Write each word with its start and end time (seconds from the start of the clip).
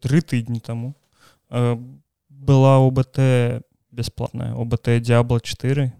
тры 0.00 0.20
тыдні 0.20 0.60
таму. 0.60 0.94
Э, 1.50 1.76
была 2.28 2.78
обт 2.78 3.18
бясплатная 3.90 4.54
обт 4.54 4.88
дзябла 4.88 5.40
4 5.40 5.92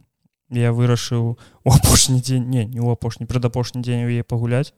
я 0.50 0.72
вырашыў 0.72 1.36
у 1.64 1.70
апошні 1.70 2.20
дзень 2.20 2.48
не 2.48 2.64
не 2.64 2.80
ў 2.80 2.92
апошні 2.92 3.26
прадапошні 3.26 3.82
дзень 3.82 4.08
яе 4.08 4.24
пагуляць. 4.24 4.72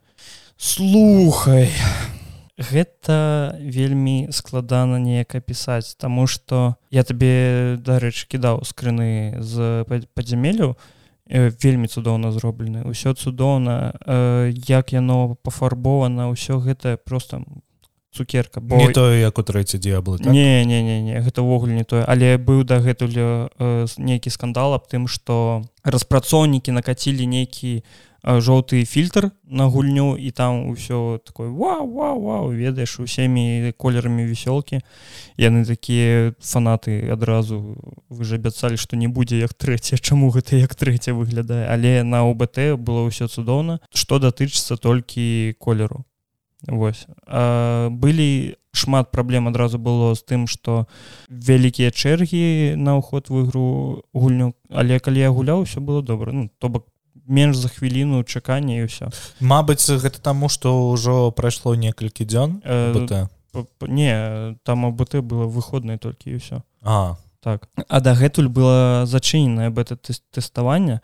Слухай! 0.56 1.70
Гэта 2.60 3.56
вельмі 3.56 4.28
складана 4.36 4.98
неяк 5.00 5.34
апісаць 5.34 5.96
Таму 5.96 6.26
што 6.26 6.76
я 6.92 7.04
табе 7.08 7.80
дарэчы 7.80 8.28
кідаў 8.28 8.60
скрыны 8.68 9.40
з 9.40 9.86
падзямелю 10.12 10.76
вельмі 11.30 11.86
цудоўна 11.86 12.34
зроблены 12.34 12.82
ўсё 12.84 13.14
цудоўна 13.14 13.94
як 14.66 14.92
яно 14.92 15.38
пафарбована 15.46 16.28
ўсё 16.34 16.58
гэта 16.58 16.98
просто 16.98 17.46
цукерка 18.14 18.60
бо 18.60 18.76
не 18.76 18.92
тое 18.92 19.20
як 19.20 19.38
у 19.38 19.42
трэці 19.42 19.78
дзябла 19.78 20.18
так? 20.18 20.32
не 20.32 20.64
не 20.64 20.82
не 20.82 21.00
не 21.02 21.20
гэта 21.20 21.42
ўвогуле 21.42 21.74
не 21.74 21.84
тое. 21.84 22.04
Але 22.04 22.36
быў 22.38 22.64
дагэтуль 22.64 23.14
э, 23.14 23.86
нейкі 23.98 24.30
скандал 24.30 24.74
аб 24.74 24.90
тым 24.90 25.06
што 25.06 25.62
распрацоўнікі 25.84 26.74
накацілі 26.74 27.26
нейкі 27.26 27.82
жоўты 28.22 28.84
фільтр 28.84 29.30
на 29.48 29.66
гульню 29.66 30.16
і 30.16 30.30
там 30.30 30.68
усё 30.68 31.20
такое 31.24 31.48
вау 31.48 31.88
вау 31.88 32.20
вау 32.20 32.52
ведаеш 32.52 33.00
усімі 33.00 33.72
колерамі 33.78 34.28
весёлкі 34.28 34.84
яны 35.38 35.64
такія 35.64 36.34
фанаты 36.38 37.08
адразу 37.08 37.80
вы 38.10 38.24
ж 38.24 38.36
абяцалі 38.36 38.76
што 38.76 38.96
не 38.96 39.08
будзе 39.08 39.40
як 39.40 39.54
трэця 39.54 39.96
чаму 39.96 40.28
гэта 40.30 40.56
як 40.56 40.74
трэця 40.74 41.14
выглядае? 41.16 41.66
Але 41.72 42.02
на 42.02 42.28
ОБТ 42.28 42.76
было 42.76 43.08
ўсё 43.08 43.28
цудоўна. 43.28 43.80
Што 43.94 44.18
датычыцца 44.20 44.76
толькі 44.76 45.56
колеру 45.58 46.04
Вось. 46.68 47.06
А, 47.26 47.88
былі 47.90 48.56
шмат 48.72 49.10
праблем 49.10 49.48
адразу 49.48 49.78
было 49.78 50.14
з 50.14 50.22
тым 50.22 50.46
што 50.46 50.86
вялікія 51.28 51.90
чэргі 51.90 52.76
на 52.76 53.00
ўход 53.00 53.30
в 53.30 53.42
ігру 53.44 54.04
гульню. 54.14 54.54
Але 54.70 55.00
калі 55.00 55.18
я 55.18 55.30
гуляў 55.30 55.64
все 55.64 55.80
было 55.80 56.02
добра. 56.02 56.32
Ну 56.32 56.50
то 56.58 56.68
бок 56.68 56.86
менш 57.26 57.56
за 57.56 57.68
хвіліну 57.68 58.24
чакання 58.24 58.82
і 58.82 58.86
ўсё. 58.86 59.10
Мабыць 59.40 59.86
гэта 59.86 60.18
таму 60.20 60.48
што 60.48 60.92
ўжо 60.92 61.30
прайшло 61.30 61.74
некалькі 61.74 62.24
дзён 62.24 62.62
э, 62.64 63.26
не 63.86 64.56
там 64.62 64.86
абут 64.86 65.14
было 65.14 65.46
выходнае 65.46 65.98
толькі 65.98 66.30
і 66.30 66.38
ўсё. 66.38 66.62
А. 66.82 67.16
Так. 67.40 67.68
А 67.88 68.00
дагэтуль 68.00 68.52
было 68.52 69.06
зачыненае 69.08 69.70
бета 69.72 69.96
тэставання 69.96 71.00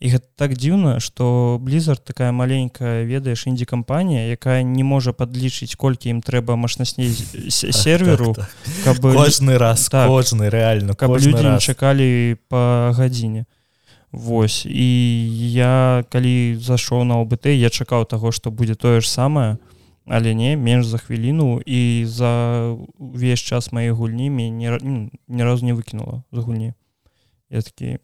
і 0.00 0.10
гэта 0.14 0.26
так 0.36 0.54
дзіўна 0.54 1.00
что 1.00 1.58
blizzard 1.60 2.04
такая 2.04 2.30
маленькая 2.32 3.04
ведаеш 3.04 3.46
індзі 3.50 3.66
кампанія 3.66 4.30
якая 4.30 4.62
не 4.62 4.84
можа 4.86 5.12
подлічыць 5.12 5.74
колькі 5.74 6.14
ім 6.14 6.20
трэба 6.22 6.54
мощнасней 6.54 7.10
серверу 7.50 8.34
так, 8.34 8.50
так, 8.84 8.98
так. 8.98 9.14
кожны 9.14 9.58
раз 9.58 9.88
так, 9.88 10.06
кожны 10.08 10.50
реально 10.50 10.94
каб 10.94 11.18
люди 11.18 11.58
чакалі 11.58 12.36
по 12.48 12.94
гадзіне 12.94 13.46
Вось. 14.12 14.64
І 14.64 14.88
я 15.52 16.04
калі 16.08 16.56
зашоў 16.56 17.04
на 17.04 17.20
ОБТ 17.20 17.52
я 17.52 17.68
чакаў 17.68 18.08
таго 18.08 18.32
что 18.32 18.50
будзе 18.50 18.74
тое 18.74 19.00
ж 19.00 19.10
самае 19.10 19.58
але 20.08 20.34
не 20.34 20.56
менш 20.56 20.86
за 20.86 20.98
хвіліну 20.98 21.60
і 21.66 22.04
за 22.08 22.72
увесь 22.98 23.40
час 23.40 23.72
маёй 23.72 23.92
гульні 23.92 24.30
мне 24.30 24.78
ні 25.28 25.42
разу 25.44 25.66
не 25.66 25.74
выкінула 25.74 26.22
за 26.32 26.40
гульні 26.40 26.72
я 27.50 27.60
такі 27.60 27.98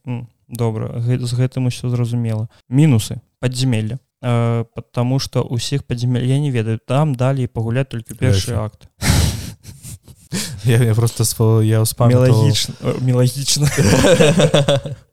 добра 0.48 1.00
з 1.00 1.32
гэтым 1.34 1.66
усё 1.66 1.88
зразумела. 1.88 2.48
Мінусы. 2.68 3.20
Подземелля 3.40 3.98
э, 4.22 4.64
потому 4.74 5.18
что 5.18 5.42
усіх 5.42 5.84
падземель 5.84 6.24
я 6.24 6.38
не 6.38 6.50
ведаю 6.50 6.78
там 6.78 7.14
далей 7.14 7.46
пагуляць 7.46 7.88
толькі 7.88 8.14
першы 8.14 8.54
акт. 8.54 8.88
Я, 10.64 10.82
я 10.82 10.94
просто 10.94 11.62
я 11.62 11.82
ўспамілагічна 11.84 12.74
мелагічна 13.00 13.68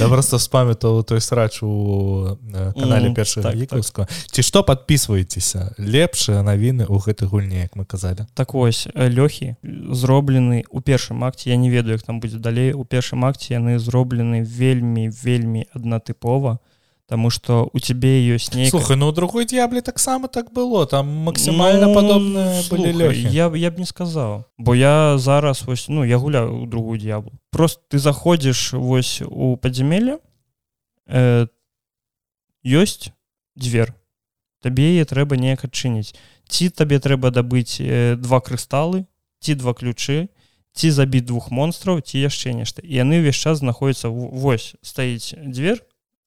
я 0.00 0.08
просто 0.08 0.38
вспамятаў 0.38 1.02
той 1.04 1.20
срач 1.20 1.62
у 1.62 2.36
э, 2.54 2.72
канале 2.72 3.12
першага 3.14 3.52
так, 3.52 3.84
так. 3.92 4.08
ці 4.08 4.42
што 4.42 4.64
подписывайтеся 4.64 5.76
лепшыя 5.76 6.40
навіны 6.40 6.88
ў 6.88 6.96
гэтай 6.96 7.28
гульні 7.28 7.68
як 7.68 7.76
мы 7.76 7.84
казалі 7.84 8.24
так 8.34 8.54
вось 8.54 8.88
э, 8.88 9.08
лёхі 9.12 9.56
зроблены 9.92 10.64
у 10.70 10.80
першым 10.80 11.24
акце 11.24 11.50
я 11.50 11.56
не 11.56 11.68
ведаю 11.68 12.00
як 12.00 12.02
там 12.02 12.20
будзе 12.20 12.38
далей 12.38 12.72
у 12.72 12.84
першым 12.84 13.24
акце 13.24 13.52
яны 13.52 13.78
зроблены 13.78 14.40
вельмі 14.40 15.12
вельмі 15.12 15.68
аднатыпова 15.76 16.58
Таму 17.10 17.26
что 17.34 17.68
у 17.72 17.78
цябе 17.82 18.22
ёсць 18.22 18.54
не 18.54 18.70
слухай 18.70 18.94
ну 18.94 19.10
другой 19.10 19.44
д'яблі 19.44 19.80
таксама 19.82 20.28
так 20.28 20.52
было. 20.54 20.86
Там 20.86 21.08
максімальна 21.26 21.88
ну, 21.88 21.94
падобна 21.94 22.62
я 23.34 23.50
я 23.50 23.70
б 23.74 23.78
не 23.82 23.86
сказаў 23.86 24.44
бо 24.58 24.74
я 24.78 25.18
зараз 25.18 25.66
вось 25.66 25.88
ну 25.88 26.04
я 26.04 26.18
гуляю 26.18 26.62
у 26.62 26.66
другую 26.66 27.00
д'яблу 27.00 27.32
просто 27.50 27.82
ты 27.90 27.98
заходзіш 27.98 28.78
вось 28.78 29.22
у 29.26 29.56
падзямелле 29.56 30.20
э, 31.10 31.48
ёсць 32.62 33.10
дзверь 33.58 33.90
табе 34.62 34.94
яе 34.94 35.02
трэба 35.02 35.34
неяк 35.34 35.66
адчыніць 35.66 36.14
ці 36.46 36.70
табе 36.70 37.02
трэба 37.02 37.34
дабыць 37.34 37.82
э, 37.82 38.14
два 38.22 38.38
крысталы 38.38 39.10
ці 39.42 39.58
два 39.58 39.74
ключы 39.74 40.30
ці 40.78 40.94
забіць 40.94 41.26
двух 41.26 41.50
монстраў 41.50 42.06
ці 42.06 42.22
яшчэ 42.22 42.54
нешта 42.54 42.86
яны 42.86 43.18
ўвесь 43.18 43.42
час 43.42 43.66
знаходзяцца 43.66 44.14
вось 44.14 44.78
стаіць 44.78 45.34
дверь 45.34 45.82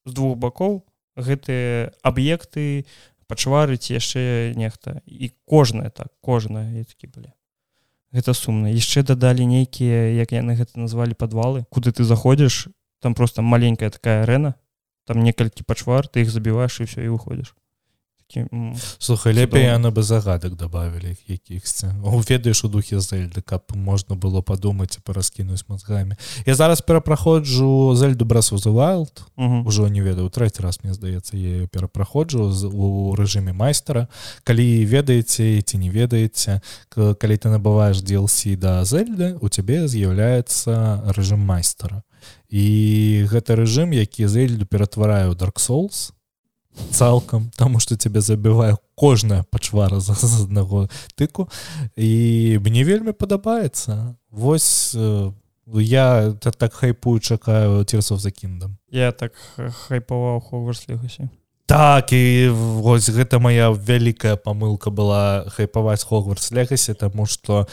з 0.05 0.13
двух 0.13 0.37
бакоў 0.37 0.83
гэтыя 1.15 1.93
аб'екты 2.03 2.85
пачварыць 3.27 3.91
яшчэ 3.91 4.53
нехта. 4.55 5.01
І 5.05 5.31
кожная 5.45 5.89
так 5.89 6.11
кожная. 6.21 6.83
Такі 6.83 7.07
былі 7.07 7.31
гэта 8.13 8.33
сумна. 8.33 8.69
Яшчэ 8.69 9.03
дадалі 9.03 9.45
нейкія 9.45 10.13
як 10.13 10.31
яны 10.31 10.55
гэта 10.55 10.77
назвалі 10.77 11.13
падвалы. 11.17 11.65
Куды 11.69 11.91
ты 11.91 12.03
заходзіш 12.03 12.69
там 13.03 13.13
просто 13.13 13.41
маленькая 13.41 13.89
такая 13.89 14.23
арэна 14.23 14.55
там 15.05 15.23
некалькі 15.23 15.67
пачвар 15.67 16.07
ты 16.07 16.23
іх 16.23 16.31
забіваеш 16.31 16.79
і 16.79 16.87
все 16.87 17.03
і 17.03 17.11
выходзіш 17.11 17.51
слухай 18.99 19.33
лепей 19.33 19.65
яны 19.65 19.91
бы 19.91 20.03
загадак 20.03 20.55
добавілі 20.55 21.15
якіхсьці 21.27 21.93
ведаеш 22.29 22.63
у 22.63 22.67
духе 22.67 22.99
зельды 22.99 23.41
каб 23.41 23.61
можна 23.75 24.15
было 24.15 24.41
падумаць 24.41 24.97
і 24.97 25.01
параскінуць 25.03 25.65
мозгамі 25.67 26.15
я 26.45 26.55
зараз 26.55 26.81
перапраходжу 26.81 27.95
зельду 27.95 28.25
брасвайлд 28.25 29.23
ужо 29.37 29.87
не 29.87 30.01
ведаю 30.01 30.29
трэці 30.29 30.61
раз 30.61 30.79
мне 30.83 30.93
здаецца 30.93 31.37
я 31.37 31.67
перапраходжу 31.67 32.49
у 32.73 33.15
рэжыме 33.15 33.53
майстара 33.53 34.07
калі 34.43 34.85
ведаеце 34.85 35.61
ці 35.61 35.77
не 35.77 35.89
ведаеце 35.89 36.61
калі 36.89 37.37
ты 37.37 37.49
набываеш 37.49 38.01
DLC 38.01 38.55
да 38.55 38.83
зельды 38.85 39.37
у 39.41 39.49
цябе 39.49 39.87
з'яўляецца 39.87 41.13
рэжым 41.13 41.39
майстара 41.39 42.03
і 42.49 43.25
гэта 43.29 43.55
рэжым 43.55 43.91
які 43.91 44.27
зельду 44.27 44.65
ператвараю 44.65 45.33
dark 45.33 45.59
souls 45.59 46.13
цалкам 46.91 47.51
тому 47.55 47.79
что 47.79 47.97
тебе 47.97 48.21
забіваю 48.21 48.77
кожная 48.95 49.43
пачвара 49.43 49.99
з 49.99 50.09
аднаго 50.43 50.89
тыку. 51.15 51.49
І 51.95 52.59
мне 52.61 52.83
вельмі 52.83 53.11
падабаецца. 53.11 54.15
Восьось 54.31 54.95
я 55.67 56.33
так, 56.39 56.55
так 56.55 56.73
хайпую 56.73 57.19
чакаю 57.19 57.83
церсов 57.85 58.19
за 58.19 58.31
кіндам 58.31 58.77
я 58.91 59.11
так 59.11 59.33
хайпаваў 59.87 60.41
ховарслігасі 60.41 61.29
так 61.73 62.13
і 62.13 62.53
вось 62.53 63.09
гэта 63.09 63.41
моя 63.41 63.73
вялікая 63.73 64.37
памылка 64.37 64.93
была 64.93 65.49
хайпаваць 65.49 66.05
хогварс 66.05 66.51
легасе 66.53 66.93
тому 66.93 67.25
что 67.25 67.65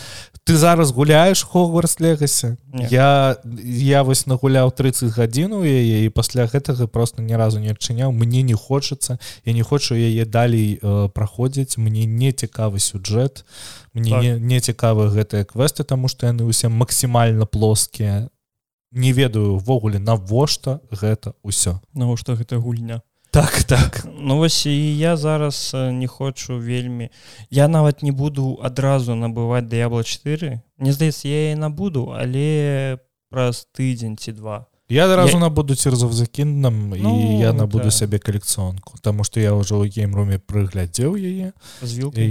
ты 0.48 0.56
зараз 0.56 0.88
гуляешь 0.90 1.44
хогварс 1.44 2.00
легасе 2.00 2.56
я 2.88 3.36
я 3.44 4.02
вось 4.02 4.24
нагуляў 4.24 4.72
30 4.72 5.12
гадзіну 5.12 5.60
яе 5.68 6.06
і 6.06 6.08
пасля 6.08 6.48
гэтага 6.48 6.88
просто 6.88 7.20
ні 7.20 7.36
разу 7.36 7.60
не 7.60 7.76
адчыняў. 7.76 8.08
Мне 8.08 8.40
не 8.40 8.54
хочацца 8.56 9.18
я 9.44 9.52
не 9.52 9.62
хочу 9.62 9.94
яе 9.94 10.24
далей 10.24 10.80
э, 10.80 11.08
праходзіць. 11.12 11.76
Мне 11.76 12.06
не 12.06 12.32
цікавы 12.32 12.80
сюджэт 12.80 13.44
мне 13.92 14.10
так. 14.10 14.22
не, 14.22 14.40
не 14.40 14.60
цікавы 14.60 15.12
гэтыя 15.12 15.44
квесты 15.44 15.84
тому 15.84 16.08
что 16.08 16.26
яны 16.26 16.48
усе 16.48 16.72
максімальна 16.72 17.44
плоскія. 17.44 18.32
Не 18.92 19.12
ведаю 19.12 19.60
ввогуле 19.60 19.98
навошта 19.98 20.80
гэта 20.88 21.36
ўсё. 21.44 21.84
Навошта 21.92 22.32
гэта 22.32 22.56
гульня 22.56 23.02
так 23.30 23.62
так. 23.64 24.06
Ну 24.18 24.36
вось 24.36 24.66
і 24.66 24.98
я 24.98 25.16
зараз 25.16 25.72
не 25.74 26.06
хочу 26.06 26.58
вельмі. 26.58 27.10
Я 27.50 27.68
нават 27.68 28.02
не 28.02 28.12
буду 28.12 28.58
адразу 28.62 29.14
набываць 29.14 29.68
д'ябла 29.68 30.02
4 30.04 30.60
мне 30.78 30.92
здаецца 30.92 31.28
я 31.28 31.52
і 31.52 31.54
набуду 31.54 32.10
але 32.16 32.98
праз 33.30 33.66
тыдзень 33.72 34.16
ці 34.16 34.32
два. 34.32 34.66
Я 34.90 35.04
адразу 35.04 35.34
я... 35.34 35.38
набуду 35.38 35.74
церзов 35.74 36.12
закінным 36.12 36.90
ну, 36.90 37.14
і 37.14 37.38
я 37.38 37.52
набуду 37.52 37.84
да. 37.84 37.90
сябе 37.90 38.18
калекцыонку 38.18 38.98
тому 39.00 39.22
что 39.22 39.38
я 39.38 39.54
ўжо 39.54 39.78
ў 39.78 39.86
геймруме 39.86 40.42
прыглядзеў 40.42 41.14
яе 41.14 41.54
і 42.18 42.26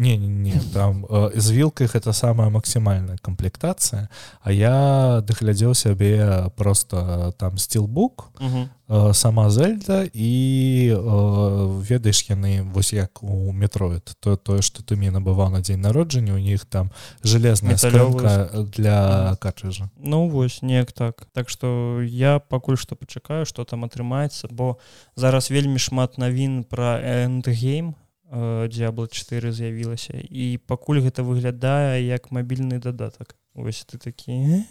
не, 0.00 0.16
не, 0.16 0.28
не 0.48 0.56
там 0.72 1.04
з 1.36 1.50
вілкай 1.52 1.86
гэта 1.86 2.16
самая 2.16 2.48
максімальная 2.48 3.20
камплектацыя 3.20 4.08
а 4.40 4.48
я 4.52 5.20
даглядзеў 5.20 5.76
сябе 5.76 6.48
просто 6.56 7.34
там 7.36 7.58
стилбук 7.58 8.32
э, 8.40 8.64
сама 9.12 9.50
зельда 9.50 10.02
і 10.12 10.90
э, 10.90 11.82
ведаеш 11.88 12.26
яны 12.26 12.62
вось 12.74 12.92
як 12.92 13.22
у 13.22 13.52
метроид 13.52 14.16
то 14.18 14.36
тое 14.36 14.62
что 14.62 14.82
ты 14.82 14.96
мне 14.96 15.10
набываў 15.10 15.50
на 15.50 15.60
дзень 15.60 15.80
народжання 15.80 16.34
у 16.34 16.38
них 16.38 16.64
там 16.66 16.90
железная 17.22 17.76
скрынка 17.76 18.50
для 18.74 19.36
качажа 19.40 19.90
Ну 19.96 20.28
вось 20.28 20.62
неяк 20.62 20.92
так. 20.92 21.26
Так 21.32 21.48
что 21.48 22.02
я 22.02 22.40
пакуль 22.40 22.76
что 22.76 22.96
пачакаю 22.96 23.46
что 23.46 23.64
там 23.64 23.84
атрымаецца 23.84 24.48
бо 24.50 24.78
зараз 25.16 25.50
вельмі 25.50 25.78
шмат 25.78 26.18
навін 26.18 26.64
про 26.64 26.98
эндгейм 26.98 27.94
Д'бло 28.30 29.06
4 29.06 29.52
з'явілася 29.52 30.14
і 30.14 30.58
пакуль 30.66 31.02
гэта 31.02 31.22
выглядае 31.26 32.06
як 32.06 32.30
мабільны 32.30 32.78
дадатак. 32.78 33.34
Ось 33.54 33.82
ты 33.82 33.98
такі 33.98 34.62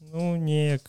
ну 0.00 0.36
неяк 0.36 0.82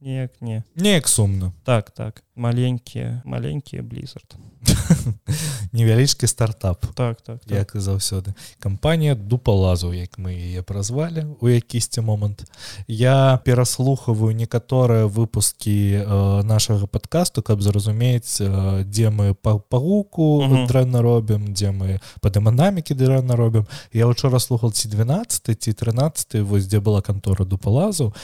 неяк 0.00 0.30
не. 0.40 0.62
Неяк 0.76 1.08
сумна 1.08 1.52
так 1.64 1.90
так. 1.90 2.22
Маленькія 2.36 3.22
маленькія 3.24 3.82
blizzard. 3.82 4.36
Невялічкі 5.72 6.26
стартап. 6.26 6.86
Так 6.94 7.20
так, 7.20 7.38
так. 7.38 7.58
як 7.58 7.74
і 7.74 7.78
заўсёды 7.78 8.32
кампанія 8.58 9.14
дупалазу 9.14 9.92
як 9.94 10.18
мы 10.18 10.32
яе 10.32 10.62
празвалі 10.62 11.26
у 11.40 11.48
якісьці 11.48 12.00
момант 12.00 12.44
я 12.88 13.40
пераслухаваю 13.44 14.36
некаторыя 14.36 15.06
выпускі 15.06 16.04
э, 16.04 16.42
нашага 16.42 16.86
подкасту 16.86 17.42
каб 17.42 17.62
зразумець 17.62 18.40
э, 18.40 18.84
дзе 18.84 19.10
мы 19.10 19.34
па 19.34 19.58
пагуку 19.58 20.44
дрэнна 20.68 21.02
робім 21.02 21.52
дзе 21.54 21.72
мы 21.72 22.00
па 22.20 22.30
дэманамікі 22.30 22.94
дрэнна 22.94 23.36
робім 23.36 23.66
я 23.92 24.06
учора 24.06 24.40
слухал 24.40 24.72
ці 24.72 24.88
12 24.88 25.62
ці 25.62 25.72
13 25.72 26.40
вось 26.40 26.66
дзе 26.66 26.80
была 26.80 27.02
кантора 27.02 27.44
дупалазу 27.44 28.14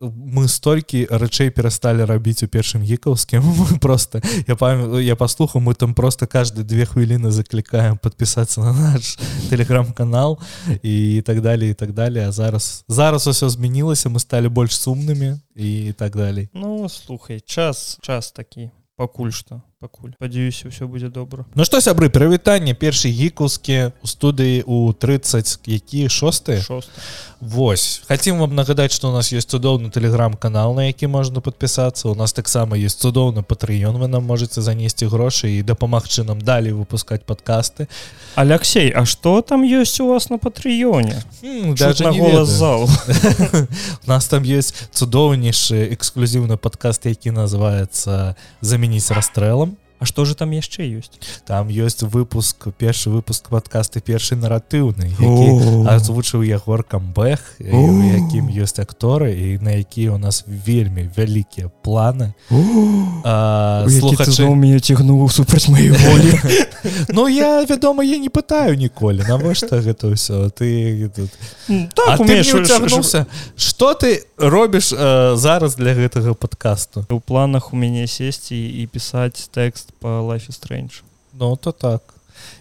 мы 0.00 0.48
столькі 0.48 1.06
рэчэй 1.08 1.48
перасталі 1.50 2.04
рабіць 2.04 2.44
у 2.44 2.48
першым 2.48 2.84
гікаўскім 2.84 3.42
просто 3.84 4.20
я 4.46 4.56
памятаю 4.56 5.00
я 5.00 5.16
паслухаў 5.16 5.60
мы 5.60 5.74
там 5.74 5.94
просто 5.94 6.26
каждый 6.26 6.64
две 6.64 6.84
хвіліны 6.84 7.30
заклікаем 7.30 7.96
подпісацца 7.96 8.60
на 8.60 8.72
наш 8.72 9.16
телеграм-канал 9.50 10.38
і 10.82 11.22
так 11.24 11.40
далее 11.40 11.70
і 11.70 11.74
так 11.74 11.92
далее. 11.92 12.28
А 12.28 12.32
зараз 12.32 12.84
зараз 12.88 13.26
усё 13.26 13.48
змянілася 13.48 14.08
мы 14.08 14.20
сталі 14.20 14.48
больш 14.48 14.76
сумнымі 14.76 15.40
і 15.56 15.92
так 15.96 16.16
далей 16.16 16.48
ну 16.52 16.88
слухай 16.88 17.40
час 17.40 17.98
час 18.02 18.32
такі 18.32 18.70
пакуль 18.96 19.30
что 19.30 19.62
пакуль 19.76 20.14
падзяюся 20.16 20.72
ўсё 20.72 20.88
будзе 20.88 21.12
добра 21.12 21.44
Ну 21.52 21.64
што 21.68 21.84
сябры 21.84 22.08
прывітанне 22.08 22.72
першы 22.72 23.12
гікускі 23.12 23.92
у 24.00 24.08
студыі 24.08 24.64
у 24.64 24.96
30 24.96 25.68
які? 25.68 26.08
Шостыя 26.08 26.64
Вось. 27.40 28.00
Хотим 28.08 28.38
вам 28.40 28.54
нагадаць 28.56 28.96
что 28.96 29.10
у 29.10 29.12
нас 29.12 29.28
есть 29.32 29.52
цудоўны 29.52 29.90
телеграм-канал 29.92 30.72
на 30.72 30.88
які 30.88 31.12
можна 31.12 31.44
подпісацца 31.44 32.08
у 32.08 32.14
нас 32.14 32.32
таксама 32.32 32.78
есть 32.80 33.04
цудоўны 33.04 33.44
патрыён 33.44 34.00
вы 34.00 34.08
нам 34.08 34.24
можете 34.24 34.64
занесці 34.64 35.12
грошы 35.12 35.60
і 35.60 35.62
дапамагчы 35.62 36.24
нам 36.24 36.40
далей 36.40 36.72
выпускать 36.72 37.28
подкасты 37.28 37.86
Алексей 38.34 38.88
А 38.96 39.04
что 39.04 39.42
там 39.42 39.62
есть 39.62 40.00
у 40.00 40.08
вас 40.08 40.30
на 40.30 40.38
патрыёне 40.38 41.20
даже 41.76 42.04
на 42.04 42.12
голос 42.12 42.48
зал. 42.48 42.88
У 44.06 44.08
нас 44.08 44.24
там 44.24 44.42
есть 44.42 44.88
цудоўнейшы 44.92 45.92
эксклюзіўны 45.92 46.56
подкаст 46.56 47.04
які 47.04 47.30
называется 47.30 48.36
заменіць 48.62 49.10
расстрэлам 49.10 49.75
А 49.98 50.04
что 50.04 50.24
же 50.24 50.34
там 50.34 50.50
яшчэ 50.50 50.84
ёсць 50.84 51.16
там 51.46 51.68
ёсць 51.68 52.02
выпуск 52.02 52.68
першы 52.76 53.10
выпуск 53.10 53.48
подкасты 53.48 54.00
першы 54.00 54.36
наратыўны 54.36 55.08
озвучыў 55.88 56.44
ягор 56.44 56.84
камбэх 56.84 57.40
якім 57.60 58.52
ёсць 58.52 58.78
акторы 58.78 59.32
і 59.32 59.58
на 59.64 59.80
якія 59.80 60.12
у 60.12 60.18
нас 60.18 60.44
вельмі 60.46 61.08
вялікія 61.16 61.70
планы. 61.82 62.34
Слухачы 63.88 64.44
цігнуў 64.80 65.28
супраць 65.30 65.68
мае 65.68 65.92
волі. 65.92 66.32
Ну 67.08 67.26
я 67.26 67.64
вядома 67.64 68.04
я 68.04 68.18
не 68.18 68.28
пытаю 68.28 68.76
ніколі 68.76 69.24
навошта 69.26 69.80
гэта 69.82 70.12
ўсё? 70.12 70.50
Ты 70.54 71.10
тут 71.10 71.30
что 73.56 73.94
ты 73.94 74.22
робіш 74.36 74.94
зараз 75.34 75.74
для 75.74 75.94
гэтага 75.94 76.34
подкасту? 76.34 77.04
У 77.10 77.20
планах 77.20 77.72
у 77.72 77.76
мяне 77.76 78.06
сесці 78.06 78.54
і 78.54 78.86
пісаць 78.86 79.50
тэкст 79.50 79.85
по 80.00 80.08
life 80.08 80.50
strange 80.50 81.02
Ну 81.32 81.56
то 81.56 81.72
так. 81.72 82.14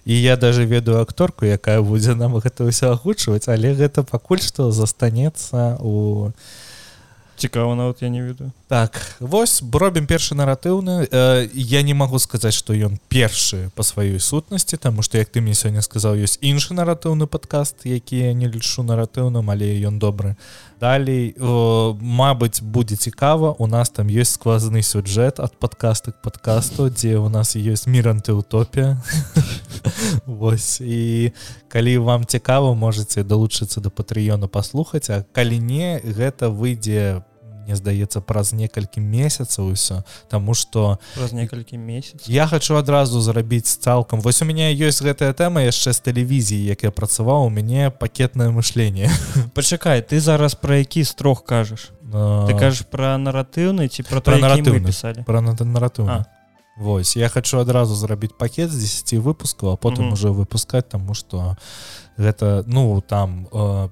І 0.06 0.22
я 0.22 0.36
даже 0.38 0.66
ведаю 0.66 1.02
акторку 1.02 1.46
якая 1.46 1.82
будзе 1.82 2.16
нам 2.16 2.40
гэта 2.40 2.64
ўсё 2.64 2.92
агучваць 2.96 3.48
але 3.48 3.74
гэта 3.76 4.04
пакуль 4.04 4.40
што 4.40 4.72
застанецца 4.72 5.78
у 5.84 6.32
цікава 7.38 7.76
нават 7.76 8.02
я 8.02 8.10
не 8.10 8.22
ведаю. 8.22 8.52
Так 8.68 9.16
вось 9.20 9.64
робім 9.74 10.08
першы 10.08 10.36
наратыўны. 10.36 11.08
Э, 11.12 11.50
я 11.54 11.82
не 11.82 11.94
магу 11.94 12.20
сказаць 12.20 12.54
что 12.54 12.74
ён 12.74 13.00
першы 13.10 13.70
по 13.76 13.84
сваёй 13.84 14.20
сутнасці 14.20 14.78
тому 14.78 15.02
что 15.02 15.18
як 15.18 15.30
ты 15.30 15.42
мне 15.42 15.54
сёння 15.54 15.82
сказаў 15.82 16.16
ёсць 16.16 16.40
іншы 16.42 16.74
наратыўны 16.74 17.28
подкаст 17.28 17.86
які 17.86 18.18
я 18.18 18.34
не 18.34 18.48
лічу 18.48 18.84
наратыўным 18.84 19.50
але 19.52 19.80
ён 19.88 20.00
добры. 20.00 20.36
Далей 20.80 21.36
Мабыць 21.40 22.62
будзе 22.62 22.96
цікава 22.96 23.56
у 23.60 23.68
нас 23.68 23.90
там 23.90 24.08
ёсць 24.08 24.36
сквозны 24.36 24.82
сюджэт 24.82 25.40
ад 25.40 25.56
подкасту 25.60 26.12
к 26.12 26.22
подкасту 26.22 26.90
дзе 26.90 27.18
у 27.18 27.30
нас 27.30 27.56
ёсць 27.56 27.88
мир 27.88 28.10
антыутопія 28.10 29.02
Вось 30.26 30.82
і 30.82 31.32
калі 31.68 31.98
вам 31.98 32.26
цікава 32.26 32.74
можете 32.74 33.24
далучыцца 33.24 33.82
до 33.82 33.90
патрыёну 33.90 34.48
паслухаць 34.48 35.10
а 35.10 35.26
калі 35.32 35.60
не 35.60 36.00
гэта 36.04 36.50
выйдзе 36.50 37.22
по 37.22 37.36
мне 37.66 37.76
здаецца 37.76 38.22
праз 38.22 38.54
некалькі 38.54 39.02
месяцаў 39.02 39.74
усё 39.74 40.06
тому 40.30 40.54
что 40.54 41.00
праз 41.18 41.34
некалькі 41.34 41.78
месяц 41.78 42.30
я 42.30 42.48
хочу 42.48 42.78
адразу 42.78 43.22
зрабіць 43.22 43.78
цалкам. 43.82 44.22
Вось 44.22 44.42
у 44.42 44.46
меня 44.46 44.70
ёсць 44.70 45.02
гэтая 45.02 45.34
тэма 45.34 45.66
яшчэ 45.66 45.94
з 45.94 46.00
тэлевізіі 46.06 46.62
як 46.70 46.86
я 46.86 46.92
працаваў 46.92 47.46
у 47.46 47.50
мяне 47.50 47.90
пакетнае 47.90 48.54
мышление. 48.54 49.10
Пачакай 49.58 50.02
ты 50.02 50.20
зараз 50.20 50.56
про 50.56 50.78
які 50.78 51.04
строг 51.04 51.44
кажаш? 51.44 51.90
Но... 52.06 52.46
ты 52.46 52.54
кажаш 52.54 52.86
про 52.86 53.18
наратыўны 53.18 53.90
ці 53.90 54.06
про 54.06 54.22
про 54.22 54.38
наратыўны. 54.38 54.86
пісалі? 54.86 55.26
Про 55.26 55.42
наратыўна 55.42 56.26
Вось 56.78 57.16
я 57.16 57.30
хочу 57.30 57.60
адразу 57.60 57.96
зрабіць 57.96 58.38
пакет 58.38 58.72
з 58.72 58.76
10 58.76 59.14
выпускаў 59.24 59.74
а 59.74 59.76
потым 59.78 60.14
уже 60.14 60.30
выпускать 60.30 60.90
тому 60.90 61.14
что 61.14 61.58
гэта 62.18 62.64
ну 62.68 63.02
там 63.02 63.46
по 63.52 63.58
э, 63.58 63.90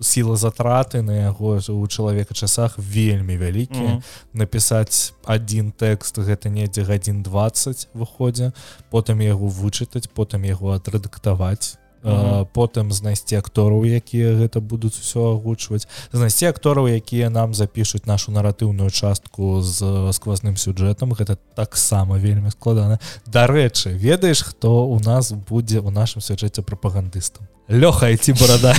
сіла 0.00 0.36
затраты 0.36 1.02
на 1.02 1.12
яго 1.12 1.60
у 1.68 1.86
чалавека 1.86 2.34
часах 2.34 2.78
вельмі 2.78 3.36
вялікі 3.36 3.80
mm 3.80 3.86
-hmm. 3.86 4.02
напісаць 4.32 5.12
один 5.24 5.72
тэкст 5.72 6.18
гэта 6.18 6.48
недзе 6.48 6.82
гадзін 6.82 7.22
20 7.22 7.88
выходзе 7.94 8.52
потым 8.90 9.20
яго 9.20 9.46
вычытаць 9.46 10.08
потым 10.14 10.44
яго 10.44 10.72
адрэдактаваць 10.72 11.76
Mm 12.02 12.12
-hmm. 12.12 12.46
потым 12.54 12.92
знайсці 12.92 13.36
актораў 13.36 13.84
якія 13.84 14.32
гэта 14.32 14.60
будуць 14.60 14.96
усё 14.96 15.36
агучваць. 15.36 15.88
Знайсці 16.12 16.46
актораў 16.46 16.88
якія 16.88 17.30
нам 17.30 17.54
запішуць 17.54 18.06
нашу 18.06 18.32
наратыўную 18.32 18.90
частку 18.90 19.62
з 19.62 19.82
сквозным 20.12 20.56
сюджэтам 20.56 21.12
гэта 21.12 21.36
таксама 21.54 22.18
вельмі 22.18 22.50
складана. 22.50 22.98
Дарэчы 23.26 23.92
ведаеш 23.92 24.42
хто 24.42 24.86
у 24.86 25.00
нас 25.00 25.32
будзе 25.32 25.80
у 25.80 25.90
нашым 25.90 26.22
сюджэце 26.22 26.62
прапагандыстам? 26.62 27.46
Лёха 27.68 28.16
ці 28.16 28.32
барада? 28.32 28.74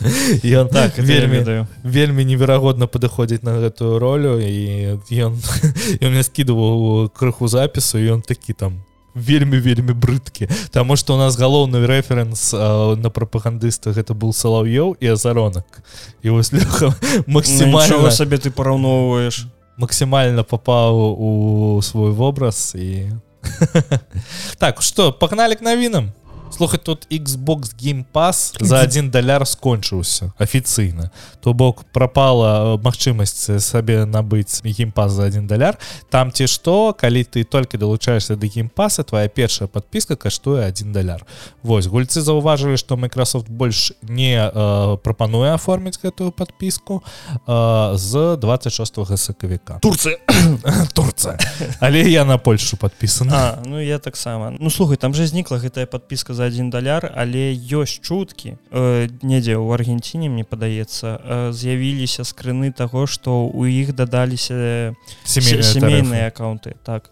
Ён 0.44 0.68
так 0.68 0.98
вельмі 0.98 1.66
вельмі 1.84 2.24
неверагодна 2.24 2.86
падыходзіць 2.86 3.42
на 3.42 3.60
гэтую 3.60 3.98
ролю 3.98 4.40
і 4.40 4.96
ён 5.12 5.36
мне 6.00 6.22
скідываў 6.24 7.10
крыху 7.12 7.48
запісу 7.48 7.98
ён 7.98 8.22
такі 8.22 8.52
там 8.52 8.80
вельмі 9.14 9.58
вельмі 9.58 9.92
брыдкі. 9.92 10.48
Таму 10.70 10.96
што 10.96 11.14
у 11.14 11.18
нас 11.18 11.38
галоўны 11.38 11.86
рэферэнс 11.86 12.52
на 12.96 13.10
прапагандыста 13.10 13.92
гэта 13.92 14.14
был 14.14 14.32
салаўёў 14.32 14.96
і 15.00 15.06
азаронак. 15.14 15.82
І 16.22 16.30
вось 16.30 16.52
максімальна 17.26 17.98
ну, 17.98 18.10
сабе 18.10 18.38
ты 18.38 18.50
параўноўваеш? 18.50 19.46
максімальна 19.80 20.44
папаў 20.44 21.16
у 21.16 21.80
свой 21.82 22.12
вобраз 22.12 22.76
і 22.76 23.16
так 24.58 24.82
что 24.82 25.12
пагналі 25.12 25.56
к 25.56 25.64
навінам 25.64 26.12
слухай 26.60 26.78
тут 26.78 27.06
Xbox 27.10 27.74
game 27.74 28.04
pass 28.12 28.52
за 28.60 28.80
один 28.80 29.10
даляр 29.10 29.46
скончыўся 29.46 30.32
афіцыйна 30.36 31.10
то 31.40 31.54
бок 31.54 31.84
пропала 31.88 32.76
э, 32.76 32.82
магчымасць 32.84 33.64
сабе 33.64 34.04
набыць 34.04 34.60
геймпас 34.62 35.12
за 35.12 35.24
один 35.24 35.46
даляр 35.46 35.78
там 36.10 36.30
ці 36.30 36.44
што 36.44 36.92
калі 36.92 37.24
ты 37.24 37.44
толькі 37.44 37.78
далучаешься 37.78 38.36
да 38.36 38.46
геймпаса 38.46 39.04
твоя 39.04 39.28
першая 39.28 39.68
подпіска 39.68 40.16
каштуе 40.16 40.60
один 40.66 40.92
даляр 40.92 41.24
Вось 41.62 41.86
гульцы 41.86 42.20
заўважылі 42.20 42.76
что 42.76 42.96
Microsoft 42.96 43.48
больш 43.48 43.92
не 44.02 44.36
э, 44.36 44.96
прапануе 44.98 45.54
оформіць 45.54 45.96
гэтую 45.96 46.30
подпіску 46.30 47.02
э, 47.48 47.96
з 47.96 48.36
26 48.36 49.16
сакавіка 49.16 49.78
Турция. 49.80 50.18
Турция. 50.92 51.38
Але 51.80 52.00
я 52.00 52.24
на 52.24 52.36
Польшу 52.36 52.76
подпісана 52.76 53.62
Ну 53.64 53.80
я 53.80 53.98
таксама 53.98 54.52
Ну 54.60 54.70
слухай 54.70 54.96
там 54.96 55.14
же 55.14 55.26
знікла 55.26 55.56
гэтая 55.56 55.86
подпіска 55.86 56.34
за 56.34 56.49
один 56.50 56.70
даляр 56.74 57.06
але 57.14 57.54
ёсць 57.54 58.02
чуткі 58.02 58.58
э, 58.58 59.06
недзе 59.22 59.54
ў 59.54 59.70
аргенціне 59.78 60.26
мне 60.26 60.42
падаецца 60.42 61.06
э, 61.14 61.38
з'явіліся 61.54 62.26
скрыны 62.26 62.74
таго 62.74 63.06
што 63.06 63.46
у 63.46 63.64
іх 63.70 63.94
дадаліся 63.94 64.92
сямейныя 65.24 66.28
аккаунты. 66.34 66.74
Так 66.82 67.10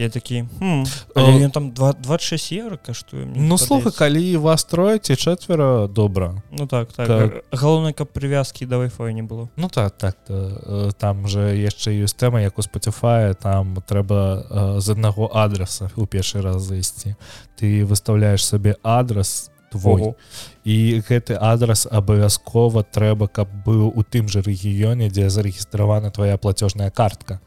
я 0.00 0.08
такі 0.08 0.44
хм, 0.58 0.84
там 1.52 1.70
2, 1.70 1.92
26 1.92 2.52
евро 2.52 2.78
каштуе 2.86 3.26
ну 3.36 3.58
слуха 3.58 3.90
калі 3.90 4.36
вас 4.36 4.64
трое 4.64 4.98
ці 4.98 5.16
чацвера 5.16 5.86
добра. 5.86 6.42
Ну 6.50 6.66
так 6.66 6.92
так. 6.92 7.06
Как... 7.06 7.44
галоўнай 7.52 7.92
каб 7.92 8.08
прывязкі 8.08 8.66
да 8.66 8.78
вайфа 8.78 9.12
не 9.12 9.22
было 9.22 9.48
ну 9.56 9.68
так 9.68 9.98
так 9.98 10.16
э, 10.28 10.90
там 10.98 11.28
же 11.28 11.52
яшчэ 11.56 11.92
ёсць 12.00 12.16
тэма 12.16 12.40
як 12.40 12.58
у 12.58 12.62
спаціфае 12.62 13.34
там 13.34 13.76
трэба 13.86 14.80
з 14.80 14.88
аднаго 14.90 15.30
адреса 15.32 15.90
у 15.96 16.06
першы 16.06 16.40
раз 16.40 16.62
зайсці. 16.62 17.16
Ты 17.60 17.84
выставляешь 17.84 18.44
сабе 18.44 18.76
адрес 18.82 19.50
твой 19.70 20.02
Ого. 20.02 20.16
і 20.64 21.00
гэты 21.08 21.38
адрес 21.40 21.86
абавязкова 21.90 22.82
трэба 22.82 23.28
каб 23.28 23.48
быў 23.64 23.92
у 23.94 24.02
тым 24.02 24.28
жа 24.28 24.42
рэгіёне 24.42 25.08
дзе 25.08 25.30
зарэгістравана 25.30 26.10
твоя 26.10 26.36
платежная 26.36 26.90
картка 26.90 27.40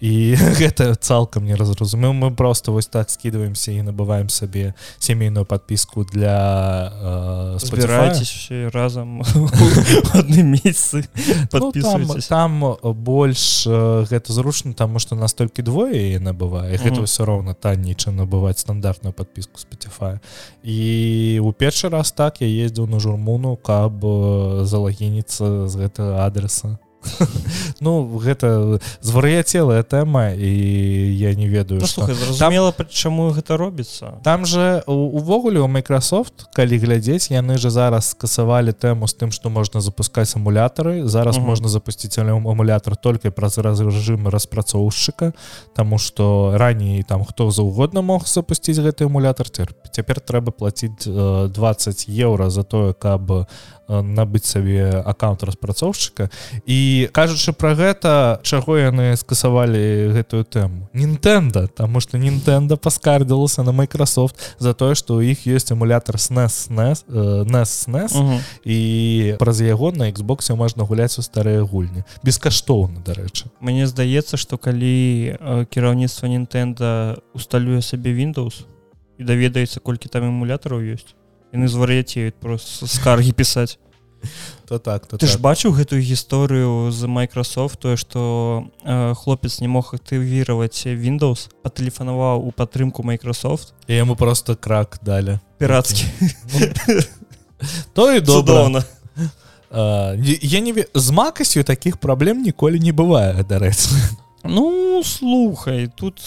і 0.00 0.36
гэта 0.36 0.94
цалкам 0.94 1.46
не 1.46 1.54
разразумеў 1.54 2.12
мы 2.12 2.30
просто 2.30 2.72
вось 2.72 2.86
так 2.86 3.10
скидываемся 3.10 3.72
і 3.72 3.82
набываем 3.82 4.28
сабе 4.28 4.74
сямейную 4.98 5.46
подпіску 5.46 6.04
для 6.04 6.92
э, 6.92 7.58
збірайтесь 7.60 8.48
разам 8.72 9.22
адным 10.12 10.52
месяцы 10.52 11.08
ну, 11.52 11.72
там, 11.72 12.08
там 12.28 12.76
больш 12.82 13.64
э, 13.66 14.04
гэта 14.10 14.32
зручна 14.32 14.74
таму 14.74 14.98
что 14.98 15.16
настолькі 15.16 15.62
двое 15.62 16.18
набывае 16.20 16.76
гэта 16.76 17.00
ўсё 17.08 17.24
роўна 17.24 17.54
танней 17.54 17.94
чым 17.94 18.16
набываць 18.16 18.60
стандартную 18.60 19.12
подпіску 19.12 19.58
специфа 19.58 20.20
і 20.62 21.40
у 21.42 21.52
першы 21.52 21.88
раз 21.88 22.12
так 22.12 22.40
я 22.40 22.48
ездзіў 22.48 22.86
на 22.86 23.00
журмуну 23.00 23.56
каб 23.56 24.04
э, 24.04 24.64
залагініцца 24.64 25.68
з 25.68 25.74
гэтага 25.76 26.26
адреса 26.26 26.76
ну 27.80 28.18
гэта 28.18 28.78
звар'яцелая 29.00 29.82
тэма 29.82 30.32
і 30.34 30.50
я 31.16 31.34
не 31.34 31.48
ведаю 31.48 31.80
ну, 31.80 31.86
зразумела 31.86 32.72
там... 32.72 32.86
чаму 32.90 33.30
гэта 33.30 33.56
робіцца. 33.56 34.20
Там 34.22 34.46
же 34.46 34.82
увогуле 34.86 35.60
у 35.60 35.68
Microsoft 35.68 36.48
калі 36.54 36.78
глядзець 36.78 37.30
яны 37.30 37.58
же 37.58 37.70
зараз 37.70 38.10
скасавалі 38.16 38.72
тэму 38.72 39.06
з 39.06 39.14
тым 39.14 39.30
што 39.30 39.50
можна 39.50 39.80
запускаць 39.80 40.36
эмулятары 40.36 41.06
зараз 41.08 41.36
угу. 41.38 41.46
можна 41.46 41.68
запусціць 41.68 42.18
эмулятор 42.18 42.96
только 42.96 43.30
праз 43.30 43.58
раз 43.58 43.80
рэжым 43.80 44.28
распрацоўшчыка 44.28 45.32
Таму 45.74 45.98
что 45.98 46.54
раней 46.56 47.02
там 47.02 47.24
хто 47.24 47.50
заўгодна 47.50 48.02
мог 48.02 48.26
запусціць 48.26 48.78
гэты 48.78 49.06
эмулятор 49.06 49.48
цяпер 49.48 50.20
трэба 50.20 50.52
плаціць 50.52 51.06
20 51.06 52.08
еўра 52.08 52.50
за 52.50 52.62
тое 52.62 52.92
каб 52.92 53.48
набыць 53.88 54.46
сабе 54.46 55.02
аккаунт 55.04 55.42
распрацоўшчыка. 55.46 56.30
І 56.66 57.08
кажучы 57.12 57.52
пра 57.52 57.74
гэта 57.74 58.40
чаго 58.42 58.78
яны 58.78 59.16
скасавалі 59.16 60.12
гэтую 60.16 60.44
тэму? 60.44 60.90
Нтэнда 60.92 61.68
Таму 61.68 62.00
што 62.00 62.18
Нтэнда 62.18 62.76
паскардзілася 62.76 63.62
на 63.62 63.70
Microsoft 63.70 64.56
за 64.58 64.74
тое 64.74 64.94
што 64.94 65.20
ў 65.20 65.32
іх 65.34 65.46
ёсць 65.46 65.70
эмулятор 65.70 66.18
снес 66.18 66.66
снес 66.66 67.04
нас 67.06 67.86
снес 67.86 68.14
і 68.64 68.78
праз 69.38 69.62
яго 69.62 69.92
на 69.92 70.10
Xбосе 70.10 70.54
можна 70.54 70.84
гуляць 70.84 71.18
у 71.18 71.22
старыя 71.22 71.62
гульні. 71.62 72.02
Бескаштоўна 72.22 73.02
дарэчы. 73.06 73.50
Мне 73.60 73.86
здаецца 73.86 74.36
што 74.36 74.58
калі 74.58 75.66
кіраўніцтва 75.70 76.26
Нтэнда 76.26 77.22
усталюе 77.34 77.82
сабе 77.82 78.10
Windows 78.10 78.66
і 79.18 79.24
даведаецца 79.24 79.80
колькі 79.80 80.08
там 80.08 80.28
эмулятараў 80.28 80.82
ёсць 80.82 81.14
яны 81.56 81.68
звар'яцеюць 81.72 82.36
просто 82.36 82.86
скаргі 82.86 83.32
пісаць. 83.32 83.80
То 84.66 84.78
так 84.78 85.06
то 85.06 85.16
ты 85.16 85.26
так. 85.26 85.30
ж 85.30 85.38
бачыў 85.38 85.72
гэтую 85.72 86.02
гісторыю 86.02 86.90
з 86.90 87.06
Microsoft 87.06 87.78
тое 87.78 87.96
што 87.96 88.66
э, 88.82 89.14
хлопец 89.14 89.60
не 89.60 89.68
мог 89.68 89.94
актывіраваць 89.94 90.86
Windows 90.86 91.48
патэлефанаваў 91.62 92.42
у 92.42 92.50
падтрымку 92.50 93.06
Microsoft? 93.06 93.72
І 93.86 93.94
яму 93.94 94.16
просто 94.16 94.56
крак 94.56 94.98
далі. 95.02 95.38
Пірацкі 95.58 96.04
то 97.92 98.12
і 98.12 98.20
добрана 98.20 98.84
я 99.70 100.60
не 100.60 100.84
з 100.94 101.10
макасцю 101.10 101.62
таких 101.62 101.98
праблем 101.98 102.42
ніколі 102.42 102.80
не 102.80 102.92
бывае 102.92 103.44
дарэчы 103.44 103.90
ну 104.44 105.02
слухай 105.04 105.88
тут 105.88 106.20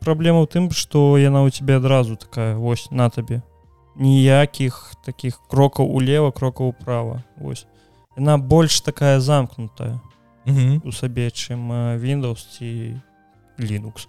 праблема 0.00 0.44
ў 0.44 0.48
тым 0.50 0.70
што 0.70 1.18
яна 1.18 1.44
ў 1.44 1.50
тебе 1.50 1.76
адразу 1.76 2.16
такая 2.16 2.56
вось 2.56 2.90
на 2.90 3.10
табе 3.10 3.42
ніякіх 3.96 4.94
таких 5.04 5.40
крокаў 5.48 5.86
улева 5.86 6.32
крокаў 6.32 6.74
управа. 6.74 7.22
Ось 7.40 7.66
яна 8.16 8.38
больш 8.38 8.80
такая 8.80 9.20
замкнутая 9.20 10.00
у 10.84 10.92
сабе 10.92 11.30
чым 11.30 11.72
windows 11.98 12.44
ці 12.58 13.00
linux. 13.58 14.06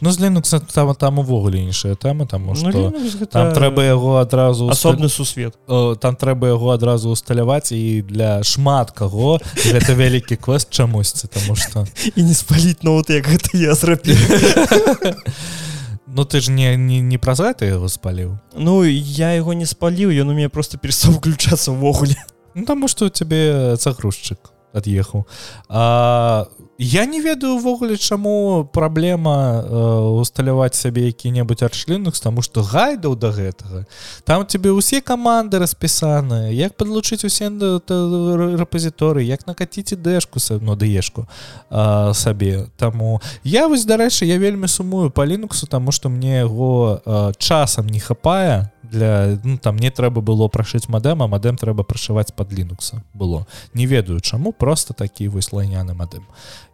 Ну 0.00 0.12
з 0.12 0.20
linux 0.20 0.60
там 0.74 0.94
там 0.94 1.18
увогуле 1.18 1.58
іншая 1.64 1.94
тэма 1.94 2.26
таму 2.26 2.54
что 2.54 2.68
ну, 2.68 2.92
гэта... 2.92 3.26
там 3.26 3.52
трэба 3.52 3.82
яго 3.82 4.16
адразу 4.20 4.68
асобны 4.68 5.08
сусвет. 5.08 5.56
О, 5.66 5.94
там 5.94 6.16
трэба 6.16 6.48
яго 6.48 6.70
адразу 6.70 7.08
усталяваць 7.08 7.72
і 7.72 8.02
для 8.02 8.42
шмат 8.44 8.90
каго 8.90 9.40
гэта 9.64 9.94
вялікі 9.94 10.36
квест 10.36 10.70
чамусьці 10.70 11.28
тому 11.28 11.56
что 11.56 11.86
і 12.16 12.22
не 12.22 12.34
спаліць 12.34 12.82
ноут 12.82 13.10
як 13.10 13.24
гэта 13.28 13.56
я 13.56 13.74
зрабіў 13.74 14.16
Ну 16.14 16.24
ты 16.24 16.40
ж 16.40 16.50
не 16.50 16.76
не, 16.76 17.00
не 17.00 17.18
праз 17.18 17.40
гэта 17.40 17.64
яго 17.64 17.88
спаліў 17.88 18.36
Ну 18.54 18.84
я 18.84 19.32
яго 19.32 19.56
не 19.56 19.64
спаліў 19.64 20.12
ён 20.12 20.28
у 20.28 20.36
мяне 20.36 20.52
просто 20.52 20.76
перестаў 20.78 21.16
уключацца 21.16 21.72
ўвогуле 21.76 22.16
ну, 22.54 22.64
таму 22.64 22.88
што 22.88 23.08
у 23.08 23.12
цябе 23.12 23.76
цагрузчык 23.80 24.52
ад'ехаў 24.76 25.24
а 25.68 26.46
я 26.82 27.06
не 27.06 27.20
ведаю 27.20 27.54
увогуле 27.54 27.96
чаму 27.96 28.68
праблема 28.72 29.62
э, 29.62 30.20
усталяваць 30.20 30.74
сабе 30.74 31.06
які-небудзь 31.06 31.62
арчлінах 31.62 32.18
таму 32.18 32.42
што 32.42 32.62
гайдаў 32.62 33.14
да 33.16 33.30
гэтага. 33.30 33.86
Там 34.24 34.46
тебе 34.46 34.74
ўсе 34.74 35.00
каманды 35.00 35.62
распісаныя 35.62 36.50
як 36.50 36.74
подлучыць 36.74 37.22
усе 37.24 37.48
рэпазіторы 38.58 39.22
як 39.22 39.46
накаціць 39.46 39.94
дэшку 39.94 40.42
ну 40.60 40.74
даешку 40.74 41.28
сабе. 41.70 42.66
Таму 42.76 43.20
я 43.44 43.68
вось 43.68 43.86
дарэчы 43.86 44.26
я 44.26 44.38
вельмі 44.38 44.66
сумую 44.66 45.10
па 45.10 45.24
лінуксу 45.24 45.66
таму 45.66 45.92
што 45.92 46.08
мне 46.08 46.42
яго 46.42 47.00
часам 47.38 47.86
не 47.86 48.00
хапае 48.00 48.70
для 48.92 49.38
ну, 49.42 49.58
там 49.58 49.76
не 49.76 49.90
трэба 49.90 50.20
было 50.20 50.48
прашыць 50.48 50.88
мадэма 50.88 51.26
мадэм 51.26 51.56
трэба 51.56 51.82
прашываць 51.82 52.32
под 52.36 52.52
лінукса 52.52 53.02
было 53.14 53.46
не 53.74 53.86
ведаю 53.86 54.20
чаму 54.20 54.52
просто 54.52 54.94
такі 54.94 55.28
вось 55.28 55.52
лайняны 55.52 55.94
мадэм 55.94 56.22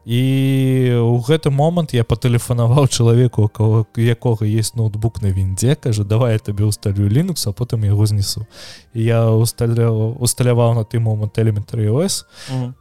і 0.05 0.99
у 0.99 1.17
гэты 1.23 1.51
момант 1.51 1.95
я 1.95 2.05
патэлефанаваў 2.05 2.89
чалавеку 2.97 3.49
кого 3.49 3.87
якога 3.97 4.45
есть 4.45 4.77
ноутбук 4.77 5.23
на 5.23 5.31
віндзе 5.31 5.77
кажу 5.77 6.05
давай 6.05 6.33
я 6.33 6.39
табе 6.39 6.65
усталю 6.65 7.09
лінукс 7.09 7.47
а 7.47 7.53
потым 7.53 7.85
яго 7.85 8.07
знесу 8.07 8.47
я 8.93 9.31
усталяў 9.31 10.19
усталяваў 10.19 10.75
на 10.75 10.85
ты 10.85 10.99
момант 10.99 11.39
элементары 11.39 11.91
ос 11.91 12.27
mm. 12.51 12.75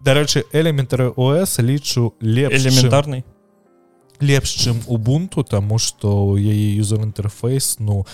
дарэчы 0.00 0.44
элементары 0.52 1.10
ос 1.10 1.58
лічу 1.58 2.14
леп 2.20 2.52
элементарнай 2.52 3.24
лепш 4.20 4.50
чым 4.50 4.80
убунту 4.86 5.44
тому 5.44 5.78
что 5.78 6.36
яе 6.38 6.76
юзер 6.76 7.02
інтэрфейс 7.02 7.78
ну 7.78 8.06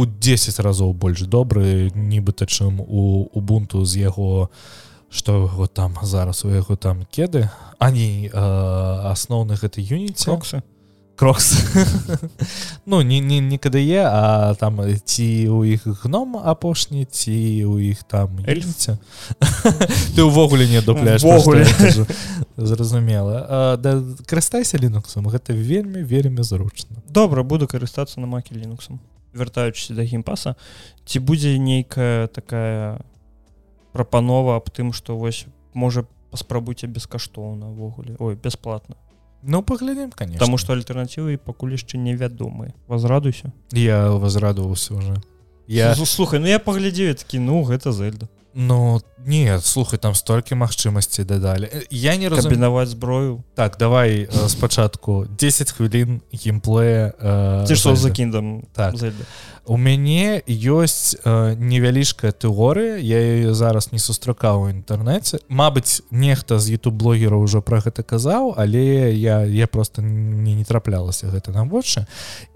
у 0.00 0.02
у 0.02 0.06
10 0.06 0.60
разоў 0.60 0.94
больш 0.94 1.28
добры 1.28 1.92
нібыта 1.94 2.46
чым 2.48 2.80
у 2.80 3.28
убунту 3.36 3.84
з 3.84 4.08
яго 4.08 4.48
что 5.12 5.44
яго 5.44 5.66
там 5.66 5.92
зараз 6.02 6.44
у 6.44 6.48
яго 6.48 6.76
там 6.76 7.04
кеды 7.12 7.50
они 7.78 8.30
асноўных 8.32 9.60
гэта 9.60 9.84
юніцоксы 9.84 10.62
крокс. 11.16 11.52
Ну 12.86 13.02
не 13.02 13.20
не 13.20 13.40
не 13.40 13.58
кДе 13.58 14.08
а 14.08 14.54
там 14.54 14.80
ці 15.04 15.48
у 15.48 15.64
іх 15.64 15.84
гном 15.84 16.36
апошні 16.36 17.04
ці 17.04 17.64
у 17.68 17.78
іх 17.78 18.02
там 18.08 18.40
эльфце 18.48 18.96
ты 20.16 20.22
увогуле 20.22 20.66
не 20.66 20.80
дупляешь 20.80 21.20
зразумела. 22.56 23.76
Да 23.76 24.00
карыстайся 24.24 24.78
лінуксом 24.78 25.28
гэта 25.28 25.52
вельмі 25.52 26.00
вельмі 26.02 26.42
зручна. 26.42 26.96
Добра 27.08 27.42
буду 27.42 27.66
карыстацца 27.66 28.20
на 28.20 28.26
макі 28.26 28.56
лінуксом 28.56 29.00
вяртаючыся 29.32 29.94
да 29.94 30.04
геймпаса 30.04 30.56
ці 31.04 31.18
будзе 31.18 31.58
нейкая 31.58 32.26
такая 32.28 33.00
прапанова 33.92 34.56
аб 34.56 34.70
тым 34.70 34.92
што 34.92 35.16
вось 35.18 35.46
можа 35.74 36.06
паспрабуйце 36.30 36.86
бескаштоўна 36.86 37.70
ўвогуле. 37.74 38.14
Ой 38.18 38.38
бясплатна. 38.38 38.96
Ну 39.42 39.62
паглядзім 39.62 40.12
конечно. 40.12 40.38
Таму 40.38 40.58
што 40.58 40.74
альтэрнатывы 40.74 41.38
пакуль 41.38 41.74
яшчэ 41.74 41.98
невядомы 41.98 42.74
возрадуйся. 42.86 43.52
Я 43.72 44.10
возрадаваўся 44.12 44.94
уже. 44.94 45.16
Я 45.66 45.94
слухай 45.94 46.38
Ну 46.38 46.46
я 46.46 46.58
паглядзею 46.58 47.14
такі 47.14 47.38
ну 47.38 47.62
гэта 47.62 47.92
зельда 47.92 48.28
Ну 48.54 49.00
не 49.26 49.60
слухай 49.60 49.98
там 49.98 50.14
столькі 50.14 50.54
магчымасцей 50.54 51.24
дадалі. 51.24 51.68
Я 51.90 52.16
не 52.16 52.28
разумінаваць 52.28 52.88
зброю? 52.88 53.44
Так 53.54 53.76
давай 53.78 54.28
спачатку. 54.48 55.26
10 55.38 55.72
хвілін 55.72 56.20
геймплея 56.32 57.12
ці 57.68 57.76
што 57.76 57.96
за 57.96 58.10
кіндам 58.10 58.62
так. 58.72 58.96
Зельда. 58.96 59.24
У 59.66 59.76
мяне 59.76 60.42
ёсць 60.46 61.14
э, 61.14 61.54
невялічкая 61.54 62.32
тэорыя 62.32 62.96
я 62.98 63.18
ее 63.18 63.54
зараз 63.54 63.92
не 63.92 63.98
сустракаў 63.98 64.62
у 64.62 64.68
інтэрнэце. 64.72 65.40
Мабыць 65.48 66.02
нехта 66.10 66.58
з 66.58 66.76
youtube 66.76 66.96
блогераў 66.96 67.42
ужо 67.44 67.62
про 67.62 67.80
гэта 67.80 68.02
казаў 68.02 68.54
але 68.56 69.12
я 69.14 69.44
я 69.44 69.66
просто 69.66 70.02
не 70.02 70.54
не 70.54 70.64
траплялася 70.64 71.28
гэта 71.28 71.52
на 71.52 71.64
вочы 71.64 72.06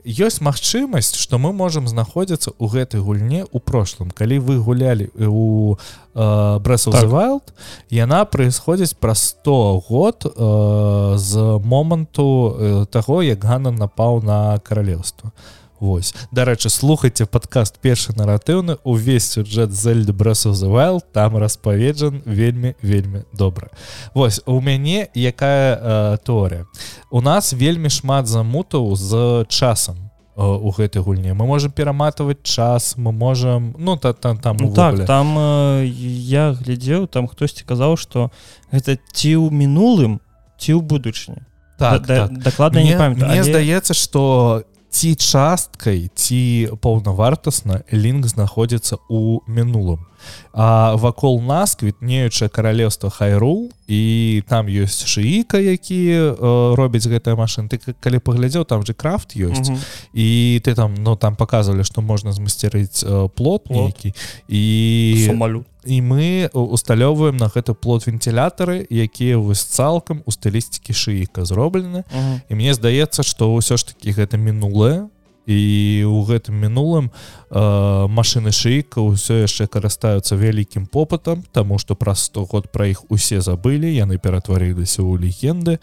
ёсць 0.04 0.40
магчымасць 0.40 1.16
что 1.16 1.38
мы 1.38 1.52
можемм 1.52 1.88
знаходзіцца 1.88 2.52
ў 2.56 2.64
гэтай 2.68 3.00
гульне 3.00 3.44
у 3.52 3.58
прошлым. 3.60 4.10
Калі 4.10 4.38
вы 4.38 4.58
гулялі 4.58 5.10
у 5.16 5.76
Breath 6.14 6.90
так. 6.90 7.10
Wild 7.10 7.46
яна 7.90 8.24
происходзіць 8.24 8.94
праз 8.94 9.34
100 9.42 9.80
год 9.88 10.22
э, 10.24 11.18
з 11.18 11.32
моманту 11.64 12.54
э, 12.54 12.86
таго 12.86 13.22
як 13.22 13.44
Ганна 13.44 13.70
напаў 13.70 14.22
на 14.22 14.58
каралеўства 14.58 15.32
Вось. 15.80 16.14
Дарэчы 16.30 16.70
слухайте 16.70 17.26
падкаст 17.26 17.80
першы 17.80 18.14
наратыўны 18.16 18.78
увесь 18.84 19.26
сюджэт 19.32 19.72
зельды 19.72 20.12
the 20.12 20.70
Wild 20.70 21.02
там 21.12 21.36
распаведжан 21.36 22.22
вельмі 22.24 22.74
вельмі 22.80 23.24
добра. 23.32 23.68
Вось 24.14 24.40
у 24.46 24.60
мяне 24.60 25.08
якая 25.14 25.76
э, 25.76 26.18
тэорыя? 26.24 26.66
У 27.10 27.20
нас 27.20 27.52
вельмі 27.52 27.90
шмат 27.90 28.26
замутаў 28.26 28.94
з 28.96 29.46
часам 29.48 30.10
у 30.36 30.70
гэтай 30.70 31.02
гульні. 31.02 31.32
Мы 31.32 31.46
можем 31.46 31.70
пераматываць 31.70 32.42
час 32.42 32.96
мы 32.96 33.12
можем 33.12 33.74
ну 33.78 33.96
та 33.96 34.12
там 34.12 34.38
там 34.38 34.56
ну, 34.60 34.74
так 34.74 35.06
там 35.06 35.34
э, 35.38 35.86
я 35.86 36.52
глядзеў 36.52 37.06
там 37.06 37.26
хтосьці 37.26 37.64
казаў 37.64 37.96
что 37.96 38.30
гэта 38.72 38.98
ці 39.12 39.36
ў 39.38 39.50
мінулым 39.50 40.20
ці 40.58 40.74
ў 40.74 40.82
будучыні. 40.82 41.42
Так, 41.78 42.06
да, 42.06 42.28
так. 42.28 42.38
дакладна 42.38 42.82
не 42.82 42.96
памятаю 42.96 43.30
мне 43.30 43.40
але... 43.40 43.50
здаецца 43.50 43.94
что 43.94 44.62
ці 44.94 45.10
часткай 45.18 46.06
ці 46.14 46.40
паўнавартасна 46.78 47.82
лінк 47.90 48.30
знаходзіцца 48.30 48.94
ў 49.10 49.42
мінулым 49.50 50.06
а 50.52 50.94
вакол 50.94 51.42
нас 51.42 51.74
квітнеючае 51.74 52.48
каралевства 52.48 53.10
хайру 53.10 53.70
і 53.86 54.42
там 54.48 54.66
ёсць 54.66 55.04
шыіка 55.04 55.60
які 55.60 56.00
э, 56.08 56.74
робяць 56.74 57.06
гэтыя 57.06 57.36
машин 57.36 57.68
ты 57.68 57.80
калі 58.00 58.18
паглядзеў 58.18 58.64
там 58.64 58.86
же 58.86 58.94
крафт 58.94 59.36
ёсць. 59.36 59.68
Mm 59.68 59.74
-hmm. 59.74 59.84
і 60.14 60.60
ты 60.64 60.74
там 60.74 60.94
но 60.94 61.10
ну, 61.10 61.16
там 61.16 61.36
показывалі 61.36 61.84
что 61.84 62.02
можна 62.02 62.32
змасцярыць 62.32 63.04
э, 63.04 63.28
плот 63.28 63.70
нейкі. 63.70 64.14
І 64.48 65.24
самалю 65.26 65.64
і 65.84 66.02
мы 66.02 66.48
усталёўваем 66.52 67.36
на 67.36 67.46
гэты 67.46 67.74
плот 67.74 68.06
вентилятары 68.06 68.86
якія 68.90 69.36
вось 69.36 69.64
цалкам 69.64 70.22
у 70.24 70.30
стылістыкі 70.30 70.92
шыіка 70.92 71.44
зроблены. 71.44 72.04
Mm 72.16 72.20
-hmm. 72.20 72.40
і 72.48 72.54
мне 72.54 72.74
здаецца 72.74 73.22
что 73.22 73.54
ўсё 73.54 73.76
ж 73.76 73.86
таки 73.86 74.10
гэта 74.10 74.36
мінулае 74.36 75.08
і 75.46 76.04
у 76.08 76.24
гэтым 76.24 76.56
мінулым 76.56 77.10
э, 77.50 78.06
машины 78.08 78.52
шейка 78.52 79.04
ўсё 79.04 79.44
яшчэ 79.44 79.66
карыстаюцца 79.68 80.36
вялікім 80.36 80.86
попытам 80.86 81.44
тому 81.52 81.78
что 81.78 81.94
праз 81.94 82.24
100 82.32 82.44
год 82.44 82.72
пра 82.72 82.88
іх 82.88 83.04
усе 83.10 83.40
забылі 83.40 83.92
яны 83.92 84.18
ператварыліся 84.18 85.04
ў 85.04 85.20
легенды. 85.20 85.78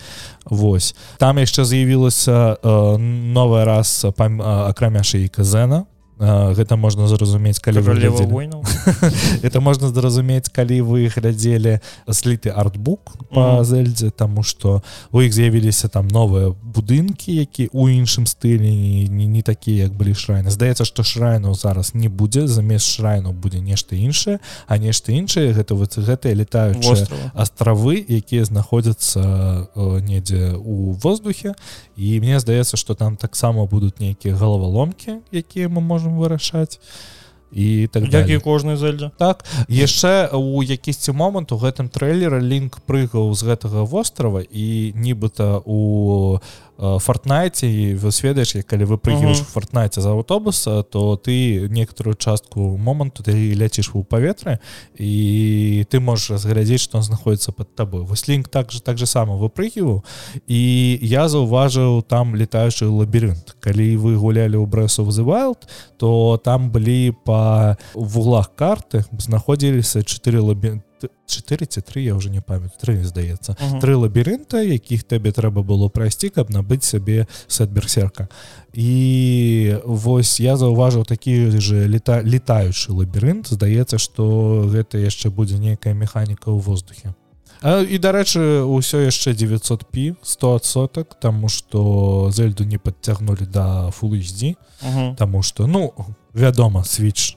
Вось. 0.46 0.96
Там 1.18 1.38
яшчэ 1.38 1.66
з'явілася 1.66 2.58
э, 2.58 2.98
новая 2.98 3.66
раз 3.66 4.06
акрамя 4.06 5.04
шейка 5.04 5.44
зена 5.44 5.86
гэта 6.22 6.76
можна 6.78 7.08
зразумець 7.08 7.60
калі 7.60 7.82
вы 7.82 8.50
это 9.42 9.60
можна 9.60 9.90
зразумець 9.90 10.50
калі 10.54 10.82
вы 10.82 11.10
глядзелі 11.10 11.80
сліты 12.12 12.54
артбук 12.54 13.18
по 13.34 13.64
зельдзе 13.64 14.12
тому 14.12 14.44
что 14.44 14.84
у 15.12 15.22
іх 15.22 15.34
з'явіліся 15.34 15.88
там 15.88 16.08
новыя 16.08 16.54
будынкі 16.62 17.34
які 17.34 17.70
у 17.74 17.90
іншым 17.90 18.28
стылі 18.30 18.70
не, 19.10 19.26
не, 19.26 19.42
такія 19.42 19.90
як 19.90 19.94
былі 19.94 20.14
шрайны. 20.14 20.52
Здаецца 20.52 20.86
что 20.86 21.04
шрайну 21.04 21.54
зараз 21.56 21.96
не 21.96 22.08
будзе 22.08 22.48
замест 22.48 22.86
шрайну 22.86 23.34
будзе 23.34 23.60
нешта 23.60 23.96
іншае 23.96 24.40
а 24.68 24.78
нешта 24.78 25.12
іншае 25.12 25.54
гэта 25.54 25.74
вот 25.74 25.98
гэтыя 25.98 26.38
летаючыя 26.38 27.08
астравы 27.34 27.98
якія 27.98 28.46
знаходзяцца 28.46 29.70
недзе 30.06 30.54
у 30.54 30.94
воздухе 30.94 31.56
і 32.02 32.18
мне 32.26 32.42
здаецца 32.42 32.82
что 32.82 32.98
там 32.98 33.16
таксама 33.16 33.70
будуць 33.70 34.02
нейкія 34.02 34.36
галаваломкі 34.36 35.22
якія 35.32 35.70
мы 35.70 35.86
можем 35.86 36.02
можем 36.02 36.18
вырашаць 36.18 36.80
і 37.52 37.90
так 37.92 38.14
як 38.14 38.30
і 38.30 38.38
кожны 38.40 38.78
зельдзе 38.80 39.12
так 39.20 39.44
яшчэ 39.68 40.32
у 40.32 40.64
якісьці 40.64 41.12
момант 41.12 41.52
у 41.52 41.60
гэтым 41.60 41.92
трэйлера 41.92 42.40
лінк 42.40 42.80
прыгаў 42.88 43.36
з 43.36 43.44
гэтага 43.44 43.84
вострава 43.84 44.42
і 44.42 44.94
нібыта 44.96 45.60
у 45.66 46.40
фортнайце 46.82 47.68
і 47.68 47.96
вы 47.96 48.12
сведаеш 48.12 48.56
калі 48.66 48.86
вы 48.86 48.98
прыгнеш 48.98 49.38
uh 49.38 49.44
-huh. 49.44 49.54
фортнайце 49.54 50.02
за 50.02 50.10
аўтобуса 50.10 50.84
то 50.84 51.16
ты 51.16 51.70
некаторую 51.70 52.16
частку 52.16 52.78
моманту 52.78 53.24
ты 53.24 53.56
ляціш 53.56 53.92
у 53.94 54.04
паветры 54.04 54.58
і 54.98 55.86
ты 55.92 56.00
можаш 56.00 56.32
разглядзець 56.32 56.82
што 56.82 57.02
знаходіцца 57.02 57.52
под 57.52 57.76
табой 57.76 58.02
вось 58.02 58.30
лінк 58.30 58.48
так 58.48 58.72
же 58.72 58.82
так 58.82 58.98
же 58.98 59.06
сама 59.06 59.36
выпрыгіваў 59.36 60.04
і 60.48 61.00
я 61.02 61.28
заўважыў 61.28 62.02
там 62.02 62.36
летаючы 62.36 62.86
лабірынт 62.86 63.56
калі 63.60 63.98
вы 63.98 64.16
гулялі 64.16 64.58
ў 64.58 64.66
брэсу 64.66 65.04
wild 65.04 65.58
то 65.98 66.42
там 66.44 66.72
былі 66.72 67.14
па 67.26 67.78
вуглах 67.94 68.52
карты 68.56 69.06
знаходзіліся 69.18 70.04
чатыры 70.04 70.42
лабірынты 70.42 70.91
4 71.26 71.66
ці 71.66 71.82
3 71.82 72.04
я 72.04 72.16
уже 72.16 72.30
не 72.30 72.42
памят 72.42 72.78
3 72.78 73.04
здаецца 73.04 73.52
uh 73.52 73.74
-huh. 73.74 73.82
тры 73.82 73.96
лабірынта 73.96 74.62
якіх 74.62 75.04
табе 75.04 75.32
трэба 75.32 75.64
было 75.64 75.90
прайсці 75.90 76.30
каб 76.30 76.50
набыць 76.50 76.84
сабе 76.84 77.26
сетберсерка 77.48 78.28
і 78.74 79.76
вось 79.86 80.40
я 80.40 80.56
заўважыў 80.56 81.06
такі 81.06 81.52
же 81.60 81.88
лета 81.88 82.22
летаючы 82.24 82.92
лабірынт 82.92 83.48
здаецца 83.48 83.98
что 83.98 84.24
гэта 84.74 84.98
яшчэ 84.98 85.30
будзе 85.30 85.58
нейкая 85.60 85.94
механіка 85.94 86.52
ў 86.52 86.62
воздухе 86.62 87.14
а, 87.62 87.82
і 87.82 87.98
дарэчы 87.98 88.66
ўсё 88.66 89.06
яшчэ 89.06 89.34
900 89.34 89.86
пі 89.92 90.16
100 90.24 90.60
соток 90.64 91.20
тому 91.20 91.50
что 91.50 92.30
зельду 92.32 92.64
не 92.64 92.78
подцягнули 92.78 93.46
до 93.46 93.52
да 93.52 93.90
full 93.90 94.14
HD 94.18 94.42
uh 94.44 94.56
-huh. 94.84 95.16
тому 95.16 95.44
что 95.44 95.68
ну 95.68 95.94
вядома 96.34 96.82
switch 96.82 97.36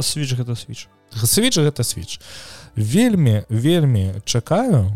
switch 0.00 0.36
гэта 0.36 0.54
switch 0.54 0.88
свіч 1.24 1.58
гэта 1.58 1.84
свіч 1.84 2.20
вельмі 2.76 3.42
вельмі 3.48 4.14
чакаю 4.24 4.92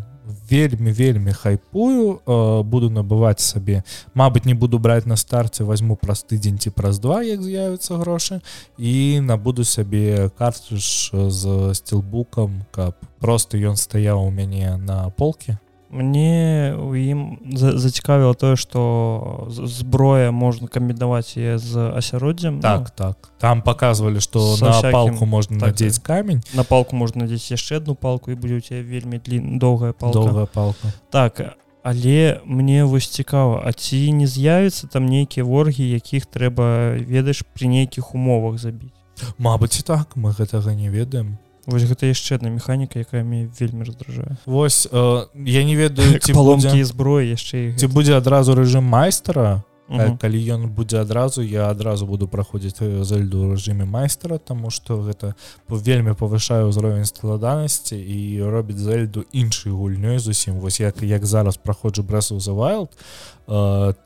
вельмі 0.50 0.92
вельмі 0.92 1.33
хайпую 1.33 2.20
э, 2.26 2.62
буду 2.62 2.90
набываць 2.90 3.40
сабе 3.40 3.83
Мабыць 4.14 4.44
не 4.44 4.54
буду 4.54 4.78
браць 4.78 5.06
на 5.06 5.16
старце 5.16 5.64
возьму 5.64 5.96
праз 5.96 6.22
тыдзень 6.22 6.59
ці 6.59 6.70
праз 6.70 6.98
два 6.98 7.22
як 7.22 7.42
з'явятся 7.42 7.96
грошы 7.96 8.40
і 8.78 9.20
набуду 9.20 9.64
сабе 9.64 10.30
картрыж 10.38 11.11
з 11.12 11.74
стилбукам 11.74 12.64
каб 12.70 12.94
просто 13.20 13.59
ён 13.59 13.76
стаяў 13.76 14.26
у 14.26 14.30
мяне 14.30 14.76
на 14.76 15.11
полке 15.11 15.59
мне 15.90 16.74
у 16.79 16.94
ім 16.94 17.38
зацікавіла 17.55 18.35
тое 18.35 18.57
что 18.57 19.48
зброя 19.50 20.31
можна 20.31 20.68
камбінаваць 20.68 21.37
яе 21.37 21.59
з 21.59 21.90
асяроддзям 21.90 22.61
так 22.61 22.81
ну, 22.81 22.87
так 22.94 23.16
там 23.38 23.62
показывалі 23.62 24.20
что 24.20 24.38
на 24.61 24.70
всяким... 24.70 24.92
палку 24.92 25.26
можна 25.26 25.59
так, 25.59 25.68
надзець 25.68 25.98
камень. 25.98 26.42
на 26.55 26.64
палку 26.64 26.96
можна 26.96 27.26
надзець 27.26 27.50
яшчэ 27.50 27.83
одну 27.83 27.94
палку 27.94 28.31
і 28.31 28.35
будзе 28.35 28.57
у 28.57 28.61
тебя 28.61 28.83
вельмі 28.83 29.18
длін 29.18 29.59
доўгая 29.59 29.92
палка. 29.92 30.18
Доўгая 30.18 30.46
палка. 30.46 30.92
Так 31.11 31.57
але 31.83 32.40
мне 32.44 32.85
вось 32.85 33.09
цікава 33.09 33.62
а 33.66 33.72
ці 33.72 34.12
не 34.12 34.26
з'явіцца 34.26 34.87
там 34.87 35.07
нейкія 35.07 35.44
воргі 35.44 35.90
якіх 35.90 36.26
трэба 36.26 37.03
ведаеш 37.03 37.42
пры 37.42 37.66
нейкіх 37.66 38.14
умовах 38.14 38.59
забіць 38.59 38.94
Мабыць 39.37 39.81
і 39.81 39.83
так. 39.85 40.16
Мы 40.16 40.33
гэтага 40.33 40.72
не 40.72 40.88
ведаем 40.88 41.37
Вось 41.70 41.87
гэта 41.87 42.11
яшчэ 42.11 42.37
одна 42.37 42.50
механіка 42.50 42.98
якая 42.98 43.22
мне 43.22 43.46
вельмі 43.46 43.87
раздражае. 43.87 44.37
Вось 44.44 44.88
э, 44.90 45.26
я 45.46 45.62
не 45.64 45.76
ведаю 45.78 46.18
ці 46.24 46.35
паломкі 46.35 46.83
зброі 46.85 47.30
яшчэ 47.30 47.78
ці 47.78 47.87
будзе 47.87 48.18
адразу 48.18 48.59
рэжым 48.59 48.83
майстра 48.85 49.62
угу. 49.90 50.16
калі 50.20 50.38
ён 50.55 50.68
будзе 50.70 51.00
адразу 51.00 51.42
я 51.42 51.68
адразу 51.70 52.07
буду 52.07 52.29
праходзіць 52.29 52.79
за 52.79 53.16
льду 53.18 53.50
рэжыме 53.50 53.85
майстра 53.85 54.38
тому 54.38 54.70
что 54.70 55.03
гэта 55.03 55.35
вельмі 55.68 56.14
павышае 56.14 56.64
ўзровень 56.70 57.05
складанасці 57.05 57.98
і 57.98 58.42
робіць 58.46 58.79
за 58.79 59.03
льду 59.03 59.24
іншай 59.33 59.72
гульнёй 59.72 60.18
зусім 60.18 60.62
вось 60.62 60.81
як 60.81 61.03
як 61.03 61.26
зараз 61.26 61.57
праходжу 61.57 62.03
брэсу 62.03 62.40
за 62.40 62.53
wild 62.53 62.94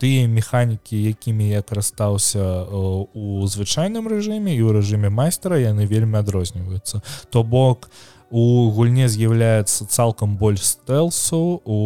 тыя 0.00 0.26
механікі 0.28 0.96
якімі 0.96 1.48
я 1.48 1.60
карыстаўся 1.60 2.64
у 3.12 3.44
звычайным 3.44 4.08
рэжыме 4.08 4.56
і 4.56 4.60
ў 4.64 4.80
рэжыме 4.80 5.12
майстра 5.12 5.60
яны 5.60 5.84
вельмі 5.84 6.18
адрозніваюцца 6.18 7.04
то 7.30 7.44
бок 7.44 7.92
у 7.92 8.13
у 8.30 8.70
гульне 8.74 9.08
з'яўляецца 9.08 9.86
цалкам 9.86 10.36
больш 10.36 10.62
стэлсу 10.62 11.60
у 11.64 11.80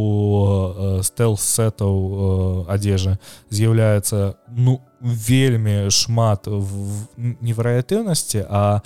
э, 0.45 1.03
стэлс 1.03 1.43
сетаў 1.43 1.95
э, 1.99 2.73
адзежы 2.73 3.19
з'яўляецца 3.51 4.37
ну 4.49 4.81
вельмі 5.01 5.91
шмат 5.91 6.49
невероятыўнасці 7.17 8.45
а 8.49 8.81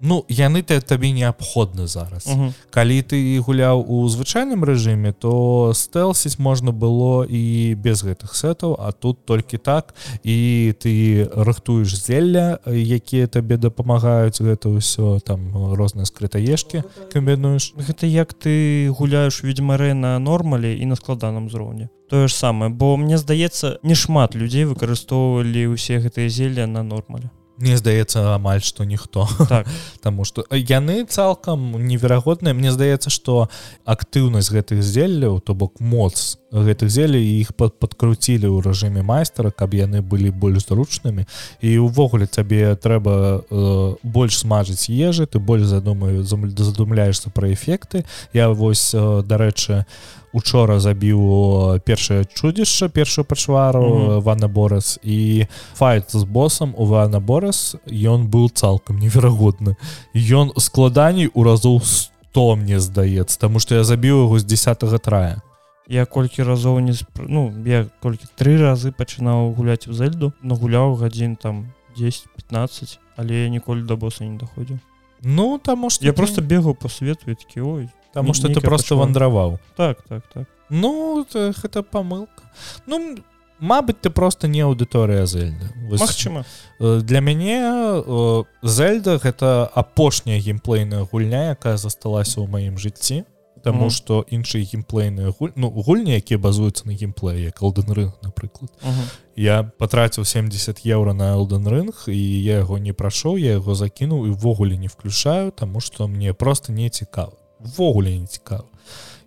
ну 0.00 0.24
яны 0.28 0.62
ты 0.62 0.80
табе 0.80 1.12
неабходны 1.12 1.86
зараз. 1.86 2.26
Uh 2.26 2.38
-huh. 2.38 2.52
калі 2.70 3.02
ты 3.02 3.40
гуляў 3.40 3.84
у 3.88 4.08
звычайным 4.08 4.64
рэжыме 4.64 5.12
то 5.12 5.72
стэлсіць 5.74 6.38
можна 6.38 6.70
было 6.70 7.24
і 7.24 7.74
без 7.74 8.04
гэтых 8.04 8.34
сетаў 8.34 8.76
а 8.78 8.92
тут 8.92 9.24
толькі 9.24 9.58
так. 9.58 9.94
І 10.24 10.74
ты 10.78 11.24
рыхтуеш 11.34 11.94
зелля 11.94 12.58
якія 12.66 13.26
табе 13.26 13.56
дапамагаюць 13.56 14.40
гэта 14.40 14.68
ўсё 14.68 15.20
там 15.20 15.74
розныя 15.74 16.06
скрытаешкі 16.06 16.82
камбінуеш. 17.12 17.74
Гэта 17.76 18.06
як 18.06 18.34
ты 18.34 18.88
гуляеш 18.90 19.42
ведьмарэ 19.42 19.94
на 19.94 20.18
нормале 20.18 20.76
і 20.76 20.86
на 20.86 20.96
складаным 20.96 21.46
узроўні. 21.46 21.88
Тое 22.10 22.28
ж 22.28 22.34
самае 22.34 22.70
бо 22.70 22.96
мне 22.96 23.18
здаецца 23.18 23.78
не 23.82 23.94
шмат 23.94 24.34
людзей 24.34 24.64
выкарыстоўвалі 24.64 25.66
ўсе 25.74 25.98
гэтыя 25.98 26.28
зелля 26.28 26.66
на 26.66 26.82
нормале 26.82 27.30
Мне 27.58 27.76
здаецца 27.76 28.34
амаль 28.36 28.62
што 28.62 28.84
ніхто 28.84 29.26
так. 29.48 29.66
Таму 30.04 30.24
што 30.24 30.44
яны 30.52 31.04
цалкам 31.04 31.74
неверагодныя 31.86 32.54
Мне 32.54 32.70
здаецца 32.72 33.10
што 33.10 33.48
актыўнасць 33.84 34.52
гэтых 34.54 34.82
зелляў 34.82 35.40
то 35.40 35.54
бок 35.54 35.80
моц 35.80 36.38
гэтых 36.52 36.88
зелей 36.88 37.40
іх 37.40 37.52
пад 37.58 37.74
падкруцілі 37.82 38.48
ў 38.48 38.62
рэжыме 38.64 39.02
майстра 39.02 39.50
каб 39.50 39.74
яны 39.74 40.00
былі 40.00 40.30
больш 40.30 40.68
зручнымі. 40.68 41.26
І 41.60 41.78
ўвогуле 41.82 42.26
цябе 42.30 42.76
трэба 42.76 43.42
э, 43.42 43.96
больш 44.02 44.38
смажыць 44.38 44.88
ежы 44.88 45.26
ты 45.26 45.38
больш 45.38 45.66
задумаю 45.66 46.22
задумляешься 46.22 47.30
пра 47.30 47.52
эфекты. 47.52 48.04
Я 48.32 48.50
вось 48.50 48.94
э, 48.94 49.22
дарэчы 49.26 49.84
у 50.27 50.27
учора 50.32 50.80
забіў 50.80 51.80
першае 51.84 52.24
чудзішча 52.24 52.88
першую 52.88 53.24
пачвару 53.24 53.82
mm 53.82 54.08
-hmm. 54.08 54.22
ванна 54.22 54.48
борас 54.48 54.98
і 55.02 55.46
файт 55.74 56.04
з 56.10 56.24
босам 56.24 56.74
у 56.76 56.86
ванна 56.86 57.20
борас 57.20 57.76
ён 57.86 58.28
быў 58.28 58.50
цалкам 58.52 58.98
неверагодны. 58.98 59.76
Ён 60.14 60.52
складаней 60.60 61.30
у 61.34 61.44
разоў 61.44 61.80
100 61.82 62.56
мне 62.56 62.80
здаецца 62.80 63.38
таму 63.38 63.60
што 63.60 63.74
я 63.74 63.84
забіў 63.84 64.22
яго 64.22 64.38
з 64.38 64.44
10 64.44 65.02
трая. 65.02 65.40
Я 65.88 66.04
колькі 66.04 66.42
разоў 66.42 66.80
не 66.80 66.92
сп... 66.92 67.24
ну 67.28 67.52
я 67.66 67.86
колькі 68.02 68.26
тры 68.36 68.58
разы 68.58 68.92
пачынаў 68.92 69.54
гуляць 69.56 69.88
у 69.88 69.92
зельду 69.92 70.32
но 70.42 70.54
гуляў 70.54 70.96
гадзін 70.96 71.36
там 71.36 71.72
10-15 71.96 72.98
але 73.16 73.34
я 73.34 73.48
ніколі 73.48 73.82
да 73.82 73.96
боса 73.96 74.24
не 74.24 74.38
даходзіў. 74.38 74.78
Ну 75.22 75.58
таму 75.58 75.90
што 75.90 76.04
я 76.04 76.12
ты... 76.12 76.16
просто 76.16 76.42
бегу 76.42 76.74
по 76.74 76.88
свету 76.88 77.34
такі 77.34 77.60
ой 77.60 77.88
Таму 78.12 78.34
что 78.34 78.48
ты 78.48 78.60
просто 78.60 78.96
вандраваў 78.96 79.58
так 79.76 80.02
так 80.08 80.22
так. 80.32 80.46
Ну 80.70 81.26
гэта 81.32 81.82
памылка 81.82 82.50
ну 82.86 83.16
Мабыць 83.60 83.98
ты 84.00 84.10
просто 84.10 84.46
не 84.46 84.60
аўдыторыя 84.60 85.26
зельда 85.26 85.72
Магчыма 85.90 86.44
э, 86.78 87.00
для 87.02 87.20
мяне 87.20 87.58
э, 87.58 88.42
зельда 88.62 89.18
гэта 89.18 89.66
апошняя 89.66 90.38
геймплейная 90.38 91.02
гульня 91.10 91.50
якая 91.50 91.76
засталася 91.76 92.38
ў 92.38 92.46
маім 92.46 92.78
жыцці 92.78 93.24
Таму 93.58 93.90
што 93.90 94.22
іншыя 94.30 94.62
геймплейныя 94.62 95.34
гуль... 95.34 95.50
ну, 95.56 95.70
гульні 95.70 96.14
якія 96.14 96.38
базуюцца 96.38 96.86
на 96.86 96.94
геймплее 96.94 97.50
колден 97.50 97.90
рынг 97.90 98.14
напрыклад 98.22 98.70
uh 98.78 98.94
-huh. 98.94 99.10
я 99.34 99.64
патраціў 99.78 100.24
70 100.24 100.86
еўра 100.86 101.12
на 101.12 101.34
элден 101.34 101.66
рынг 101.66 102.08
і 102.08 102.42
я 102.44 102.62
яго 102.62 102.78
не 102.78 102.92
прайшоў 102.92 103.38
я 103.38 103.58
яго 103.58 103.74
закінуў 103.74 104.26
і 104.26 104.30
ввогуле 104.30 104.78
не 104.78 104.86
включаю 104.86 105.50
таму 105.50 105.80
што 105.80 106.06
мне 106.06 106.32
просто 106.32 106.72
не 106.72 106.90
цікава 106.90 107.47
ввогуле 107.60 108.18
не 108.18 108.26
цікава 108.26 108.64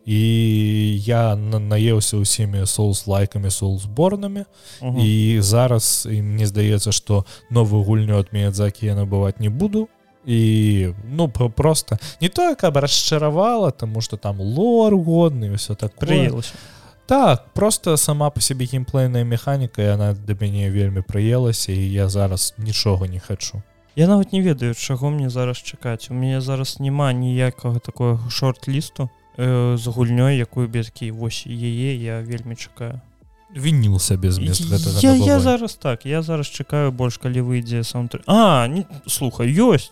і 0.06 1.02
я 1.06 1.36
наеўся 1.36 2.18
ўсімі 2.18 2.66
соус 2.66 3.06
лайкамі 3.06 3.52
соул 3.54 3.78
зборнамі 3.78 4.46
і 4.82 5.38
зараз 5.42 6.08
і 6.10 6.22
мне 6.22 6.50
здаецца 6.50 6.92
што 6.92 7.26
новую 7.54 7.86
гульню 7.86 8.18
ад 8.18 8.34
меядзакі 8.34 8.90
я 8.90 8.96
набываць 8.98 9.40
не 9.40 9.50
буду. 9.50 9.88
І 10.26 10.94
ну 11.10 11.30
просто 11.30 11.98
не 12.22 12.30
тое 12.30 12.56
каб 12.56 12.78
расчаравала 12.78 13.72
тому 13.72 14.02
что 14.02 14.18
там 14.18 14.40
лор 14.40 14.96
годны 14.96 15.54
ўсё 15.54 15.76
так 15.76 15.98
прыелася 15.98 16.54
так 17.08 17.54
просто 17.54 17.98
сама 17.98 18.30
по 18.30 18.42
сябе 18.42 18.66
геймплейная 18.66 19.24
механіка 19.24 19.82
яна 19.82 20.14
да 20.14 20.38
мяне 20.38 20.70
вельмі 20.70 21.02
прыелася 21.02 21.74
і 21.74 21.92
я 21.92 22.10
зараз 22.10 22.54
нічога 22.58 23.08
не 23.08 23.20
хачу 23.20 23.62
Я 23.96 24.08
нават 24.08 24.32
не 24.32 24.42
ведаю 24.42 24.74
чаго 24.74 25.10
мне 25.10 25.30
зараз 25.30 25.58
чакаць. 25.58 26.08
У 26.10 26.14
мяне 26.14 26.42
зараз 26.42 26.80
няма 26.80 27.12
ніякага 27.14 27.80
такого 27.80 28.20
шорт-лісту 28.30 29.10
э, 29.38 29.78
з 29.78 29.88
гульнёй 29.88 30.38
якую 30.38 30.68
бедкі 30.68 31.12
вось 31.12 31.44
яе 31.46 31.96
я 31.96 32.22
вельмі 32.22 32.56
чакаю. 32.56 33.02
Вініл 33.52 34.00
сабе 34.00 34.32
змест 34.32 34.64
я, 35.04 35.14
я 35.14 35.40
зараз 35.40 35.76
так 35.76 36.06
я 36.06 36.22
зараз 36.22 36.48
чакаю 36.48 36.92
больш 36.92 37.18
калі 37.18 37.42
выйдзе 37.42 37.84
сам 37.84 38.10
а 38.28 38.68
не 38.68 38.86
слухай 39.08 39.52
ёсць! 39.52 39.92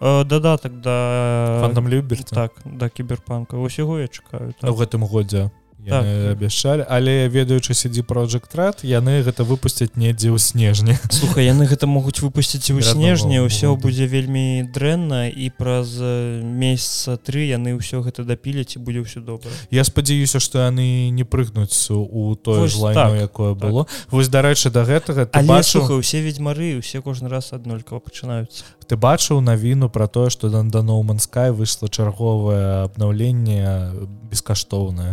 Э, 0.00 0.24
дадатак 0.24 0.80
да 0.80 1.70
там 1.74 1.88
любер 1.88 2.24
так 2.24 2.52
да 2.64 2.88
кіберпанка. 2.88 3.56
Усяго 3.56 3.98
я 3.98 4.08
чакаю 4.08 4.54
так. 4.60 4.70
у 4.70 4.74
гэтым 4.74 5.06
годзе 5.06 5.50
так. 5.86 6.04
абяшчалі 6.32 6.84
але 6.88 7.28
ведаючы 7.28 7.74
сядзі 7.74 8.02
project 8.02 8.54
рад 8.54 8.82
яны 8.82 9.22
гэта 9.22 9.44
выпусцяць 9.44 9.94
недзе 9.94 10.34
ў 10.34 10.38
снежні. 10.38 10.98
Слухай 11.10 11.46
яны 11.46 11.66
гэта 11.70 11.86
могуць 11.86 12.18
выпусціць 12.18 12.70
у 12.74 12.80
снежні 12.82 13.44
ўсё 13.46 13.76
будзе 13.76 14.06
вельмі 14.06 14.66
дрэнна 14.74 15.28
і 15.28 15.50
праз 15.54 15.98
месяца 16.42 17.16
тры 17.16 17.46
яны 17.46 17.78
ўсё 17.78 18.02
гэта 18.02 18.24
дапіляць 18.24 18.76
і 18.76 18.82
будзе 18.82 19.06
ўсё 19.06 19.20
добра. 19.22 19.50
Я 19.70 19.84
спадзяюся 19.84 20.40
што 20.40 20.66
яны 20.66 21.10
не 21.10 21.24
прыгнуць 21.24 21.76
у 21.90 22.34
той 22.34 22.68
злай 22.68 22.94
так, 22.94 23.14
якое 23.14 23.54
так. 23.54 23.62
было. 23.62 23.86
Вось 24.10 24.28
дарэчы 24.28 24.70
да 24.70 24.84
гэтага 24.84 25.30
бачу 25.44 25.84
усе 25.98 26.20
ведьмары 26.20 26.78
усе 26.78 27.00
кожны 27.00 27.28
раз 27.28 27.52
аднолькава 27.52 28.00
пачынаюцца 28.00 28.64
ты 28.88 28.96
бачыў 28.96 29.40
навіну 29.44 29.88
про 29.92 30.08
тое 30.08 30.30
дан 30.42 30.70
да 30.72 30.82
ноуманскай 30.82 31.52
выйшла 31.52 31.88
чарговае 31.88 32.88
абнаўленне 32.88 33.92
бескаштоўнае 34.32 35.12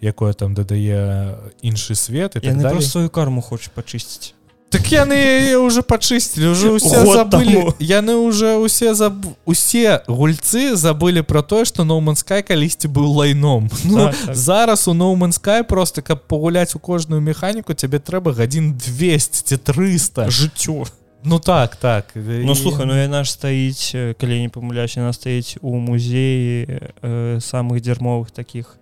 якое 0.00 0.32
там 0.32 0.54
дадае 0.54 1.34
іншы 1.62 1.94
свет 1.94 2.36
і 2.36 2.40
так 2.40 2.82
сваю 2.82 3.10
карму 3.10 3.42
хочуць 3.42 3.74
пачысціць. 3.74 4.36
Так 4.68 4.90
яны 4.90 5.54
уже 5.62 5.82
пачысцілі 5.82 6.50
уже 6.50 6.70
усе 6.74 7.06
забылі. 7.06 7.70
Яны 7.78 8.16
уже 8.18 8.56
усе 8.58 8.94
заб 8.94 9.14
усе 9.46 10.02
гульцы 10.08 10.74
забылі 10.74 11.22
про 11.22 11.42
тое 11.42 11.64
что 11.64 11.84
ноуманскай 11.84 12.42
калісьці 12.42 12.88
быў 12.88 13.06
лайном. 13.14 13.70
Ну, 13.84 14.10
так, 14.10 14.16
так. 14.26 14.36
зараз 14.36 14.88
у 14.88 14.94
ноуманскай 14.94 15.62
просто 15.62 16.02
каб 16.02 16.26
пагуляць 16.26 16.74
у 16.74 16.78
кожную 16.78 17.22
механіку 17.22 17.74
цябе 17.74 17.98
трэба 17.98 18.34
гадзін 18.34 18.74
200 18.74 19.46
ці 19.46 19.56
300 19.56 20.30
жыццё 20.30 20.86
Ну 21.28 21.40
так 21.40 21.76
так. 21.76 22.12
Ну 22.14 22.54
слухай 22.54 22.86
ну 22.86 22.94
яна 22.94 23.24
ж 23.24 23.32
стаіць 23.34 24.14
калі 24.14 24.46
не 24.46 24.48
памыляюсь 24.48 24.94
яна 24.94 25.10
стаіць 25.10 25.58
у 25.58 25.74
музеі 25.74 26.70
э, 27.02 27.40
самых 27.42 27.82
дзярмовых 27.82 28.30
таких 28.30 28.78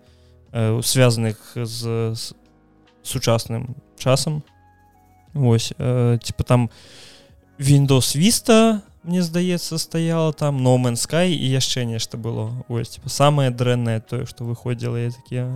э, 0.52 0.82
связанных 0.84 1.40
з, 1.56 2.12
з 2.12 2.34
сучасным 3.02 3.76
часам 3.96 4.42
Вось 5.32 5.72
э, 5.78 6.18
типа 6.22 6.44
там 6.44 6.70
Windows 7.58 8.12
Vista 8.12 8.82
мне 9.02 9.22
здаецца 9.22 9.78
стаяла 9.78 10.32
там 10.32 10.62
номен 10.62 11.00
Sky 11.00 11.32
і 11.32 11.48
яшчэ 11.48 11.88
нешта 11.88 12.18
было. 12.18 12.52
Ось 12.68 13.00
типа 13.00 13.08
самае 13.08 13.56
дрэннае 13.56 14.00
тое 14.04 14.26
што 14.26 14.44
выходзіла 14.44 15.00
я 15.00 15.10
такія 15.16 15.48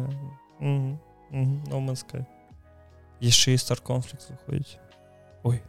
номенская 1.69 2.25
яшчэ 3.21 3.55
і 3.55 3.59
стар 3.61 3.81
конфлікт 3.85 4.25
выходзіць 4.33 4.81
ой 5.45 5.61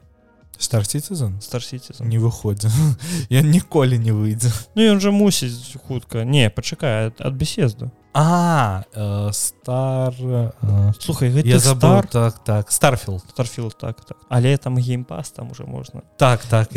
старцізан 0.59 1.39
старсіці 1.41 2.03
не 2.03 2.19
выходзі 2.19 2.69
я 3.29 3.41
ніколі 3.41 3.99
не 3.99 4.11
выйдзе 4.11 4.51
Ну 4.75 4.83
ён 4.83 4.99
жа 4.99 5.11
мусіць 5.11 5.79
хутка 5.87 6.23
не 6.27 6.49
пачакае 6.49 7.11
ад 7.17 7.33
беседу 7.33 7.91
а 8.13 8.83
э, 8.93 9.29
стар 9.31 10.13
э, 10.19 10.51
слухай 10.99 11.31
я 11.45 11.59
забар 11.59 12.07
так 12.07 12.43
так 12.43 12.71
старфіл 12.71 13.19
старфіл 13.29 13.71
так 13.71 14.01
так. 14.05 14.17
Але 14.29 14.57
там 14.57 14.77
геймпас 14.77 15.31
там 15.31 15.51
уже 15.51 15.63
можна 15.63 16.01
так 16.17 16.41
так 16.43 16.67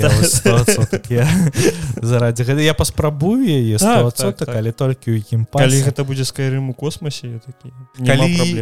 я 1.10 1.28
заради 1.96 2.42
гэта 2.42 2.60
я 2.60 2.74
паспрабую 2.82 3.48
яе 3.48 3.78
так, 3.78 4.12
так, 4.14 4.36
так. 4.36 4.48
але 4.48 4.72
толькі 4.72 5.10
ў 5.10 5.24
ім 5.32 5.46
калі 5.50 5.82
гэта 5.82 6.04
будзе 6.04 6.24
скайрым 6.24 6.70
у 6.70 6.74
космосе 6.74 7.40
такі 7.40 7.72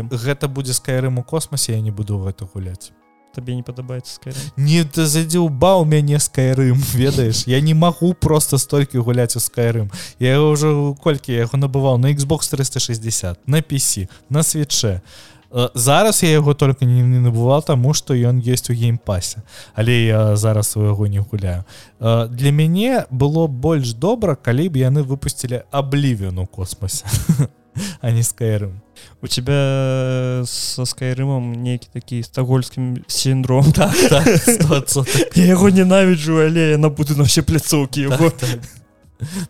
гэта 0.09 0.48
будзе 0.48 0.72
скайрым 0.72 1.18
у 1.18 1.22
космосе 1.22 1.74
я 1.74 1.80
не 1.80 1.90
буду 1.90 2.22
гэта 2.22 2.46
гуляць 2.46 2.92
табе 3.35 3.55
не 3.55 3.62
падабаецца 3.62 4.35
не 4.57 4.85
ты 4.85 5.07
задзеўбаў 5.07 5.85
мяне 5.85 6.19
скайрым 6.19 6.79
ведаеш 7.03 7.47
я 7.47 7.61
не 7.61 7.75
магу 7.75 8.14
просто 8.14 8.59
столькі 8.59 8.99
гуляць 8.99 9.37
у 9.37 9.40
скайрым 9.40 9.90
я 10.19 10.40
ўжо 10.40 10.95
колькі 11.03 11.37
яго 11.37 11.59
набываў 11.59 11.99
на 11.99 12.12
Xbox 12.12 12.51
360 12.51 13.47
на 13.47 13.61
PC 13.61 14.09
на 14.29 14.43
свече 14.43 15.01
зараз 15.75 16.23
я 16.23 16.31
яго 16.31 16.55
только 16.55 16.85
не, 16.85 17.03
не 17.03 17.19
набываў 17.19 17.62
таму 17.62 17.95
што 17.95 18.14
ён 18.14 18.38
есть 18.38 18.71
у 18.71 18.75
геймпасе 18.75 19.43
але 19.75 20.07
я 20.07 20.37
зараз 20.37 20.77
у 20.77 20.83
яго 20.83 21.07
не 21.07 21.19
гуляю. 21.19 21.64
Для 21.99 22.53
мяне 22.53 23.07
было 23.11 23.47
больш 23.47 23.95
добра 23.95 24.37
калі 24.37 24.69
б 24.69 24.79
яны 24.79 25.03
выпусцілі 25.03 25.66
аблівен 25.71 26.38
у 26.38 26.47
космосе 26.47 27.05
а 28.01 28.11
не 28.11 28.23
скайрым 28.23 28.81
у 29.22 29.26
тебя 29.26 30.42
со 30.46 30.85
скайрымом 30.85 31.52
нейкі 31.52 31.88
такі 31.92 32.22
стагольскім 32.22 33.04
сіндром 33.06 33.72
так, 33.76 33.94
так, 34.09 35.06
я 35.35 35.44
яго 35.44 35.70
ненавіджу 35.70 36.40
але 36.40 36.70
я 36.70 36.78
набуду 36.78 37.16
на 37.16 37.24
все 37.28 37.42
пляцоўкі 37.42 38.00
яго 38.00 38.30
так, 38.30 38.48
так. 38.50 38.61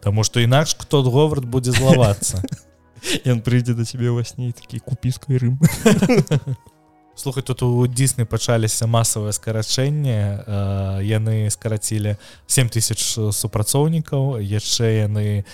Таму 0.03 0.25
што 0.25 0.41
інакш 0.41 0.75
кто 0.75 1.03
говард 1.03 1.45
будзе 1.45 1.73
злавацца 1.73 2.43
ён 3.25 3.41
прыйдзе 3.47 3.75
да 3.79 3.87
цябе 3.87 4.11
ўва 4.11 4.27
сне 4.27 4.53
такі 4.53 4.83
купіскай 4.83 5.39
рым 5.39 5.59
слухай 7.15 7.43
тут 7.43 7.63
у 7.63 7.87
дзісны 7.87 8.25
пачаліся 8.25 8.87
масавае 8.87 9.33
скарачэнне 9.33 10.47
яны 11.05 11.51
скарацілі 11.51 12.17
7000 12.47 13.33
супрацоўнікаў 13.33 14.41
яшчэ 14.41 15.05
яны 15.05 15.45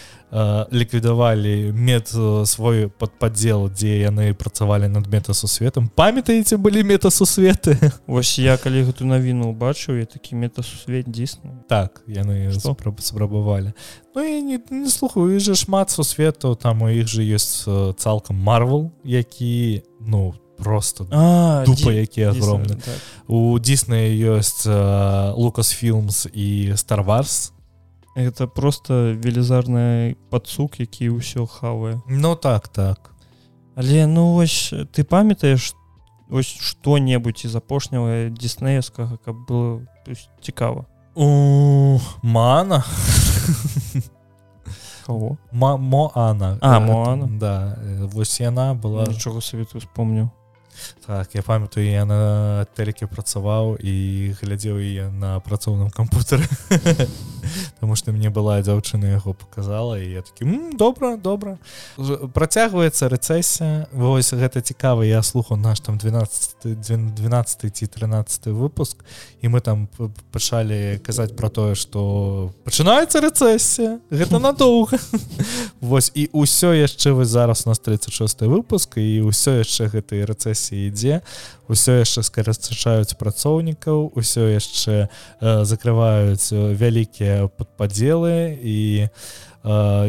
ліквідавалі 0.71 1.73
мет 1.73 2.11
свой 2.47 2.88
падпадзел 2.88 3.71
дзе 3.71 4.07
яны 4.07 4.35
працавалі 4.35 4.88
над 4.88 5.07
метасусветом 5.11 5.88
памятаеце 5.88 6.57
былі 6.57 6.83
метасусветы? 6.83 7.79
Вось 8.07 8.38
я 8.38 8.57
калі 8.59 8.87
гэту 8.90 9.07
навіну 9.07 9.51
убачыў 9.55 9.99
я 9.99 10.07
такі 10.07 10.35
метасусвет 10.35 11.11
дзісны 11.11 11.66
так 11.69 12.03
яны 12.07 12.53
спрабавалі. 12.99 13.73
Ну 14.14 14.23
і 14.23 14.42
не, 14.42 14.61
не 14.71 14.90
слухаю 14.90 15.40
же 15.40 15.55
шмат 15.55 15.90
сусветаў 15.90 16.57
там 16.57 16.83
у 16.83 16.88
іх 16.90 17.07
жа 17.07 17.23
ёсць 17.23 17.66
цалкам 17.97 18.37
марвел 18.37 18.90
які 19.05 19.83
ну 20.01 20.35
там 20.35 20.46
просто 20.59 21.07
а, 21.11 21.64
дупа 21.66 21.92
якія 21.92 22.31
огромны 22.31 22.77
так. 22.77 22.99
у 23.27 23.59
Диснея 23.59 24.37
ёсць 24.37 24.66
лукас 25.37 25.73
филмс 25.73 26.27
і 26.33 26.73
wars. 26.73 27.53
Это 28.16 28.47
просто 28.47 29.12
велізарны 29.12 30.16
пацук 30.31 30.81
які 30.81 31.11
ўсё 31.11 31.47
хавае 31.47 32.01
ну 32.09 32.35
так 32.35 32.69
так. 32.69 33.12
Але 33.77 34.07
ну 34.07 34.33
вось 34.33 34.73
ты 34.92 35.05
памятаеш 35.05 35.75
ось 36.31 36.47
что-небудзь 36.47 37.45
из 37.45 37.57
апошняга 37.57 38.31
диснеевскага 38.31 39.19
каб 39.25 39.37
было 39.49 39.81
цікава 40.40 40.87
у 41.16 41.99
мана? 42.23 42.85
Моана. 45.53 46.59
А 46.61 46.81
Моана? 46.81 47.27
да 47.27 47.79
вось 48.12 48.40
яна 48.40 48.75
была. 48.75 49.07
Нічога 49.09 49.40
савету 49.40 49.79
успомніў 49.79 50.29
так 51.07 51.35
я 51.35 51.43
памятаю 51.43 51.87
я 51.87 52.05
на 52.05 52.67
тэлеке 52.77 53.07
працаваў 53.07 53.77
і 53.81 54.35
глядзеў 54.41 54.81
яе 54.81 55.09
на 55.11 55.41
працоўным 55.41 55.91
кампутары 55.91 56.47
Таму 57.81 57.97
што 57.97 58.13
мне 58.13 58.31
была 58.31 58.61
дзяўчына 58.63 59.17
яго 59.17 59.33
показала 59.33 59.99
і 59.99 60.07
я 60.11 60.23
такі 60.23 60.77
добра 60.77 61.17
добра 61.17 61.59
працягваецца 62.35 63.09
рэцэсія 63.09 63.87
вось 63.93 64.33
гэта 64.33 64.61
цікава 64.61 65.05
я 65.05 65.23
слухаў 65.23 65.57
наш 65.57 65.81
там 65.81 65.99
12 65.99 66.67
12 66.81 67.77
ці 67.77 67.87
13 67.87 68.47
выпуск 68.47 69.05
і 69.43 69.49
мы 69.49 69.61
там 69.61 69.89
пачалі 70.33 70.99
казаць 71.05 71.37
про 71.37 71.49
тое 71.49 71.75
што 71.75 72.53
пачынаецца 72.65 73.21
рэцэсія 73.21 73.99
гэта 74.11 74.39
надоўга 74.39 74.99
Вось 75.81 76.11
і 76.15 76.29
ўсё 76.33 76.73
яшчэ 76.73 77.13
вы 77.13 77.25
зараз 77.25 77.67
у 77.67 77.69
нас 77.69 77.79
36 77.79 78.43
выпуск 78.49 78.99
і 78.99 79.29
ўсё 79.29 79.61
яшчэ 79.63 79.89
гэтай 79.93 80.25
рэцэсіі 80.25 80.89
ідзе 80.89 81.23
ўсё 81.69 82.01
яшчэ 82.01 82.23
скарачаюць 82.23 83.19
працоўнікаў 83.19 84.15
усё 84.15 84.49
яшчэ 84.51 85.09
э, 85.09 85.65
закрываюць 85.65 86.51
вялікія 86.53 87.36
падпадзелы 87.57 88.57
і 88.62 88.79
э, 89.07 89.11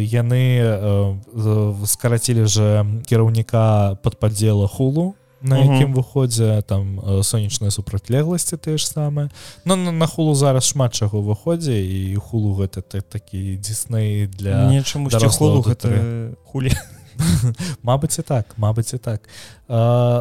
яны 0.01 0.43
э, 0.61 1.85
скарацілі 1.85 2.45
же 2.47 2.85
кіраўніка 3.05 3.97
падпадзела 4.03 4.67
хулу 4.67 5.15
на 5.41 5.59
якім 5.61 5.93
выходзе 5.93 6.61
там 6.65 6.97
сонечныя 7.21 7.69
супрацьлегласці 7.69 8.57
тыя 8.57 8.77
ж 8.77 8.89
самыя. 8.89 9.29
Но 9.65 9.75
на, 9.75 9.91
на 9.91 10.07
хулу 10.07 10.33
зараз 10.33 10.65
шмат 10.65 10.97
чаго 10.97 11.21
выходзе 11.21 11.77
і 11.77 12.15
хулу 12.17 12.57
гэта 12.57 12.81
такі 12.81 13.57
дзісней 13.61 14.27
для 14.27 14.65
нечаму 14.65 15.09
хулу 15.29 15.61
гэта 15.61 16.33
хулі 16.49 16.73
Мабыць 17.83 18.19
і 18.19 18.21
так 18.21 18.45
Мабыць 18.57 18.93
і 18.93 18.97
так. 18.97 19.21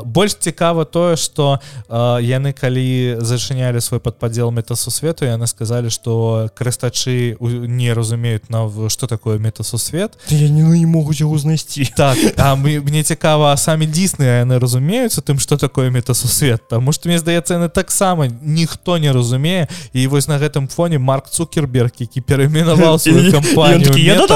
Больш 0.05 0.35
цікава 0.35 0.85
тое 0.85 1.17
что 1.17 1.61
яны 1.89 2.53
калі 2.53 3.17
зачынялі 3.23 3.81
свой 3.81 4.01
падпадзел 4.01 4.51
метасусвету 4.51 5.25
яны 5.25 5.47
сказалі 5.47 5.91
что 5.91 6.51
крыстачы 6.55 7.37
не 7.41 7.93
разумеюць 7.93 8.49
на 8.49 8.67
что 8.89 9.07
такое 9.07 9.39
метасусвет. 9.39 10.19
Я 10.29 10.49
не, 10.49 10.87
могуць 10.87 11.21
яго 11.21 11.39
знайсці. 11.39 11.87
Так 11.97 12.19
а 12.37 12.57
мы 12.57 12.81
мне 12.81 13.03
цікава 13.03 13.57
самі 13.57 13.87
дзісны 13.87 14.43
яны 14.43 14.59
разумеюцца 14.59 15.23
тым 15.23 15.39
что 15.39 15.57
такое 15.57 15.91
метасусвет? 15.91 16.69
Таму 16.69 16.93
что 16.93 17.09
мне 17.09 17.19
здаецца 17.19 17.55
яны 17.55 17.69
таксама 17.69 18.27
ніхто 18.27 18.99
не 18.99 19.13
разумее. 19.13 19.69
І 19.93 20.07
вось 20.07 20.29
на 20.29 20.39
гэтым 20.39 20.69
фоне 20.69 20.99
марк 20.99 21.31
цукерберг 21.31 21.93
які 21.99 22.21
перайменаваў 22.21 22.99
свою 23.03 23.33
кампанію 23.33 24.27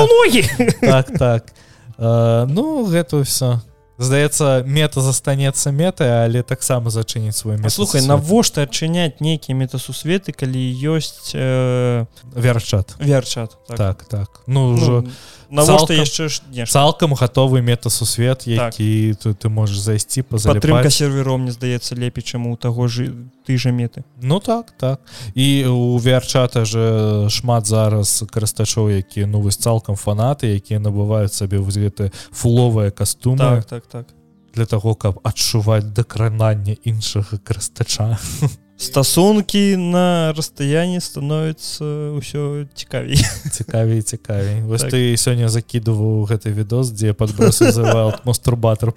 так 0.81 1.19
так 1.19 1.53
ну 2.01 2.85
гэта 2.89 3.23
все 3.23 3.61
здаецца 4.01 4.63
мета 4.65 5.05
застанецца 5.05 5.71
метай 5.71 6.25
але 6.25 6.43
таксама 6.43 6.91
зачыніць 6.91 7.37
свой 7.37 7.61
слухай 7.69 8.01
навошта 8.01 8.65
адчыняць 8.65 9.21
нейкія 9.21 9.57
метасусветы 9.57 10.33
калі 10.33 10.63
ёсць 10.97 11.37
э... 11.37 12.07
верчат 12.33 12.97
верчат 12.99 13.57
так. 13.69 13.77
Так, 13.77 14.05
так. 14.09 14.29
ну 14.47 14.73
ўжо 14.73 15.05
ну, 15.05 15.13
навошта 15.51 15.95
яшчэ 15.95 16.29
цалкам 16.67 17.15
гатовы 17.15 17.63
метасусвет 17.63 18.47
які 18.47 19.15
так. 19.15 19.37
ты 19.37 19.49
можаш 19.49 19.79
зайсці 19.79 20.23
па 20.23 20.39
падтрымка 20.39 20.91
сервером 20.91 21.43
мне 21.43 21.53
здаецца 21.53 21.95
лепей 21.95 22.23
чаму 22.23 22.53
у 22.53 22.57
таго 22.57 22.89
ж 22.89 23.11
ты 23.47 23.59
жа 23.59 23.71
меты 23.71 24.05
ну 24.23 24.41
так 24.41 24.71
так. 24.79 25.01
І 25.35 25.67
у 25.67 25.99
верчата 25.99 26.65
же 26.65 27.29
шмат 27.31 27.67
зараз 27.67 28.25
карыстачоў 28.31 28.91
які 28.91 29.27
ну 29.27 29.41
вось 29.41 29.57
цалкам 29.57 29.97
фанаты 29.97 30.55
якія 30.55 30.81
набываюць 30.81 31.35
сабе 31.35 31.59
вось 31.59 31.77
гэты 31.77 32.13
фуловыя 32.31 32.91
кастумы. 32.91 33.39
Так 33.39 33.65
так 33.65 33.87
так. 33.87 34.07
Для 34.55 34.67
того 34.67 34.95
каб 34.95 35.21
адчуваць 35.23 35.85
дакранання 35.85 36.77
іншага 36.85 37.39
карыстача 37.45 38.19
стасункі 38.81 39.77
на 39.77 40.33
расстаянні 40.33 41.05
становіцца 41.05 42.17
ўсё 42.17 42.65
цікавей. 42.73 43.21
Цікавей 43.53 44.01
цікавей. 44.03 44.65
Вось 44.65 44.81
так. 44.81 44.97
ты 44.97 45.13
сёння 45.21 45.53
закідываў 45.53 46.25
гэты 46.25 46.49
відос 46.49 46.89
дзе 46.89 47.13
падбрасавал 47.13 48.17
мастурбатор 48.29 48.97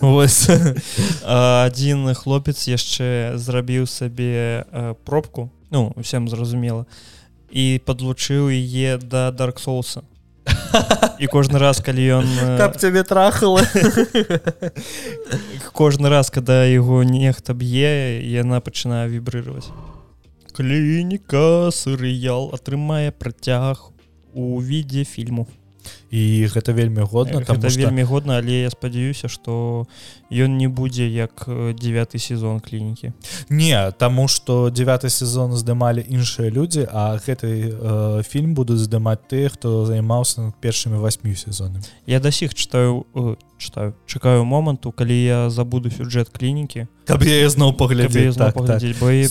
вось 0.00 0.48
адзін 1.28 2.08
хлопец 2.16 2.64
яшчэ 2.64 3.36
зрабіў 3.36 3.84
сабе 3.84 4.64
пробку. 5.04 5.52
Ну 5.68 5.92
усім 5.96 6.32
зразумела. 6.32 6.88
І 7.52 7.84
падлучыў 7.84 8.48
яе 8.48 8.96
да 8.96 9.28
дарксоуса 9.28 10.08
і 11.18 11.26
кожны 11.30 11.60
раз 11.62 11.80
калі 11.84 12.22
ён 12.22 12.26
каб 12.58 12.76
цябе 12.80 13.02
трахала. 13.06 13.62
кожны 15.78 16.08
раз 16.08 16.30
когда 16.30 16.64
яго 16.64 17.02
нехта 17.04 17.54
б'е 17.54 18.20
яна 18.26 18.60
пачынае 18.60 19.08
вібрыраваць. 19.08 19.70
Клініка 20.52 21.72
сырыял 21.72 22.52
атрымае 22.52 23.12
працяг 23.12 23.88
у 24.34 24.60
відзе 24.60 25.04
фільму 25.04 25.46
і 26.10 26.46
гэта 26.52 26.72
вельмі 26.72 27.02
годна 27.02 27.40
там 27.40 27.60
вельмі 27.60 28.02
годна 28.02 28.38
але 28.38 28.62
я 28.62 28.70
спадзяюся 28.70 29.28
что 29.28 29.86
ён 30.30 30.56
не 30.56 30.68
будзе 30.68 31.08
як 31.08 31.44
девятый 31.76 32.20
сезон 32.20 32.60
клінікі. 32.60 33.12
Не 33.48 33.92
таму 33.92 34.28
что 34.28 34.70
девятый 34.70 35.10
сезон 35.10 35.52
здымалі 35.52 36.04
іншыя 36.08 36.50
людзі 36.50 36.88
а 36.92 37.16
гэты 37.16 37.72
э, 37.72 38.22
фільм 38.22 38.54
будуць 38.54 38.80
здымаць 38.80 39.24
тыя 39.28 39.48
хто 39.48 39.86
займаўся 39.86 40.40
над 40.40 40.54
першымі 40.60 40.96
восьмю 40.96 41.34
сезонамі. 41.34 41.84
Я 42.06 42.20
да 42.20 42.30
сіх 42.32 42.54
читаю. 43.62 43.94
Читаю 44.06 44.22
чакаю 44.22 44.44
моманту 44.44 44.92
калі 44.92 45.18
я 45.24 45.50
забуду 45.50 45.90
сюжэт 45.90 46.30
клінікі. 46.30 46.86
Каб 47.04 47.22
я 47.26 47.50
зноў 47.50 47.74
паглядзець. 47.74 48.38
Так, 48.38 48.54
так. 48.54 48.78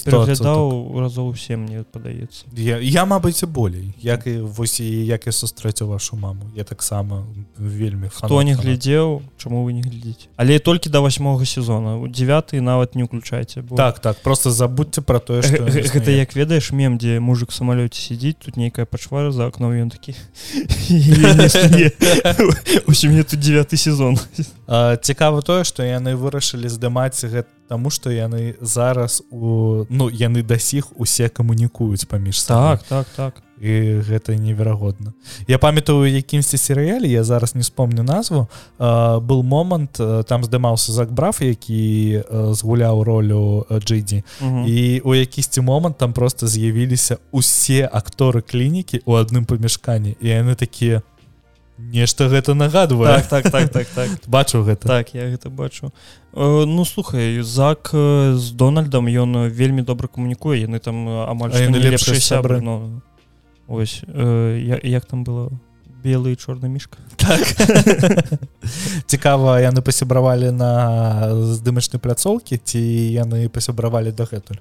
пераглядаў 0.04 1.00
разоў 1.00 1.32
усе 1.32 1.56
мне 1.56 1.84
падаецца. 1.88 2.44
Я, 2.52 2.78
я 2.84 3.06
мабыць 3.08 3.46
болей. 3.48 3.96
Як 4.04 4.28
і 4.28 4.44
вось 4.44 4.84
і 4.84 5.06
як 5.06 5.26
я 5.26 5.32
сустрэцю 5.32 5.88
вашу 5.88 6.18
маму. 6.18 6.52
Я 6.56 6.64
таксама 6.64 7.24
вельмі 7.58 8.12
хто 8.12 8.44
не 8.44 8.54
глядзеў 8.54 9.22
чаму 9.40 9.64
вы 9.64 9.74
не 9.74 9.82
глядзіць 9.82 10.28
але 10.36 10.60
толькі 10.60 10.90
до 10.90 11.02
восьмога 11.02 11.46
сезона. 11.46 11.96
У 11.96 12.08
9 12.08 12.54
нават 12.60 12.96
не 12.96 13.04
уключайце 13.04 13.62
бо... 13.62 13.76
так 13.76 14.00
так. 14.00 14.18
Просто 14.20 14.52
забудьте 14.52 15.02
про 15.02 15.20
тое 15.20 15.42
что 15.42 15.64
гэта 15.64 16.12
як 16.12 16.36
ведаеш 16.36 16.72
мем 16.72 16.98
дзе 16.98 17.20
мужик 17.20 17.52
самалёце 17.52 17.96
сидзіць 17.96 18.44
тут 18.44 18.58
нейкая 18.58 18.86
пачвара 18.86 19.32
за 19.32 19.48
окном 19.48 19.72
ён 19.72 19.90
такі 19.90 20.12
у 22.88 22.94
сям'е 22.94 23.24
тут 23.24 23.40
9 23.40 23.80
сезон 23.80 24.20
цікава 25.02 25.42
тое 25.42 25.64
что 25.64 25.84
яны 25.84 26.16
вырашылі 26.16 26.70
здымаць 26.70 27.24
гэта 27.26 27.50
Таму 27.72 27.88
што 27.90 28.12
яны 28.12 28.60
зараз 28.60 29.24
у 29.32 29.86
ну 29.88 30.10
яны 30.12 30.44
да 30.44 30.60
сіх 30.60 30.92
усе 31.00 31.30
камунікуюць 31.30 32.04
паміж 32.04 32.44
так 32.44 32.84
так 32.84 33.08
так. 33.16 33.40
І 33.62 34.02
гэта 34.04 34.36
неверагодна. 34.36 35.14
Я 35.48 35.58
памятаю 35.58 36.04
якімсьці 36.04 36.58
серыяле 36.58 37.08
я 37.08 37.24
зараз 37.24 37.56
не 37.56 37.62
вспомню 37.62 38.04
назву. 38.04 38.50
А, 38.78 39.20
был 39.20 39.44
момант 39.44 40.02
там 40.28 40.44
здымаўся 40.44 40.92
закбраф 40.92 41.42
які 41.42 42.24
згуляў 42.28 43.04
ролю 43.04 43.66
джидзі 43.72 44.24
і 44.68 45.02
у 45.06 45.16
якісьці 45.16 45.62
момант 45.62 45.98
там 45.98 46.14
просто 46.14 46.48
з'явіліся 46.48 47.18
усе 47.32 47.88
акторы 47.88 48.42
клінікі 48.42 49.00
у 49.06 49.16
адным 49.16 49.46
памяшканні. 49.46 50.18
І 50.20 50.28
яны 50.28 50.56
такія 50.56 51.02
нешта 51.90 52.30
гэта 52.30 52.54
нагадвае. 52.54 53.22
Так 53.26 53.28
так 53.30 53.52
так 53.52 53.72
так, 53.72 53.88
так. 53.88 54.10
бачу 54.28 54.64
гэта. 54.64 54.88
Так 54.88 55.14
я 55.14 55.30
гэта 55.30 55.50
бачу. 55.50 55.92
Э, 56.34 56.66
ну 56.66 56.86
слухай 56.86 57.42
зак 57.42 57.90
з 57.92 58.52
дональдам 58.52 59.08
ён 59.08 59.50
вельмі 59.50 59.82
добра 59.82 60.08
камунікуе. 60.08 60.62
Яны 60.62 60.80
там 60.80 61.08
амаль 61.08 61.52
лепшыя 61.52 62.20
сябры 62.20 62.62
но 62.62 63.02
ось 63.68 64.04
э, 64.06 64.80
як 64.84 65.06
там 65.06 65.24
было 65.24 65.50
белый 66.04 66.36
чорны 66.36 66.70
мішка 66.70 66.98
так. 67.16 67.42
цікава 69.12 69.60
яны 69.62 69.82
пасябравалі 69.82 70.52
на 70.52 70.72
здымачнай 71.56 72.02
пляцоўкі 72.02 72.58
ці 72.58 72.82
яны 73.14 73.50
пасябравалі 73.50 74.12
дагэтуль? 74.12 74.60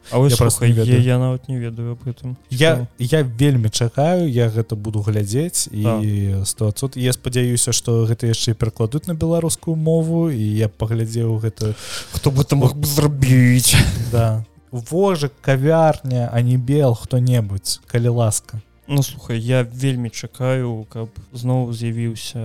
Я, 0.87 0.97
я, 0.97 1.17
я 1.17 1.19
нават 1.19 1.49
не 1.49 1.59
ведаю 1.59 1.97
об 1.97 2.07
этом 2.07 2.37
я 2.51 2.87
я 2.99 3.23
вельмі 3.23 3.71
чакаю 3.71 4.31
я 4.31 4.49
гэта 4.49 4.77
буду 4.77 5.01
глядзець 5.01 5.69
і 5.73 6.45
100 6.45 6.73
да. 6.83 7.01
я 7.01 7.13
спадзяюся 7.13 7.73
что 7.73 8.05
гэта 8.05 8.27
яшчэ 8.27 8.55
перакладуць 8.55 9.07
на 9.07 9.15
беларускую 9.15 9.77
мову 9.77 10.31
і 10.31 10.43
я 10.43 10.69
паглядзеў 10.69 11.39
гэта. 11.39 11.75
Хто 12.13 12.31
бы 12.31 12.45
там 12.45 12.61
мог 12.61 12.77
бы 12.77 12.87
зрабіць? 12.87 13.77
Да. 14.13 14.45
Вожак 14.71 15.33
кавярня 15.41 16.31
а 16.33 16.41
не 16.41 16.57
бел 16.57 16.95
хто-небудзь 16.95 17.81
калі 17.87 18.09
ласка 18.09 18.63
Ну 18.91 19.03
слухай 19.03 19.39
я 19.39 19.63
вельмі 19.63 20.11
чакаю 20.11 20.83
каб 20.91 21.15
зноў 21.31 21.71
з'явіўся 21.71 22.43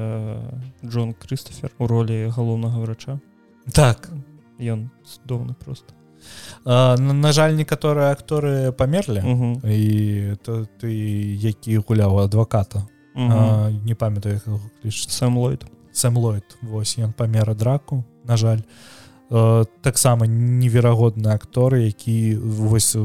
Джон 0.85 1.15
Крыстофер 1.17 1.73
у 1.81 1.87
ролі 1.89 2.29
галоўнага 2.29 2.85
врача. 2.85 3.17
Так. 3.73 4.13
Ён 4.61 4.91
цудоўны 5.01 5.57
просто 5.57 5.97
а, 6.65 6.97
на, 6.97 7.31
жаль 7.33 7.57
некаторыя 7.57 8.13
акторы 8.13 8.71
памерлі. 8.77 9.25
І 9.65 10.37
то 10.45 10.69
ты 10.77 10.93
які 11.33 11.81
гуляў 11.81 12.21
адваката. 12.21 12.85
А, 13.17 13.71
не 13.83 13.95
памятаю 13.95 14.39
сам 14.89 15.37
лойд 15.37 15.65
сам 15.93 16.17
лойд 16.17 16.45
восьось 16.61 17.01
ён 17.01 17.13
памера 17.13 17.55
драку 17.55 18.05
на 18.23 18.37
жаль. 18.37 18.61
Э, 18.61 18.94
таксама 19.81 20.27
неверагодны 20.27 21.27
акторы 21.33 21.85
які 21.85 22.35
вось 22.35 22.95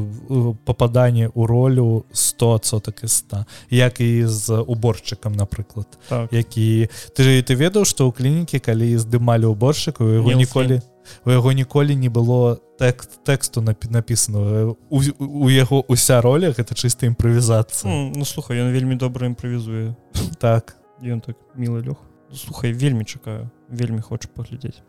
попаданне 0.65 1.27
ў 1.27 1.41
ролю 1.45 2.05
100 2.11 2.59
соток 2.63 3.03
і 3.03 3.07
100 3.07 3.45
як 3.69 4.01
і 4.01 4.25
з 4.25 4.61
уборшчыкам 4.61 5.33
напрыклад. 5.35 5.87
Так. 6.09 6.33
які 6.33 6.89
ты 7.15 7.41
ты 7.43 7.55
ведаў 7.55 7.85
што 7.85 8.07
ў 8.07 8.15
клінікі 8.15 8.59
калі 8.59 8.97
здымалі 8.97 9.51
уборшчыку 9.51 10.07
яго 10.07 10.31
ніколі 10.31 10.81
у 11.25 11.31
яго 11.31 11.51
ніколі 11.51 11.95
не 11.95 12.09
было 12.09 12.61
тэкст 12.79 13.23
тэксту 13.25 13.61
напісана 13.61 14.71
у, 14.89 14.97
у 15.19 15.49
яго 15.49 15.83
уся 15.87 16.21
роля 16.21 16.53
гэта 16.55 16.75
чыста 16.75 17.05
імправізацыя. 17.05 17.89
Mm, 17.91 18.13
Ну 18.15 18.25
слухай 18.25 18.61
ён 18.61 18.71
вельмі 18.71 18.95
добра 18.95 19.27
імправізуе. 19.27 19.95
Так. 20.39 20.77
Ён 21.01 21.19
так 21.19 21.35
мілы 21.57 21.81
лёг 21.81 21.97
слухай 22.35 22.73
вельмі 22.73 23.03
чакаю 23.03 23.49
вельмі 23.69 24.01
хочу 24.01 24.29
паглядзець 24.29 24.81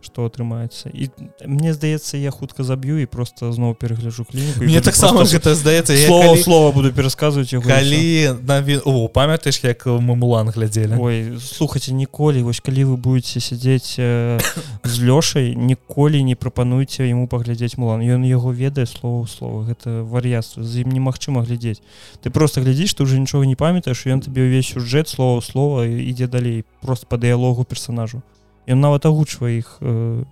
что 0.00 0.26
атрымаецца 0.26 0.90
і 0.92 1.10
мне 1.46 1.74
здаецца 1.74 2.16
я 2.16 2.30
хутка 2.30 2.62
заб'ю 2.62 2.98
і 3.02 3.06
просто 3.06 3.52
зноў 3.52 3.74
перагляджу 3.74 4.24
клініку 4.24 4.64
мне 4.64 4.80
таксама 4.80 5.24
гэта 5.24 5.54
здаецца 5.54 5.96
слова 6.06 6.34
калі... 6.34 6.42
слова 6.42 6.72
буду 6.72 6.92
перасказваць 6.92 7.50
калі 7.50 8.38
на 8.46 8.62
памятаеш 9.08 9.64
як 9.64 9.86
мы 9.86 10.14
мулан 10.16 10.50
глядзелі 10.50 10.94
Ой 10.98 11.38
слухайте 11.40 11.92
ніколі 11.92 12.42
вось 12.42 12.60
калі 12.60 12.84
вы 12.84 12.96
будете 12.96 13.40
сядзець 13.40 13.96
э, 13.98 14.40
з 14.84 14.94
лёшай 15.02 15.54
ніколі 15.56 16.22
не 16.22 16.34
прапануйце 16.34 17.08
яму 17.08 17.26
паглядзець 17.28 17.76
мулан. 17.76 18.00
Ён 18.00 18.24
яго 18.24 18.52
ведае 18.52 18.86
слова 18.86 19.26
слова 19.26 19.64
гэта 19.66 20.02
вар'яцтва 20.02 20.62
з 20.62 20.86
ім 20.86 20.94
немагчыма 20.94 21.42
глядзець 21.42 21.82
ты 22.22 22.30
просто 22.30 22.60
глядзіш 22.60 22.94
ты 22.94 23.02
уже 23.02 23.18
нічога 23.18 23.46
не 23.46 23.56
памятаеш 23.56 24.06
ён 24.06 24.20
табе 24.20 24.46
ўвесь 24.46 24.72
сюжэт 24.74 25.08
слова 25.08 25.40
слова 25.40 25.86
ідзе 25.86 26.26
далей 26.26 26.64
просто 26.80 27.06
по 27.06 27.16
дыялогу 27.16 27.64
персонажу 27.64 28.22
ён 28.68 28.80
нават 28.80 29.06
агучвае 29.08 29.58
іх 29.58 29.78
э, 29.80 30.24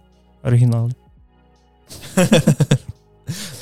арыгіналы 0.43 0.93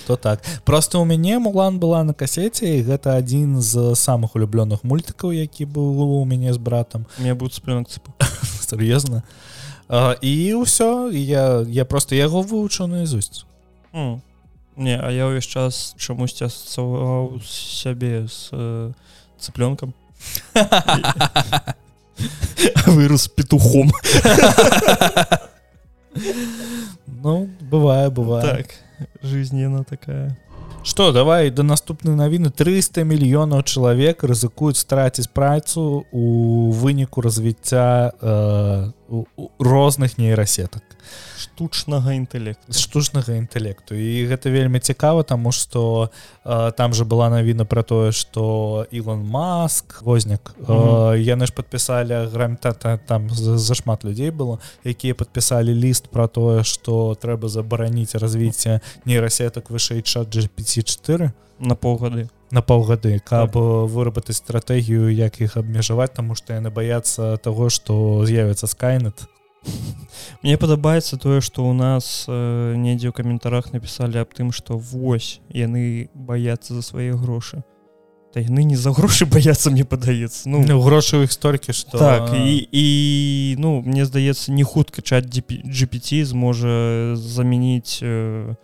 то 0.07 0.17
так. 0.17 0.41
Просто 0.65 0.99
у 0.99 1.05
мяне 1.05 1.39
мулан 1.39 1.79
была 1.79 2.05
на 2.05 2.13
касеце 2.13 2.77
і 2.77 2.83
гэта 2.85 3.17
адзін 3.17 3.61
з 3.61 3.95
самых 3.97 4.37
улюблёных 4.37 4.85
мультыкаў 4.85 5.33
які 5.33 5.65
быў 5.65 6.21
у 6.21 6.25
мяне 6.25 6.53
з 6.53 6.59
братам 6.59 7.07
мне 7.19 7.35
будут 7.35 7.55
спленак 7.55 7.89
цып 7.89 8.05
сур'ёзна 8.69 9.23
і 10.21 10.35
ўсё 10.61 11.09
я 11.13 11.65
я 11.69 11.85
просто 11.85 12.15
яго 12.15 12.43
вывучыў 12.43 12.87
наізусть 12.87 13.47
mm. 13.93 14.21
не 14.77 14.97
а 15.01 15.09
я 15.11 15.29
ўвесь 15.29 15.49
час 15.49 15.95
чамусьці 15.97 16.49
асцаваў 16.49 17.41
сябе 17.45 18.29
з 18.29 18.51
э, 18.53 18.93
цыплёнкам 19.41 19.95
вырос 22.87 23.29
петухом. 23.29 23.93
Ну 27.25 27.49
бывае 27.61 28.11
бывае 28.11 28.43
так 28.43 28.67
жизнь 29.23 29.59
яна 29.59 29.85
такая. 29.85 30.37
Что 30.85 31.13
давай 31.13 31.49
до 31.51 31.63
наступнай 31.63 32.13
навіны 32.13 32.51
300 32.53 33.09
мільёнаў 33.09 33.65
чалавек 33.65 34.21
рызыкуюць 34.21 34.77
страціць 34.77 35.33
працу 35.33 36.05
у 36.13 36.71
выніку 36.77 37.25
развіцця 37.25 38.13
э, 38.13 38.93
розных 39.59 40.19
нейрасетак. 40.19 40.83
Штучнага 41.37 42.15
інтэлекту. 42.15 42.73
Штучнага 42.73 43.37
інтэлекту. 43.37 43.95
І 43.95 44.27
гэта 44.27 44.51
вельмі 44.51 44.81
цікава 44.81 45.23
тому 45.23 45.53
что 45.53 46.11
э, 46.45 46.73
там 46.73 46.95
же 46.95 47.05
была 47.05 47.29
навіна 47.31 47.65
про 47.65 47.83
тое 47.83 48.13
что 48.13 48.87
Ілон 48.91 49.25
маск 49.25 50.03
возняк 50.03 50.55
mm 50.59 50.67
-hmm. 50.67 51.11
э, 51.11 51.37
яны 51.37 51.47
ж 51.47 51.53
подпісалі 51.53 52.29
грамта 52.33 52.73
там 53.07 53.31
зашмат 53.31 54.05
людзей 54.05 54.31
было 54.31 54.59
якія 54.85 55.15
подпісалі 55.15 55.75
ліст 55.75 56.09
про 56.09 56.29
тое 56.29 56.65
что 56.65 57.17
трэба 57.23 57.49
забараніць 57.49 58.15
развіцця 58.15 58.81
нейрасетак 59.05 59.71
вышэй 59.71 60.03
чат 60.03 60.37
G54 60.37 61.31
на 61.59 61.75
паўгады 61.75 62.29
на 62.55 62.63
паўгады 62.63 63.19
каб 63.19 63.53
так. 63.53 63.91
вырабатаць 63.91 64.39
стратэгію 64.39 65.11
як 65.11 65.41
іх 65.43 65.59
абмежаваць 65.59 66.15
тому 66.15 66.39
что 66.39 66.55
яны 66.55 66.71
баяцца 66.71 67.37
того 67.43 67.69
что 67.69 68.25
з'явіцца 68.25 68.71
скайнет 68.71 69.27
Мне 70.43 70.57
падабаецца 70.61 71.17
тое 71.17 71.41
што 71.41 71.65
ў 71.65 71.73
нас 71.73 72.29
э, 72.29 72.77
недзе 72.77 73.09
ў 73.09 73.17
каментарах 73.17 73.73
напісалі 73.73 74.21
аб 74.21 74.37
тым 74.37 74.53
што 74.53 74.77
вось 74.77 75.41
яны 75.49 76.13
баяцца 76.13 76.77
за 76.77 76.83
свае 76.85 77.17
грошы. 77.17 77.65
Та 78.37 78.45
яны 78.45 78.65
не 78.69 78.77
за 78.77 78.93
грошы 78.93 79.25
баяцца 79.37 79.73
мне 79.73 79.89
падаецца. 79.89 80.45
Ну, 80.53 80.61
ну 80.69 80.81
грошы 80.85 81.25
іх 81.25 81.33
столькі 81.33 81.73
што 81.73 81.97
так 81.97 82.37
і, 82.37 82.61
і 82.61 82.87
ну 83.57 83.81
мне 83.81 84.05
здаецца 84.05 84.53
не 84.53 84.69
хутка 84.69 85.01
чат 85.01 85.33
GPT 85.33 86.25
зможа 86.29 87.17
замяніць 87.17 88.05
э, 88.05 88.55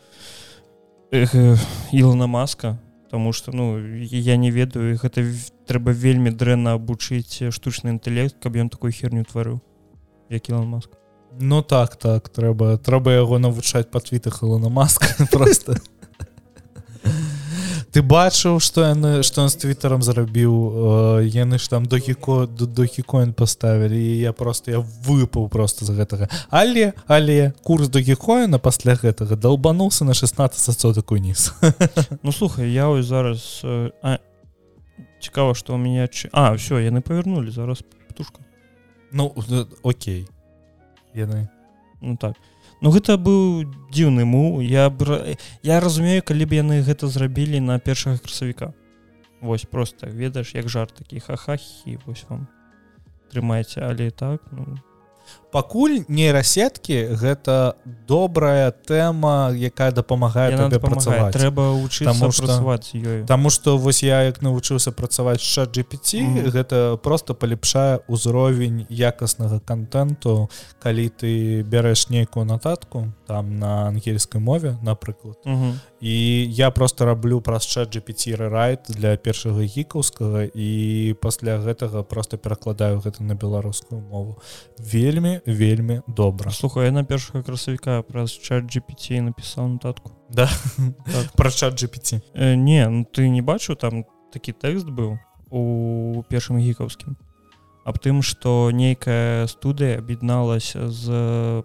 э, 1.16 1.56
Ілона 1.96 2.28
маска 2.28 2.76
Таму 3.10 3.32
что 3.32 3.50
ну 3.52 3.78
я 3.78 4.36
не 4.36 4.50
ведаю 4.50 4.96
гэта 4.96 5.26
трэба 5.66 5.90
вельмі 5.90 6.30
дрэнна 6.30 6.78
абучыць 6.78 7.50
штучны 7.50 7.90
інтэлект 7.98 8.38
каб 8.38 8.54
ён 8.54 8.70
такой 8.70 8.92
херню 8.94 9.24
тварыў 9.24 9.58
як 10.30 10.48
Ілон 10.48 10.68
маск. 10.68 10.90
Ну 11.38 11.62
так 11.62 11.96
так 11.96 12.28
трэба 12.28 12.78
трэба 12.78 13.18
яго 13.18 13.38
навучаць 13.42 13.90
па 13.90 13.98
твітах 13.98 14.42
Ілона 14.42 14.70
маска 14.70 15.10
просто 15.32 15.74
ты 17.90 18.02
бачыў 18.02 18.60
што 18.62 18.86
яны 18.86 19.22
што 19.26 19.46
ён 19.46 19.50
з 19.50 19.56
твіттером 19.62 20.02
зарабіў? 20.02 21.22
Яны 21.26 21.58
ж 21.58 21.70
там 21.70 21.86
дохіко 21.86 22.46
дохікоін 22.46 23.32
поставілі 23.32 23.98
і 23.98 24.18
я 24.18 24.32
просто 24.32 24.70
я 24.70 24.78
выпаў 24.78 25.48
просто 25.48 25.84
з 25.84 25.90
гэтага. 25.90 26.30
Але 26.50 26.92
але 27.06 27.52
курс 27.62 27.88
догікоіна 27.88 28.58
пасля 28.58 28.94
гэтага 28.94 29.36
долбануўся 29.36 30.04
на 30.04 30.14
16 30.14 30.78
соток 30.78 31.12
уніз 31.12 31.52
ну 32.22 32.32
слухай 32.32 32.72
я 32.72 32.88
ось 32.88 33.06
зараз 33.06 33.62
а, 34.02 34.18
цікава 35.20 35.54
што 35.54 35.74
у 35.74 35.78
меня 35.78 36.08
а 36.32 36.52
все 36.54 36.78
яны 36.78 37.00
павярнулі 37.00 37.50
зараз 37.50 37.82
птушка 38.08 38.40
ну 39.12 39.34
окей. 39.82 40.28
Яны. 41.14 41.48
Ну 42.00 42.16
так 42.16 42.36
ну 42.80 42.90
гэта 42.90 43.16
быў 43.16 43.64
дзіўны 43.92 44.24
му 44.24 44.60
я 44.62 44.88
б 44.90 45.36
я 45.62 45.80
разумею 45.80 46.22
калі 46.22 46.44
б 46.44 46.60
яны 46.60 46.82
гэта 46.82 47.08
зрабілі 47.08 47.60
на 47.60 47.78
першага 47.78 48.18
красавіка. 48.18 48.72
Восьось 49.40 49.68
просто 49.70 50.06
ведаеш 50.06 50.54
як 50.54 50.68
жарт 50.68 50.94
такі 50.94 51.20
хахахі 51.20 51.98
вось 52.06 52.24
вам 52.28 52.48
трымайце 53.32 53.80
але 53.80 54.10
так 54.10 54.42
ну 54.52 54.78
пакуль 55.52 56.02
нейрасеткі 56.08 57.14
гэта 57.18 57.74
добрая 58.08 58.70
тэма 58.70 59.50
якая 59.54 59.90
дапамагае 59.92 60.56
табе 60.56 60.78
працаваць. 60.78 61.34
Трэба 61.34 61.74
вучыцца 61.78 62.14
працаваць 62.14 62.94
ёю. 62.94 63.26
Таму 63.26 63.50
што 63.50 63.76
вось 63.78 64.02
я 64.02 64.22
як 64.26 64.42
навучыўся 64.42 64.92
працаваць 64.92 65.42
чат 65.42 65.74
GPT 65.76 66.22
mm 66.22 66.38
гэта 66.50 66.98
просто 67.02 67.34
палепшае 67.34 68.00
ўзровень 68.08 68.86
якаснага 68.88 69.60
контенту 69.60 70.48
калі 70.82 71.08
ты 71.08 71.62
бярэш 71.62 72.08
нейкую 72.10 72.44
нататку 72.46 73.12
там 73.26 73.58
на 73.58 73.88
ангельскай 73.88 74.40
мове 74.40 74.78
напрыклад. 74.82 75.38
Mm 75.44 75.56
-hmm. 75.56 75.72
і 76.00 76.46
я 76.54 76.70
просто 76.70 77.04
раблю 77.04 77.40
праз 77.40 77.66
чат 77.66 77.96
GPT 77.96 78.36
райт 78.36 78.80
для 78.88 79.16
першага 79.16 79.62
гікаўскага 79.62 80.48
і 80.54 81.14
пасля 81.20 81.58
гэтага 81.58 82.02
просто 82.02 82.38
перакладаю 82.38 83.00
гэта 83.00 83.22
на 83.22 83.34
беларускую 83.34 84.00
мову. 84.00 84.38
Вельмі 84.78 85.39
вельмі 85.46 86.02
добра. 86.06 86.50
Слухай 86.50 86.90
на 86.90 87.04
першага 87.04 87.42
красавіка 87.42 88.02
праз 88.02 88.32
чат 88.32 88.64
GPT 88.64 89.20
напісаў 89.20 89.68
нататку 89.68 90.12
да? 90.30 90.48
Так. 91.06 91.32
про 91.36 91.50
чат 91.50 91.74
GPT 91.74 92.20
э, 92.34 92.54
не 92.54 92.88
ну 92.88 93.04
ты 93.04 93.28
не 93.28 93.42
бачу 93.42 93.74
там 93.74 94.04
такі 94.32 94.52
тэкст 94.52 94.86
быў 94.86 95.18
у 95.50 96.22
першым 96.28 96.58
гікаўскім? 96.58 97.16
Аб 97.84 97.98
тым 97.98 98.22
што 98.22 98.70
нейкая 98.70 99.46
студыя 99.46 99.98
аб'ядналася 99.98 100.90
з 100.90 101.64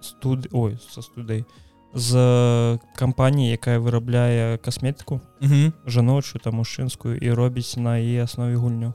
студ 0.00 0.48
ой 0.52 0.78
са 0.78 1.02
студай 1.02 1.44
з 1.94 2.78
кампаніі 2.98 3.54
якая 3.54 3.78
вырабляе 3.78 4.58
касметыку 4.58 5.20
жаночую 5.86 6.42
там 6.42 6.58
мужчынскую 6.60 7.16
і 7.16 7.30
робіць 7.30 7.78
на 7.78 7.96
яе 7.98 8.26
аснове 8.26 8.58
гульню 8.58 8.94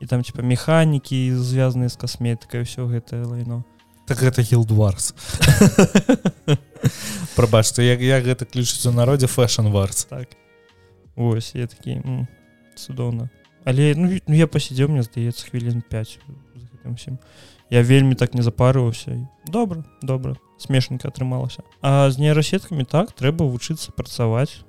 і 0.00 0.06
там 0.06 0.22
типа 0.22 0.42
механікі 0.42 1.32
звязаныя 1.34 1.88
з 1.88 1.96
касметыкай 1.96 2.64
ўсё 2.66 2.86
гэтае 2.90 3.24
лайно. 3.24 3.64
Так 4.04 4.20
гэта 4.20 4.44
гілдварс 4.44 5.14
прабачце 7.36 7.80
як 7.84 8.00
я 8.04 8.20
гэта 8.20 8.44
ключыць 8.44 8.84
у 8.84 8.92
народзе 8.92 9.26
фэшн 9.26 9.72
варс 9.72 10.04
так. 10.04 10.28
Ось 11.16 11.54
я 11.54 11.66
такі 11.66 12.02
цудоўна 12.76 13.30
але 13.64 13.94
ну, 13.96 14.12
ну 14.26 14.34
я 14.34 14.46
пасядзеў 14.46 14.92
мне 14.92 15.02
здаецца 15.02 15.48
хвілін 15.48 15.80
5 15.88 16.20
всім. 16.84 17.18
Я 17.70 17.80
вельмі 17.80 18.14
так 18.14 18.34
не 18.34 18.42
запарыўся 18.44 19.24
добра 19.48 19.84
добра 20.02 20.36
смешненько 20.58 21.08
атрымалася 21.08 21.64
а 21.80 22.10
з 22.10 22.20
нейрасеткамі 22.20 22.84
так 22.84 23.12
трэба 23.16 23.48
вучыцца 23.48 23.88
працаваць 23.96 24.60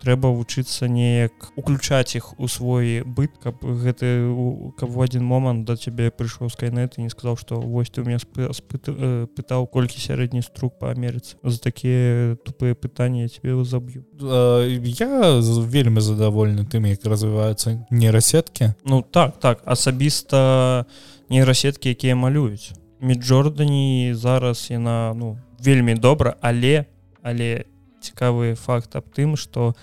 трэба 0.00 0.32
вучыцца 0.32 0.88
неяк 0.88 1.52
уключаць 1.56 2.16
іх 2.16 2.32
у 2.40 2.48
свой 2.48 3.02
быт 3.04 3.36
каб 3.42 3.60
гэты 3.62 4.32
каб 4.80 4.90
в 4.90 5.00
один 5.00 5.24
момант 5.24 5.64
да 5.68 5.76
цябе 5.76 6.10
прыйшоў 6.10 6.50
скайнет 6.50 6.96
і 6.96 7.06
не 7.06 7.10
сказаў 7.12 7.36
што 7.36 7.60
вось 7.60 7.90
ты 7.90 8.02
у 8.02 8.04
меня 8.04 8.18
спыты 8.18 9.28
пытаў 9.36 9.66
колькі 9.68 10.00
сярэдні 10.00 10.42
струк 10.42 10.78
по 10.78 10.90
Амерыцы 10.90 11.36
за 11.42 11.60
такія 11.60 12.36
тупыя 12.44 12.74
пытанні 12.74 13.28
тебе 13.28 13.64
заб'ю. 13.64 14.04
Я 14.18 15.40
вельмі 15.40 16.00
задаволены 16.00 16.64
тым 16.64 16.86
як 16.86 17.04
развіваюцца 17.04 17.86
нейрасеткі. 17.90 18.74
Ну 18.84 19.02
так 19.02 19.38
так 19.40 19.62
асабіста 19.64 20.86
нейрасеткі 21.28 21.90
якія 21.90 22.16
малююць. 22.16 22.72
Міджордані 23.00 24.12
зараз 24.14 24.70
яна 24.70 25.14
ну 25.14 25.38
вельмі 25.60 25.94
добра 25.94 26.36
але 26.40 26.84
але 27.22 27.64
цікавы 28.00 28.54
факт 28.54 28.96
аб 28.96 29.04
тым 29.14 29.36
что 29.36 29.74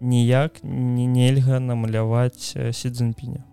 ніяк 0.00 0.62
не 0.62 1.06
нельга 1.06 1.60
намаляваць 1.60 2.58
сидзенпіня 2.74 3.46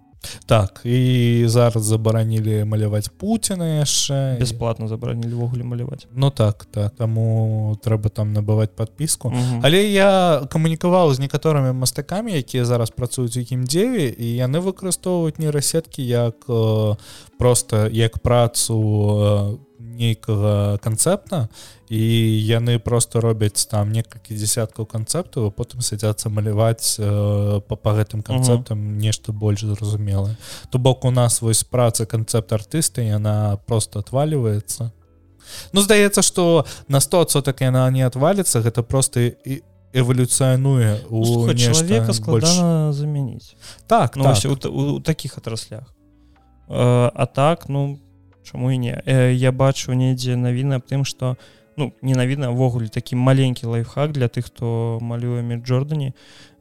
так 0.46 0.82
і 0.84 1.44
зараз 1.48 1.84
забаранілі 1.84 2.64
маляваць 2.64 3.08
Пуціна 3.08 3.80
яшчэ 3.80 4.36
бесплатно 4.40 4.88
забаранілі 4.88 5.34
ввогуле 5.34 5.64
маляваць. 5.64 6.08
Ну 6.12 6.30
так 6.30 6.66
так 6.72 6.96
таму 6.96 7.78
трэба 7.84 8.10
там 8.10 8.34
набываць 8.34 8.76
подпіску 8.76 9.32
але 9.64 9.84
я 9.88 10.44
камунікаваў 10.52 11.14
з 11.14 11.24
некаторымі 11.24 11.72
мастакамі 11.72 12.36
якія 12.36 12.66
зараз 12.66 12.92
працуюць 12.92 13.38
якім 13.38 13.64
дзеве 13.64 14.12
і 14.12 14.28
яны 14.36 14.60
выкарыстоўваюць 14.60 15.40
нейрасеткі 15.40 16.04
як 16.04 16.44
просто 17.38 17.88
як 17.88 18.20
працу 18.20 19.60
нейкага 19.80 20.78
канцэпта 20.84 21.48
і 21.90 22.02
яны 22.46 22.78
просто 22.80 23.22
робяць 23.22 23.66
там 23.66 23.92
некалькі 23.92 24.38
десяткаў 24.38 24.86
канцэптаў 24.86 25.50
потым 25.52 25.82
сядзяцца 25.82 26.30
маляваць 26.30 27.02
э, 27.02 27.62
па, 27.68 27.76
па 27.76 27.98
гэтым 27.98 28.22
канцэптам 28.22 28.78
uh 28.78 28.86
-huh. 28.86 29.02
нешта 29.02 29.32
больш 29.32 29.66
зразумелае. 29.66 30.38
То 30.70 30.80
бок 30.80 31.06
у 31.06 31.12
нас 31.12 31.42
вось 31.42 31.64
праца 31.64 32.06
канцэпт 32.06 32.54
артыста 32.54 33.02
яна 33.02 33.58
просто 33.66 34.00
отваливается 34.00 34.92
Ну 35.74 35.82
здаецца 35.82 36.22
что 36.22 36.66
на 36.88 37.00
100 37.00 37.26
так 37.42 37.62
яна 37.62 37.92
не 37.92 38.06
отвалится 38.08 38.62
гэта 38.62 38.84
просто 38.84 39.20
і 39.20 39.62
эволюцыянуе 39.94 41.00
у 41.10 41.48
ну, 41.48 41.54
человека 41.56 42.14
складана 42.14 42.86
больш... 42.86 42.96
замяніць 42.96 43.56
так, 43.88 44.16
ну, 44.16 44.24
так. 44.24 44.46
У, 44.46 44.70
у, 44.70 44.96
у 44.96 45.00
таких 45.00 45.38
отраслях 45.38 45.94
э, 46.70 47.12
а 47.16 47.26
так 47.26 47.70
ну 47.70 48.00
чаму 48.44 48.72
і 48.72 48.78
не? 48.78 49.02
Э, 49.06 49.34
я 49.34 49.52
бачу 49.52 49.94
недзе 49.94 50.36
навіны 50.36 50.76
аб 50.76 50.86
тым 50.86 51.06
что 51.06 51.38
ну 51.80 51.94
не 52.02 52.16
навіна 52.16 52.50
ввогуле 52.52 52.92
такі 52.92 53.16
маленькі 53.16 53.72
лайфхак 53.72 54.12
для 54.12 54.28
тых 54.28 54.52
хто 54.52 55.00
малюе 55.02 55.42
меджордані 55.42 56.12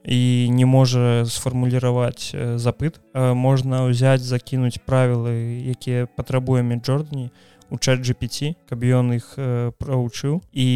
і 0.07 0.49
не 0.55 0.67
можа 0.67 1.27
сфармуліраваць 1.27 2.31
запыт 2.57 3.03
можна 3.15 3.85
ўзяць 3.91 4.23
закінуць 4.23 4.79
правілы 4.87 5.35
якія 5.75 6.07
патрабуе 6.07 6.63
меджордані 6.63 7.35
у 7.71 7.77
чат 7.77 8.01
GPT 8.01 8.55
каб 8.71 8.87
ён 8.87 9.13
іх 9.19 9.35
правучыў 9.83 10.41
і 10.55 10.69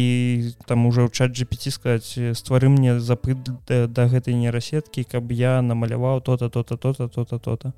там 0.67 0.85
уже 0.85 1.07
ў 1.07 1.09
чат 1.09 1.31
GPT 1.31 1.71
сказаць 1.71 2.37
ствары 2.37 2.69
мне 2.69 2.99
запыт 2.99 3.41
да, 3.65 4.03
гэтай 4.11 4.35
нейрасеткі 4.35 5.07
каб 5.07 5.31
я 5.31 5.63
намаляваў 5.63 6.21
то-то 6.21 6.51
то-то 6.51 6.77
то-то 6.77 7.07
то-то 7.07 7.39
то-то 7.39 7.73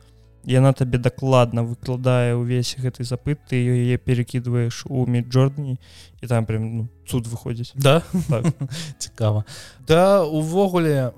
яна 0.46 0.74
табе 0.74 0.98
дакладна 0.98 1.66
выкладае 1.66 2.38
ўвесь 2.38 2.78
гэты 2.78 3.04
запыт 3.04 3.41
ты 3.50 3.58
яе 3.58 3.98
перекідваеш 3.98 4.86
у 4.86 5.06
меджордні 5.06 5.78
і 6.22 6.28
там 6.28 6.46
прям 6.46 6.64
ну, 6.78 6.88
цуд 7.08 7.28
выходзіць 7.28 7.74
да? 7.76 8.02
Так. 8.30 8.46
цікава 8.98 9.43
да 9.88 10.24
увогуле 10.24 11.12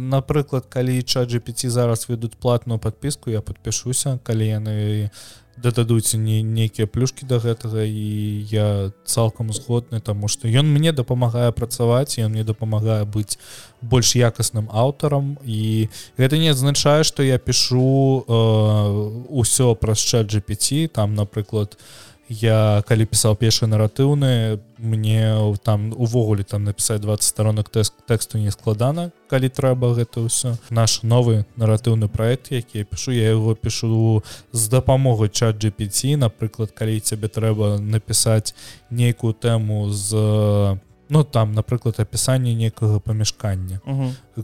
напрыклад 0.00 0.68
калі 0.68 1.02
чат 1.02 1.32
GPT 1.32 1.68
зараз 1.68 2.08
ведуць 2.08 2.36
платную 2.36 2.78
подпіску 2.78 3.30
я 3.30 3.40
подпішуся 3.40 4.18
калі 4.22 4.46
яны 4.46 5.10
дададуць 5.56 6.14
не 6.14 6.42
нейкія 6.42 6.86
плюшки 6.86 7.26
до 7.26 7.38
да 7.38 7.48
гэтага 7.48 7.84
і 7.84 8.42
я 8.50 8.92
цалкам 9.04 9.52
згодны 9.52 10.00
тому 10.00 10.28
что 10.28 10.48
ён 10.48 10.66
мне 10.66 10.92
дапамагае 10.92 11.52
працаваць 11.52 12.18
ён 12.18 12.32
мне 12.32 12.44
дапамагае 12.44 13.04
быць 13.04 13.38
больш 13.80 14.16
якасным 14.16 14.68
аўтарам. 14.72 15.38
І 15.44 15.88
гэта 16.16 16.38
не 16.38 16.48
азначае 16.48 17.04
что 17.04 17.22
я 17.22 17.38
пишу 17.38 18.24
э, 18.24 18.32
ўсё 19.30 19.74
праз 19.74 19.98
чат 19.98 20.32
GPT 20.32 20.88
там 20.88 21.14
напрыклад 21.14 21.76
у 21.76 22.13
я 22.28 22.82
калі 22.88 23.04
пісаў 23.04 23.36
першыя 23.36 23.68
наратыўны 23.68 24.60
мне 24.78 25.54
там 25.62 25.92
увогуле 25.92 26.44
там 26.44 26.64
напісаць 26.64 27.00
20 27.00 27.22
сторонок 27.22 27.68
тэст 27.68 27.94
тэксту 28.08 28.38
не 28.38 28.50
складана 28.50 29.12
калі 29.28 29.48
трэба 29.48 29.94
гэта 29.94 30.24
ўсё. 30.24 30.56
Наш 30.70 31.02
новы 31.02 31.44
наратыўны 31.56 32.08
проект 32.08 32.50
які 32.50 32.78
я 32.78 32.84
пишу 32.84 33.12
я 33.12 33.30
его 33.30 33.54
пишу 33.54 34.22
з 34.52 34.68
дапамогай 34.68 35.28
чат 35.28 35.56
GPT 35.56 36.16
напрыклад 36.16 36.72
калі 36.72 37.00
цябе 37.00 37.28
трэба 37.28 37.78
напісаць 37.78 38.54
нейкую 38.90 39.34
тэму 39.34 39.90
з 39.90 40.78
ну 41.14 41.22
там 41.22 41.52
напрыклад 41.54 42.00
опісанне 42.02 42.54
некага 42.54 42.98
памяшкання 42.98 43.80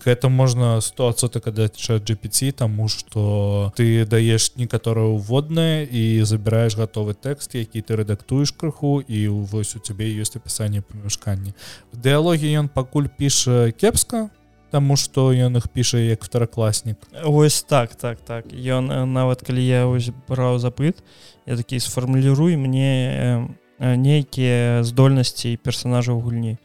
это 0.06 0.28
можна 0.28 0.80
100 0.80 1.14
даць 1.50 1.76
чат 1.76 2.06
GPT 2.06 2.52
тому 2.52 2.88
что 2.88 3.72
ты 3.76 4.06
даеш 4.06 4.54
некаторыя 4.54 5.10
уводнае 5.10 5.82
і 5.82 6.22
забіраеш 6.22 6.78
гатовы 6.78 7.18
тэкст 7.18 7.58
які 7.58 7.82
ты 7.82 7.98
рэдактуеш 7.98 8.54
крыху 8.54 9.02
і 9.02 9.28
вось 9.50 9.74
у 9.74 9.80
цябе 9.82 10.06
ёсць 10.14 10.38
апісанне 10.38 10.80
памяшкання 10.80 11.58
дыалогі 11.92 12.46
ён 12.62 12.68
пакуль 12.68 13.10
піша 13.10 13.72
кепска 13.72 14.30
Таму 14.70 14.94
што 14.94 15.34
ён 15.34 15.58
іх 15.58 15.66
піша 15.66 15.98
як 15.98 16.22
вторакласнік 16.22 16.96
Вось 17.26 17.62
так 17.62 17.98
так 17.98 18.22
так. 18.22 18.46
Ён 18.54 18.86
нават 19.10 19.42
калі 19.42 19.66
я 19.66 19.86
ось 19.90 20.14
браў 20.30 20.62
запыт 20.62 21.02
я 21.46 21.56
такі 21.56 21.80
сфармуліруй 21.82 22.54
мне 22.54 23.50
нейкія 23.80 24.84
здольнасці 24.84 25.56
персонажаў 25.64 26.20
гульні. 26.20 26.60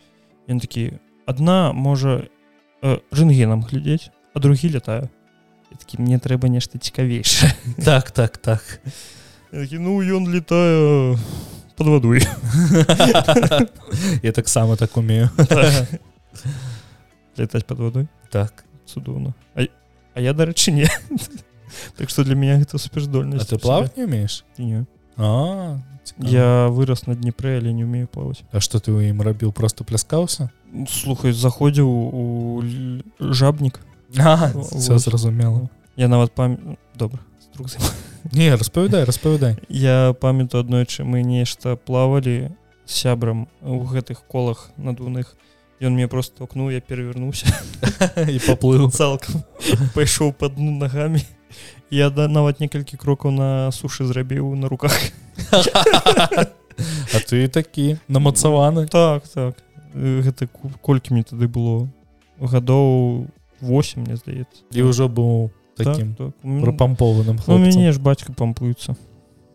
Ён 0.51 0.59
такі 0.59 0.99
адна 1.25 1.71
можа 1.73 2.27
рэнтгенам 2.83 3.65
глядзець 3.65 4.11
а 4.35 4.39
другі 4.39 4.75
лятаю 4.75 5.09
такі 5.75 5.99
мне 5.99 6.19
трэба 6.19 6.47
нешта 6.47 6.79
цікавейшае 6.79 7.51
так 7.85 8.11
так 8.11 8.37
так. 8.37 8.63
Такі, 9.51 9.79
ну 9.79 9.99
ён 10.03 10.27
летае 10.27 11.15
под 11.75 11.87
вадой 11.87 12.23
я 14.23 14.31
таксама 14.31 14.75
так 14.75 14.97
умею. 14.97 15.29
Летаць 17.37 17.63
под 17.63 17.79
вадой? 17.79 18.07
Так. 18.31 18.63
Цудоўна. 18.85 19.33
А, 19.55 19.67
а 20.13 20.21
я 20.21 20.33
дарэчы 20.33 20.71
не. 20.71 20.87
Так 21.97 22.09
что 22.09 22.23
для 22.23 22.35
меня 22.35 22.59
гэта 22.59 22.77
суперздольнасць. 22.77 23.47
Ты 23.47 23.59
плав 23.59 23.95
не 23.97 24.03
умееш? 24.03 24.45
Не. 24.57 24.85
А 25.17 25.79
я 26.17 26.67
вырос 26.69 27.07
на 27.07 27.15
днепрэ 27.15 27.57
але 27.57 27.73
не 27.73 27.83
умею 27.83 28.07
плаваць 28.07 28.43
А 28.51 28.59
что 28.59 28.79
ты 28.79 28.91
у 28.91 28.99
ім 28.99 29.21
рабіў 29.21 29.51
просто 29.51 29.83
пляскаўся 29.83 30.49
слухай 30.89 31.31
заходзіў 31.31 31.87
у 31.87 32.63
жабнік 33.19 33.79
все 34.11 34.97
зразумела 34.97 35.69
я 35.95 36.07
нават 36.07 36.31
пам 36.31 36.77
добра 36.95 37.19
не 38.31 38.55
распавядай 38.55 39.03
распавядай 39.03 39.57
я 39.69 40.13
памятаю 40.19 40.63
аднойчы 40.63 41.03
мы 41.03 41.23
нешта 41.23 41.75
плавалі 41.75 42.51
сябрам 42.85 43.47
у 43.61 43.81
гэтых 43.83 44.23
колах 44.27 44.71
надувных 44.77 45.35
ён 45.81 45.93
мне 45.93 46.07
просто 46.07 46.43
окну 46.43 46.69
я 46.69 46.79
перевернуўся 46.81 47.47
і 48.15 48.39
поплыл. 48.47 48.91
Цалкам 48.91 49.43
пайшоў 49.93 50.33
под 50.33 50.55
дну 50.55 50.71
ногами 50.71 51.21
я 51.89 52.09
да 52.09 52.27
нават 52.27 52.59
некалькі 52.59 52.97
крокаў 52.97 53.31
на 53.31 53.71
сушы 53.71 54.05
зрабіў 54.05 54.55
на 54.55 54.69
руках. 54.69 54.93
А 57.13 57.19
ты 57.23 57.47
такі 57.47 57.97
намацаваны. 58.07 58.87
Так 58.87 59.27
так. 59.27 59.55
Гэта 59.95 60.47
колькі 60.81 61.13
мне 61.13 61.23
тады 61.23 61.47
было? 61.47 61.87
Гадоў 62.39 63.27
8 63.61 64.03
мне 64.03 64.15
здаецца. 64.19 64.67
І 64.75 64.81
ўжо 64.83 65.07
быў 65.07 65.51
таким 65.77 66.15
так, 66.15 66.31
так. 66.35 66.61
прапампованым 66.63 67.39
у 67.47 67.57
мяне 67.57 67.91
ж 67.91 67.99
бацька 67.99 68.31
пампуецца 68.33 68.95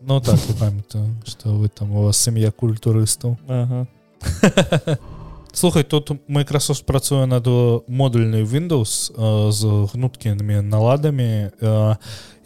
Ну 0.01 0.21
так 0.21 0.39
памятаю 0.59 1.15
что 1.25 1.53
вы 1.55 1.69
там 1.69 1.91
у 1.91 2.03
вас 2.03 2.17
сям'я 2.17 2.51
культурыстаў. 2.51 3.37
Ага. 3.47 3.87
слухай 5.53 5.83
тут 5.83 6.11
Microsoft 6.29 6.85
працуе 6.85 7.25
над 7.25 7.47
модульнай 7.87 8.43
Windows 8.43 9.11
з 9.51 9.89
гнуткімі 9.93 10.61
наладамі 10.61 11.51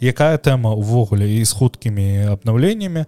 якая 0.00 0.36
тэма 0.36 0.74
увогуле 0.74 1.28
і 1.28 1.44
з 1.44 1.52
хуткімі 1.52 2.36
абнаўленнямі 2.36 3.04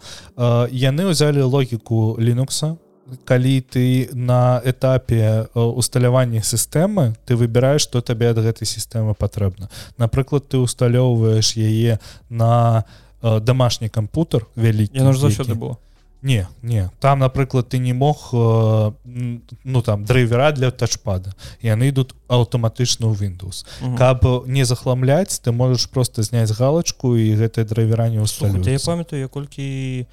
яны 0.71 1.03
ўзялі 1.11 1.43
логіку 1.43 2.17
Linux 2.19 2.77
калі 3.25 3.61
ты 3.61 4.09
на 4.13 4.61
этапе 4.65 5.49
усталявання 5.55 6.41
сістэмы 6.43 7.17
ты 7.25 7.37
выбіраеш 7.37 7.89
што 7.89 8.01
табе 8.01 8.31
ад 8.31 8.39
гэтай 8.39 8.69
сістэмы 8.69 9.15
патрэбна 9.15 9.69
напрыклад 9.99 10.49
ты 10.49 10.59
усталёўваеш 10.59 11.57
яе 11.57 11.99
на 12.29 12.85
домашні 13.23 13.89
кампутер 13.89 14.47
вялікі 14.57 15.01
заўсёды 15.13 15.55
было 15.55 15.77
не 16.23 16.49
не. 16.63 16.91
Там 17.01 17.21
напрыклад 17.21 17.69
ты 17.69 17.79
не 17.79 17.93
мог 17.93 18.31
э, 18.33 18.93
ну 19.65 19.83
там 19.83 20.05
драйвера 20.05 20.53
для 20.53 20.71
тачпада 20.71 21.35
яны 21.63 21.89
ідут 21.89 22.15
аўтаматычна 22.29 23.07
ў 23.07 23.15
Windows. 23.15 23.65
Угу. 23.81 23.97
каб 23.97 24.25
не 24.47 24.65
захламляць 24.65 25.39
ты 25.39 25.53
можаш 25.53 25.87
просто 25.87 26.23
зняць 26.23 26.51
галочку 26.51 27.15
і 27.17 27.39
гэтае 27.39 27.65
драйвера 27.65 28.09
не 28.09 28.19
усталю 28.19 28.59
я 28.65 28.79
памятаю 28.83 29.23
я 29.23 29.29
колькі 29.29 30.07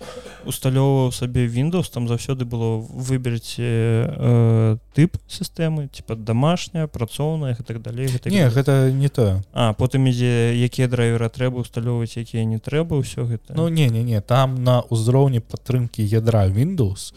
усталёўваў 0.45 1.11
сабе 1.11 1.47
Windows 1.47 1.89
там 1.89 2.07
заўсёды 2.07 2.45
было 2.45 2.77
выберце 2.79 4.05
э, 4.05 4.77
тып 4.93 5.17
сістэмы 5.27 5.89
типа 5.89 6.15
домашняя 6.15 6.87
працоўная 6.87 7.57
і 7.59 7.63
так 7.63 7.81
далей 7.81 8.07
гэта 8.07 8.29
не 8.29 8.47
гэта 8.49 8.91
не 8.91 9.09
то 9.09 9.41
а 9.53 9.73
потым 9.73 10.05
ідзе 10.05 10.53
якія 10.53 10.87
драйвера 10.87 11.29
трэба 11.29 11.65
усталёўваць 11.65 12.15
якія 12.15 12.45
не 12.45 12.59
трэба 12.59 13.01
ўсё 13.01 13.25
гэта. 13.25 13.57
Ну 13.57 13.67
не 13.67 13.89
не 13.89 14.03
не 14.03 14.21
там 14.21 14.61
на 14.63 14.85
ўзроўні 14.89 15.41
падтрымки 15.41 15.95
часткі 15.95 16.15
ядра 16.15 16.47
Windows 16.47 17.13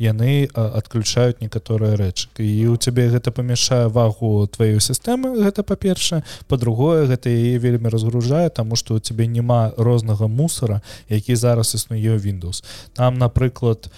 яны 0.00 0.48
адключаюць 0.56 1.44
некаторыя 1.44 1.94
рэчы. 2.00 2.32
І 2.40 2.72
у 2.72 2.76
цябе 2.80 3.12
гэта 3.12 3.30
памяшае 3.30 3.92
вагу 3.92 4.48
тваёй 4.48 4.80
сістэмы 4.80 5.36
гэта 5.44 5.62
па-першае. 5.62 6.24
Па-другое 6.48 7.04
гэта 7.04 7.28
яе 7.28 7.60
вельмі 7.60 7.92
разгружае 7.92 8.48
таму 8.48 8.80
што 8.80 8.96
у 8.96 9.00
цябе 9.00 9.28
няма 9.28 9.76
рознага 9.76 10.26
мусора 10.26 10.80
які 11.08 11.36
зараз 11.36 11.74
існуе 11.74 12.16
Windows. 12.16 12.64
Там 12.96 13.18
напрыклад 13.20 13.92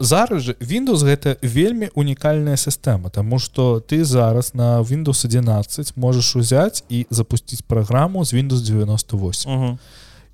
зараз 0.00 0.42
же 0.42 0.54
Windows 0.60 1.02
гэта 1.02 1.36
вельмі 1.42 1.90
унікальная 1.94 2.56
сістэма 2.56 3.10
Таму 3.10 3.38
што 3.38 3.82
ты 3.82 4.04
зараз 4.04 4.54
на 4.54 4.78
Windows 4.78 5.26
11 5.26 5.96
можаш 5.96 6.36
узяць 6.36 6.84
і 6.88 7.06
запусціць 7.10 7.62
праграму 7.66 8.24
з 8.24 8.34
Windows 8.34 8.62
98 8.62 9.52
угу. 9.52 9.78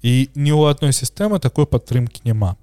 і 0.02 0.28
ні 0.34 0.52
ў 0.52 0.68
адной 0.68 0.92
сістэмы 0.92 1.40
такой 1.40 1.64
падтрымки 1.64 2.20
няма 2.28 2.56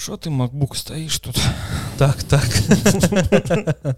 Що 0.00 0.12
ты 0.16 0.30
макбук 0.30 0.76
стаіш 0.76 1.18
тут? 1.18 1.44
Так 1.96 2.22
так 2.22 2.46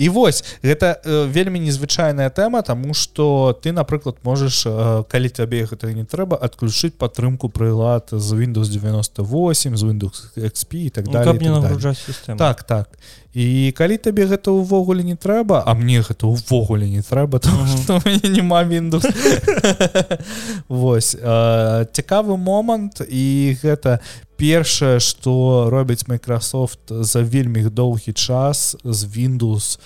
і 0.00 0.08
вось 0.08 0.44
гэта 0.64 0.96
э, 1.04 1.28
вельмі 1.28 1.60
незвычайная 1.60 2.30
тэма 2.32 2.62
тому 2.62 2.94
что 2.94 3.52
ты 3.52 3.72
напрыклад 3.72 4.16
можаш 4.24 4.64
э, 4.64 5.04
калі 5.04 5.28
цябе 5.28 5.68
гэта 5.68 5.92
не 5.92 6.08
трэба 6.08 6.40
адключыць 6.40 6.96
падтрымку 6.96 7.52
прылад 7.52 8.08
з 8.08 8.28
Windows 8.32 8.72
98 8.72 9.76
з 9.76 9.82
Windows 9.84 10.16
XP 10.40 10.88
і 10.88 10.90
так 10.90 11.04
далее 11.08 11.36
ну, 11.36 11.40
не 11.40 11.50
нагружаць 11.50 12.00
так 12.38 12.64
так. 12.64 12.88
І 13.34 13.70
калі 13.76 14.00
табе 14.00 14.24
гэта 14.26 14.50
ўвогуле 14.50 15.04
не 15.04 15.14
трэба 15.20 15.62
а 15.68 15.76
мне 15.76 16.00
гэта 16.00 16.26
ўвогуле 16.26 16.88
не 16.88 17.04
трэба 17.04 17.44
няма 18.24 18.64
Windows. 18.64 19.04
Вось 20.68 21.12
э, 21.14 21.86
цікавы 21.92 22.40
момант 22.40 23.04
і 23.04 23.54
гэта 23.62 24.00
першае 24.40 25.00
что 25.00 25.68
робіць 25.70 26.08
Microsoft 26.08 26.80
за 26.88 27.20
вельмі 27.20 27.62
доўгі 27.68 28.12
час 28.12 28.76
з 28.84 29.04
Windows 29.04 29.78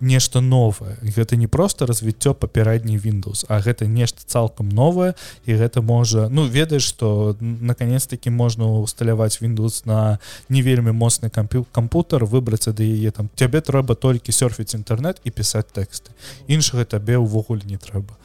нешта 0.00 0.40
новае 0.40 0.96
гэта 1.02 1.36
не 1.36 1.46
просто 1.46 1.86
развіццё 1.86 2.34
папярэдні 2.34 2.98
Windows 2.98 3.44
а 3.48 3.60
гэта 3.60 3.86
нешта 3.86 4.22
цалкам 4.26 4.68
новае 4.68 5.14
і 5.46 5.54
гэта 5.54 5.82
можа 5.82 6.28
ну 6.28 6.46
ведаеш 6.46 6.82
что 6.82 7.36
наконец-таки 7.40 8.30
можна 8.30 8.66
усталяваць 8.66 9.38
Windows 9.42 9.86
на 9.86 10.18
не 10.48 10.62
вельмі 10.62 10.90
моцны 10.90 11.30
кампю 11.30 11.66
кампутер 11.72 12.24
выбрацца 12.24 12.72
да 12.72 12.82
яе 12.82 13.10
там 13.10 13.30
цябе 13.36 13.60
трэба 13.60 13.94
толькі 13.94 14.32
серфіць 14.32 14.74
інтэрнет 14.74 15.22
і 15.24 15.30
пісаць 15.30 15.70
тэксты 15.70 16.10
іншага 16.46 16.84
табе 16.84 17.22
ўвогуле 17.22 17.62
не 17.64 17.78
трэба 17.78 18.18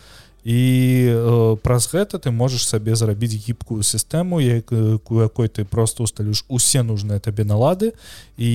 і 0.46 1.10
э, 1.10 1.58
праз 1.66 1.90
гэта 1.90 2.22
ты 2.22 2.30
можаш 2.30 2.70
сабе 2.70 2.94
зрабіць 2.94 3.34
гібкую 3.34 3.82
сістэму 3.82 4.38
якую 4.38 5.02
якой 5.26 5.50
ты 5.50 5.66
просто 5.66 6.06
усталюш 6.06 6.46
усе 6.48 6.86
нужныя 6.86 7.18
табе 7.20 7.44
налады 7.44 7.98
і 8.38 8.52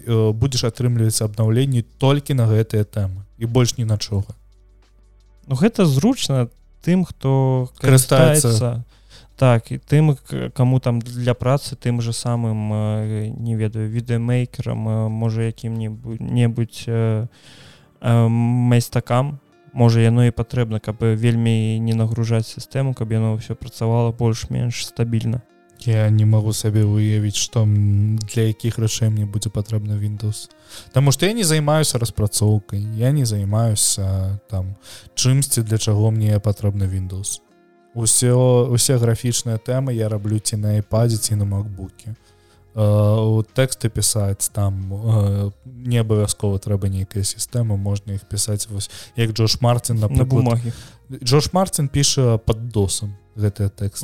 э, 0.00 0.32
будзеш 0.32 0.64
атрымлівацца 0.64 1.28
абнаўленні 1.28 1.84
толькі 2.00 2.32
на 2.32 2.48
гэтыя 2.48 2.88
тэмы 2.88 3.28
і 3.36 3.44
больш 3.44 3.76
ні 3.76 3.84
на 3.84 4.00
чога 4.00 4.32
Ну 5.44 5.60
гэта 5.60 5.84
зручна 5.84 6.48
тым 6.80 7.04
хто 7.04 7.68
карыстаецца. 7.76 8.80
так 9.36 9.68
і 9.68 9.76
тым 9.76 10.16
кому 10.56 10.80
там 10.80 11.04
для 11.04 11.34
працы 11.34 11.76
тым 11.76 12.00
же 12.00 12.16
самым 12.16 12.72
э, 12.72 13.28
не 13.36 13.52
ведаю 13.52 13.92
відэамейкерам 13.92 15.12
можа 15.12 15.52
якім-небудзь 15.52 16.88
майстакам 18.00 19.43
можа 19.74 20.00
яно 20.00 20.24
і 20.26 20.30
патрэбна 20.30 20.80
каб 20.80 21.02
вельмі 21.02 21.78
не 21.82 21.94
нагружаць 21.94 22.46
сістэму 22.46 22.94
каб 22.94 23.12
яно 23.12 23.34
ўсё 23.34 23.58
працавала 23.58 24.14
больш-менш 24.14 24.86
стабільна. 24.86 25.42
Я 25.84 26.08
не 26.08 26.24
магу 26.24 26.54
сабе 26.54 26.86
выявіць 26.86 27.36
што 27.36 27.66
для 27.66 28.54
якіх 28.54 28.78
рашэй 28.78 29.10
мне 29.10 29.26
будзе 29.26 29.50
патрэбна 29.50 29.98
Windows. 29.98 30.48
Таму 30.94 31.12
што 31.12 31.26
я 31.26 31.34
не 31.34 31.44
займаюся 31.44 31.98
распрацоўкай 31.98 32.80
я 32.94 33.10
не 33.10 33.26
займаюся 33.26 34.38
там 34.48 34.76
чымсьці 35.14 35.62
для 35.62 35.78
чаго 35.78 36.10
мне 36.10 36.38
патрэбна 36.40 36.86
Windows. 36.86 37.42
Усё 37.94 38.70
усе 38.70 38.96
графічныя 38.96 39.58
тэмы 39.58 39.92
я 39.94 40.08
раблю 40.08 40.38
ці 40.38 40.56
на 40.56 40.78
iPadзе 40.78 41.18
ці 41.18 41.34
на 41.34 41.44
макбуке 41.44 42.14
у 42.74 43.42
тэксты 43.54 43.88
пісаць 43.88 44.50
там 44.50 44.74
не 45.64 46.02
абавязкова 46.02 46.58
трэба 46.58 46.90
нейкая 46.90 47.22
сістэма 47.22 47.76
можна 47.78 48.18
іх 48.18 48.26
пісаць 48.26 48.66
вось 48.66 48.90
як 49.16 49.30
Джош 49.30 49.60
Мартин 49.60 50.02
на 50.02 50.08
бумагі 50.08 50.72
Джош 51.22 51.52
Мартин 51.52 51.88
піша 51.88 52.38
под 52.38 52.68
досам 52.74 53.14
гэтыя 53.38 53.70
тэкст 53.70 54.02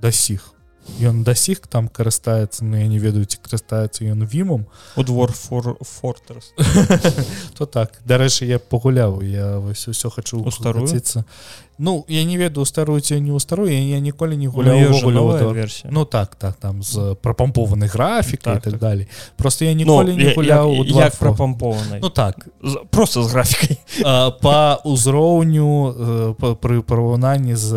да 0.00 0.12
сіх 0.12 0.56
ён 1.00 1.24
да 1.24 1.34
сіх 1.34 1.66
там 1.66 1.88
карыстаецца 1.88 2.64
но 2.64 2.70
ну, 2.70 2.76
я 2.76 2.86
не 2.86 2.98
ведаю 2.98 3.24
ці 3.24 3.38
карыстаецца 3.42 4.06
ён 4.06 4.24
вімом 4.24 4.66
у 4.96 5.02
двор 5.02 5.32
фор 5.32 5.76
фортерс 5.82 6.54
то 7.58 7.66
так. 7.66 8.00
Дарэчы 8.04 8.46
я 8.46 8.58
пагуляў 8.58 9.20
я 9.22 9.58
вось 9.58 9.88
усё 9.88 10.10
хочу 10.10 10.40
устаруціцца 10.40 11.24
Ну 11.78 12.04
я 12.08 12.24
не 12.24 12.38
ведаю 12.38 12.64
старую 12.64 13.00
ці 13.00 13.20
не 13.20 13.30
ў 13.32 13.40
старую 13.40 13.68
я 13.68 14.00
ніколі 14.00 14.36
не 14.36 14.48
гуляю 14.48 14.90
ну, 14.90 15.52
версія 15.52 15.92
Ну 15.92 16.04
так 16.04 16.34
так 16.34 16.56
там 16.56 16.82
з 16.82 17.16
прапампованай 17.20 17.88
графікай 17.88 18.54
так, 18.54 18.62
так, 18.62 18.72
так. 18.72 18.80
далей 18.80 19.08
просто 19.36 19.64
я 19.64 19.72
ніколі 19.72 20.16
ну, 20.16 20.16
не 20.16 20.32
гуляў 20.32 20.84
як 20.84 21.16
прапампованай 21.16 22.00
Ну 22.02 22.08
так. 22.08 22.48
З, 22.62 22.80
просто 22.90 23.22
з 23.22 23.30
графікай 23.32 23.76
по 24.40 24.80
ўзроўню 24.88 26.36
пры 26.40 26.80
параўнанні 26.80 27.56
з 27.56 27.72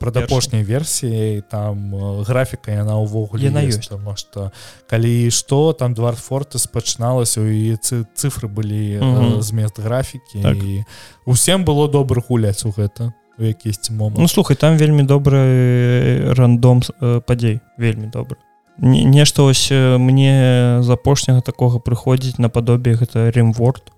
прадапошняй 0.00 0.64
версіяй 0.64 1.44
там 1.44 1.92
графіка 2.24 2.72
яна 2.72 2.96
ўвогуле 3.04 3.52
на 3.52 3.60
ёсць 3.68 3.88
тому 3.88 4.16
что 4.16 4.52
калі 4.88 5.28
што 5.28 5.76
там 5.76 5.92
двар 5.92 6.16
форта 6.16 6.56
спачыналася 6.56 7.44
і 7.44 7.76
цифры 8.16 8.48
былі 8.48 8.96
змест 9.44 9.76
графікі 9.76 10.40
так. 10.40 10.56
і 10.56 10.84
усім 11.28 11.68
было 11.68 11.84
добра 11.84 12.24
гуляць 12.24 12.64
у 12.64 12.72
гэта 12.72 13.12
якісьці 13.44 13.92
момент 13.92 14.18
Ну 14.18 14.28
слухай 14.28 14.56
там 14.56 14.76
вельмі 14.76 15.02
добры 15.02 16.34
рандом 16.34 16.82
падзей 17.26 17.60
вельмі 17.78 18.06
добры 18.06 18.38
нешта 18.78 19.42
ось 19.42 19.70
мне 19.70 20.80
з 20.82 20.90
апошняга 20.90 21.40
такога 21.40 21.78
прыходзіць 21.78 22.38
нападобе 22.38 22.94
гэта 22.94 23.30
ремворд 23.30 23.92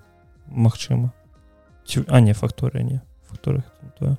Мачыма 0.49 1.13
а 2.09 2.21
не 2.21 2.33
факторыя 2.33 2.83
не. 2.83 3.01
Факторы 3.29 3.63
ну, 4.01 4.17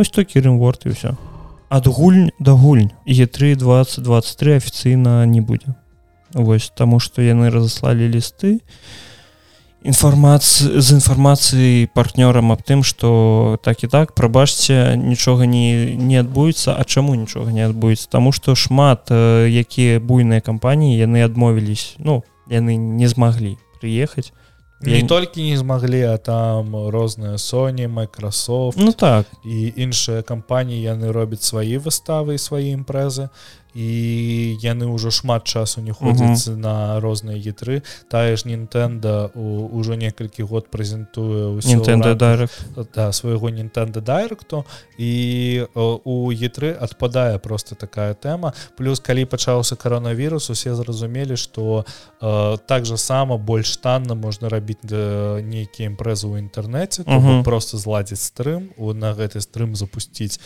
ось 0.00 0.10
толькі 0.10 0.40
ремворд 0.40 0.86
і 0.86 0.94
ўсё 0.94 1.14
ад 1.70 1.86
гульнь 1.86 2.30
да 2.38 2.52
гульнь. 2.52 2.92
Е3 3.06 3.56
2023 3.56 4.56
афіцыйна 4.56 5.26
не 5.26 5.40
будзе 5.40 5.74
Вось 6.34 6.70
таму 6.74 6.98
што 6.98 7.22
яны 7.22 7.50
разаслалі 7.50 8.10
лісты 8.10 8.60
інфармацыі 9.84 10.80
з 10.80 10.96
інфармацыяй 10.96 11.86
партнёрам 11.92 12.56
аб 12.56 12.64
тым 12.64 12.80
што 12.80 13.60
так 13.62 13.84
і 13.84 13.88
так 13.92 14.16
прабачце 14.16 14.96
нічога 14.96 15.44
не 15.44 15.94
не 15.94 16.16
адбудзецца. 16.24 16.72
А 16.72 16.82
чаму 16.84 17.14
нічога 17.14 17.52
не 17.52 17.68
адбудзецца? 17.68 18.08
Таму 18.08 18.32
што 18.32 18.56
шмат 18.56 19.12
якія 19.12 20.00
буйныя 20.00 20.40
кампаніі 20.40 20.96
яны 20.96 21.20
адмовілись 21.20 22.00
ну 22.00 22.24
яны 22.48 22.76
не 22.80 23.08
змаглі 23.08 23.60
прыехаць. 23.80 24.32
Не 24.80 25.00
я... 25.00 25.06
толькі 25.06 25.44
не 25.44 25.56
змаглі 25.56 26.02
а 26.12 26.16
там 26.16 26.88
розныя 26.88 27.36
Sony 27.36 27.88
Microsoft 27.88 28.80
Ну 28.80 28.92
так. 28.92 29.26
і 29.44 29.72
іншыя 29.76 30.22
кампаніі 30.22 30.80
яны 30.80 31.12
робяць 31.12 31.44
свае 31.44 31.78
выставы 31.78 32.38
свае 32.38 32.72
імпрэзы 32.72 33.28
і 33.74 34.56
яны 34.62 34.86
ўжо 34.86 35.10
шмат 35.10 35.44
часу 35.44 35.80
не 35.80 35.92
ходзяць 35.92 36.46
uh 36.46 36.54
-huh. 36.54 36.56
на 36.56 37.00
розныя 37.00 37.38
е3 37.38 37.82
тая 38.08 38.36
ж 38.36 38.46
Нінтэнда 38.46 39.34
ўжо 39.34 39.94
некалькі 39.94 40.42
год 40.42 40.70
прэзентуе 40.70 41.58
да, 42.94 43.12
свайго 43.12 43.50
Нінтэнда 43.50 44.00
дайректу 44.00 44.64
і 44.98 45.66
у 45.74 46.32
е3 46.32 46.78
адпадае 46.80 47.38
просто 47.38 47.74
такая 47.74 48.14
тэма. 48.14 48.52
Плюс 48.76 49.00
калі 49.00 49.24
пачаўся 49.24 49.76
каронавірус 49.76 50.50
усе 50.50 50.74
зразумелі 50.74 51.36
што 51.36 51.84
так 52.66 52.86
жа 52.86 52.96
сама 52.96 53.36
больш 53.36 53.76
танна 53.76 54.14
можна 54.14 54.48
рабіць 54.48 54.84
нейкія 55.42 55.90
імпрэзы 55.90 56.26
ў 56.30 56.38
інтэрнэце. 56.38 57.02
Uh 57.02 57.20
-huh. 57.20 57.42
просто 57.42 57.78
зладзіць 57.78 58.22
стрым 58.22 58.70
на 58.94 59.14
гэты 59.14 59.40
стрым 59.40 59.74
запусціць 59.74 60.40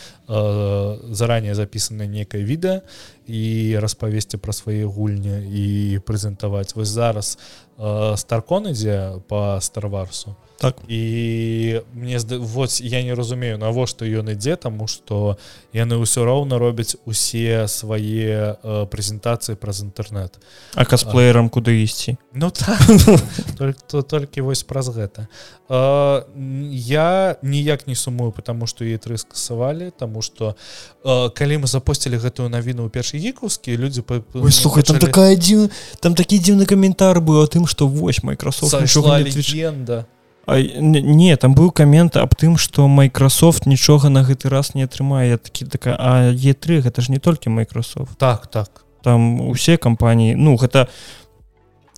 заранее 1.11 1.55
запісана 1.55 2.05
некае 2.05 2.43
відэа 2.43 2.81
і 3.29 3.77
распавесці 3.77 4.41
пра 4.41 4.53
свае 4.53 4.89
гульні 4.89 5.45
і 5.45 5.65
прэзентаваць. 6.01 6.73
Вось 6.73 6.89
зараз 6.89 7.37
э, 7.77 8.17
старкон 8.17 8.73
ідзе 8.73 9.21
по 9.29 9.61
старварсу 9.61 10.35
так. 10.59 10.75
І 10.87 11.81
мне 11.93 12.19
вот 12.29 12.81
я 12.81 13.03
не 13.03 13.13
разумею 13.13 13.57
навошта 13.57 14.05
ён 14.05 14.35
ідзе 14.35 14.59
таму 14.59 14.87
што 14.91 15.39
яны 15.71 15.95
ўсё 15.95 16.27
роўна 16.27 16.59
робяць 16.59 16.99
усе 17.07 17.67
свае 17.71 18.59
э, 18.59 18.85
прэзентацыі 18.91 19.55
праз 19.55 19.87
інтэрнэт. 19.87 20.35
А 20.75 20.83
касплеерам 20.85 21.47
а, 21.47 21.49
куды 21.49 21.79
ісці? 21.79 22.19
Ну 22.33 22.51
так, 22.51 22.79
только, 23.57 23.79
то, 23.87 24.01
толькі 24.03 24.41
вось 24.41 24.63
праз 24.63 24.91
гэта. 24.91 25.31
Э, 25.69 26.27
я 26.71 27.39
ніяк 27.41 27.87
не 27.87 27.95
сумую 27.95 28.31
потому 28.31 28.67
что 28.67 28.83
е3 28.83 29.17
скасавалі 29.17 29.91
тому 29.95 30.21
что 30.21 30.55
э, 31.03 31.29
калі 31.31 31.63
мы 31.63 31.67
запусцілі 31.67 32.19
гэтую 32.19 32.51
навіну 32.51 32.83
ў 32.83 32.89
першай 32.91 33.18
гікаўскі 33.19 33.75
людзі 33.77 34.03
слухай 34.51 34.83
там 34.83 34.99
такая 34.99 35.35
дзіва 35.35 35.69
там 35.99 36.15
такі 36.15 36.39
дзіўны 36.39 36.65
каментар 36.65 37.19
быў 37.19 37.43
о 37.43 37.47
тым 37.47 37.67
что 37.67 37.87
вось 37.87 38.23
Microsoft 38.23 38.73
легенда. 38.73 40.05
Не 40.47 41.35
там 41.37 41.53
быў 41.53 41.71
камент 41.71 42.17
аб 42.17 42.35
тым 42.35 42.57
что 42.57 42.87
Microsoft 42.87 43.67
нічога 43.67 44.09
на 44.09 44.23
гэты 44.23 44.49
раз 44.49 44.73
не 44.73 44.83
атрымае 44.83 45.37
такі 45.37 45.65
такая 45.65 45.95
а 45.99 46.31
е3 46.33 46.81
гэта 46.81 47.01
ж 47.01 47.11
не 47.11 47.19
толькі 47.19 47.49
Microsoft 47.49 48.17
так 48.17 48.47
так. 48.47 48.85
Там 49.03 49.49
усе 49.49 49.77
кампаніі 49.77 50.35
ну 50.35 50.55
гэта 50.57 50.87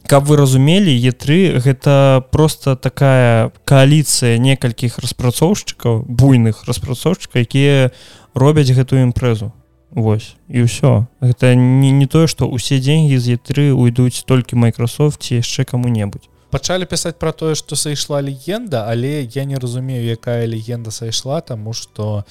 каб 0.07 0.25
вы 0.25 0.35
разумелі 0.35 0.91
е3 0.91 1.59
гэта 1.61 2.23
просто 2.31 2.75
такая 2.75 3.51
коаліцыя 3.65 4.37
некалькіх 4.37 4.99
распрацоўшчыкаў 4.99 6.03
буйных 6.07 6.65
распрацоўшчыка 6.67 7.39
якія 7.39 7.91
робяць 8.33 8.71
гэтую 8.71 9.03
імпрэзу 9.07 9.53
Вось. 9.91 10.35
І 10.47 10.63
ўсё. 10.63 11.07
Гэта 11.19 11.55
не, 11.55 11.91
не 11.91 12.07
тое 12.07 12.27
што 12.27 12.47
усе 12.47 12.79
деньги 12.79 13.19
з 13.19 13.35
е3 13.35 13.75
уйдуць 13.75 14.23
толькі 14.23 14.55
Microsoft 14.55 15.27
ці 15.27 15.43
яшчэ 15.43 15.67
кому-небудзь 15.67 16.31
пачалі 16.51 16.85
пісаць 16.85 17.15
пра 17.15 17.31
тое 17.31 17.55
што 17.55 17.79
сайшла 17.79 18.19
легенда 18.19 18.83
але 18.91 19.23
я 19.23 19.47
не 19.47 19.55
разумею 19.55 20.03
якая 20.03 20.45
легенда 20.45 20.91
сайшла 20.91 21.39
таму 21.41 21.73
што 21.73 22.25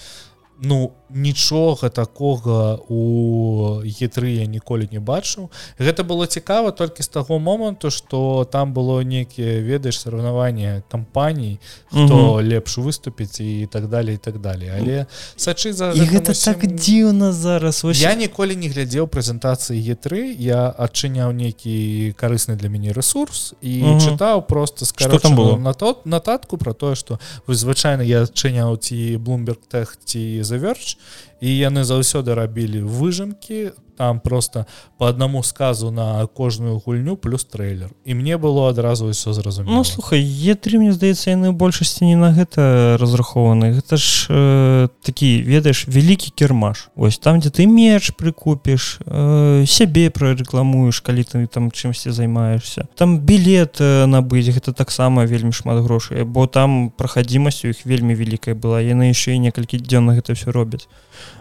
ну 0.60 0.92
нічога 1.14 1.88
такога 1.88 2.78
у 2.88 3.82
е3 3.82 4.24
я 4.24 4.46
ніколі 4.46 4.88
не 4.92 5.00
бачыў. 5.00 5.50
Гэта 5.78 6.04
было 6.04 6.26
цікава 6.26 6.70
толькі 6.70 7.02
з 7.02 7.08
таго 7.08 7.38
моманту 7.38 7.90
что 7.90 8.44
там 8.44 8.72
было 8.72 9.02
некіе 9.02 9.62
ведаеш 9.62 10.00
соревнование 10.00 10.82
кампаній 10.90 11.58
хто 11.90 12.40
лепш 12.42 12.78
выступіць 12.78 13.40
і 13.40 13.66
так 13.66 13.88
далее 13.88 14.14
і 14.14 14.18
так 14.18 14.40
далее 14.40 14.74
але 14.78 15.06
сачы 15.36 15.72
за 15.72 15.92
гэта 15.92 16.30
усім... 16.30 16.54
так 16.54 16.66
дзіўна 16.66 17.32
зараз 17.32 17.84
вось... 17.84 18.00
я 18.00 18.14
ніколі 18.14 18.56
не 18.56 18.68
глядзеў 18.68 19.06
прэзентацыі 19.06 19.82
е3 19.82 20.36
я 20.38 20.70
адчыняў 20.70 21.32
нейкі 21.32 22.14
карысны 22.14 22.56
для 22.56 22.68
мяне 22.68 22.92
ресурс 22.92 23.54
і 23.60 23.82
угу. 23.82 23.98
чытаў 23.98 24.46
просто 24.46 24.84
скажу 24.84 25.18
там 25.18 25.34
было? 25.34 25.56
на 25.56 25.74
тот 25.74 26.06
нататку 26.06 26.56
про 26.56 26.72
тое 26.72 26.94
что 26.94 27.18
вы 27.46 27.54
звычайна 27.54 28.02
я 28.02 28.22
адчыняў 28.22 28.78
ці 28.78 29.18
bloomberg 29.18 29.58
тех 29.66 29.98
ці 30.04 30.42
заверч 30.50 30.96
і 31.40 31.50
яны 31.68 31.86
заўсёды 31.86 32.34
рабілі 32.34 32.82
выжымкі 32.98 33.60
там 34.00 34.20
просто 34.20 34.66
по 34.98 35.08
одному 35.08 35.42
сказу 35.42 35.90
на 35.90 36.26
кожную 36.26 36.78
гульню 36.78 37.16
плюс 37.16 37.44
трейлер. 37.44 37.90
І 38.06 38.14
мне 38.14 38.38
было 38.38 38.70
адразу 38.70 39.04
ўсё 39.12 39.32
зразумела 39.32 39.76
ну, 39.76 39.84
слухай 39.84 40.24
е3 40.24 40.78
мне 40.78 40.92
здаецца 40.92 41.36
яны 41.36 41.52
большасці 41.52 42.08
не 42.08 42.16
на 42.16 42.32
гэта 42.32 42.96
разрахованы 42.96 43.76
гэта 43.76 44.00
ж 44.00 44.24
э, 44.32 44.88
такі 45.04 45.44
ведаеш 45.44 45.84
вялікі 45.84 46.32
кірмаш 46.32 46.88
ось 46.96 47.18
там 47.18 47.44
дзе 47.44 47.52
ты 47.52 47.68
меч 47.68 48.16
прыкупіш 48.16 49.04
э, 49.04 49.68
сябе 49.68 50.08
прарэкламуеш 50.08 51.04
калі 51.04 51.20
ты 51.20 51.44
там 51.44 51.68
чымсьці 51.68 52.08
займаешься 52.08 52.88
там 52.96 53.20
білет 53.20 53.84
набыць 53.84 54.48
гэта 54.48 54.72
таксама 54.72 55.28
вельмі 55.28 55.52
шмат 55.52 55.84
грошай 55.84 56.24
бо 56.24 56.48
там 56.48 56.88
прахадзімасць 56.88 57.68
у 57.68 57.76
іх 57.76 57.84
вельмі 57.84 58.16
вялікая 58.16 58.56
была 58.56 58.80
яны 58.80 59.12
яшчэ 59.12 59.36
і 59.36 59.44
некалькі 59.44 59.76
дзён 59.76 60.08
на 60.08 60.16
гэта 60.16 60.32
все 60.32 60.48
робяць 60.48 60.88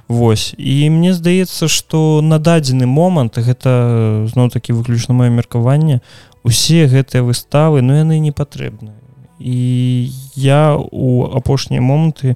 Вось. 0.10 0.56
І 0.58 0.90
мне 0.90 1.14
здаецца 1.14 1.70
што 1.70 2.22
на 2.26 2.40
дадзены 2.42 2.90
момант 2.90 3.38
гэта 3.38 4.26
зноў 4.26 4.50
такі 4.50 4.74
выключна 4.74 5.14
маё 5.14 5.30
меркаванне 5.30 6.02
усе 6.42 6.90
гэтыя 6.90 7.22
выставы 7.22 7.86
но 7.86 7.94
ну, 7.94 8.00
яны 8.02 8.18
не 8.18 8.32
патрэбныя. 8.32 8.98
І 9.40 10.10
я 10.36 10.76
у 10.76 11.30
апошнія 11.30 11.82
моманты 11.82 12.36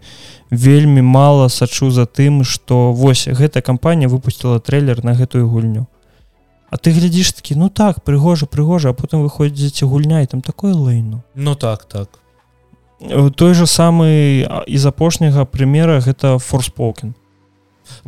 вельмі 0.52 1.02
мала 1.02 1.50
сачу 1.50 1.90
за 1.90 2.06
тым 2.06 2.46
што 2.46 2.94
вось 2.94 3.26
гэтая 3.26 3.66
кампанія 3.66 4.08
выпустила 4.08 4.60
трейлер 4.60 5.04
на 5.04 5.18
гэтую 5.18 5.50
гульню. 5.50 5.88
А 6.70 6.78
ты 6.78 6.94
глядзіш 6.94 7.34
такі 7.34 7.58
ну 7.58 7.70
так 7.70 8.06
прыгожа 8.06 8.46
прыгожа 8.46 8.94
а 8.94 8.94
потым 8.94 9.26
выходзіце 9.26 9.90
гульня 9.90 10.22
і 10.22 10.30
там 10.30 10.42
такое 10.42 10.78
лейну 10.78 11.24
Ну 11.34 11.56
так 11.56 11.86
так. 11.86 12.22
Той 13.36 13.54
же 13.54 13.66
самы 13.66 14.46
з 14.70 14.86
апошняга 14.86 15.46
прымера 15.46 16.00
гэта 16.06 16.38
форспокен 16.38 17.16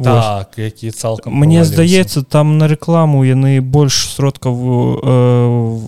так 0.01 0.57
які 0.57 0.91
цалкам 0.91 1.33
мне 1.33 1.65
здаецца 1.65 2.23
там 2.23 2.57
на 2.57 2.67
рэкламу 2.67 3.23
яны 3.23 3.61
больш 3.61 4.15
сродкаў 4.15 4.55
э, 4.55 5.79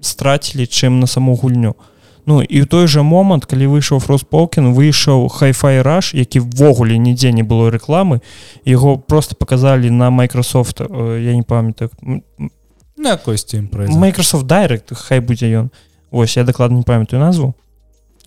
страцілі 0.00 0.66
чым 0.66 1.00
на 1.00 1.06
саму 1.06 1.36
гульню. 1.36 1.76
Ну 2.26 2.42
і 2.42 2.62
ў 2.62 2.66
той 2.68 2.86
жа 2.86 3.02
момант 3.02 3.48
калі 3.48 3.66
выйшаў 3.72 4.00
фростполкін 4.04 4.72
выйшаў 4.76 5.28
хайфай 5.32 5.80
раш 5.82 6.12
які 6.14 6.44
ввогуле 6.44 7.00
нідзе 7.00 7.32
не 7.32 7.42
было 7.42 7.72
рэкламы 7.72 8.20
яго 8.64 8.98
просто 8.98 9.34
показалі 9.34 9.90
на 9.90 10.10
Microsoft 10.10 10.84
э, 10.84 11.24
я 11.24 11.34
не 11.34 11.42
памятаю 11.42 11.90
на 12.96 13.16
косці 13.16 13.64
Microsoft 13.72 14.44
Direct 14.44 14.94
хай 14.94 15.20
будзе 15.20 15.48
ён 15.48 15.70
ось 16.10 16.36
я 16.36 16.44
дакладна 16.44 16.76
не 16.76 16.84
памятаю 16.84 17.22
назву 17.22 17.54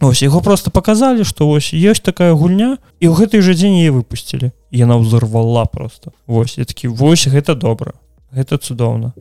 ось 0.08 0.22
яго 0.22 0.42
просто 0.42 0.72
показалі 0.72 1.24
что 1.24 1.50
ось 1.50 1.74
ёсць 1.74 2.04
такая 2.04 2.34
гульня 2.34 2.78
і 3.00 3.08
ў 3.08 3.14
гэтай 3.14 3.42
жа 3.42 3.54
дзень 3.54 3.80
яе 3.80 3.92
выпусцілі 3.92 4.52
яна 4.72 4.98
ўзорвала 4.98 5.66
просто. 5.66 6.12
Восьось 6.28 6.58
я 6.58 6.66
такі 6.66 6.88
вось 6.88 7.28
гэта 7.28 7.56
добра 7.56 7.94
гэта 8.34 8.58
цудоўна 8.58 9.14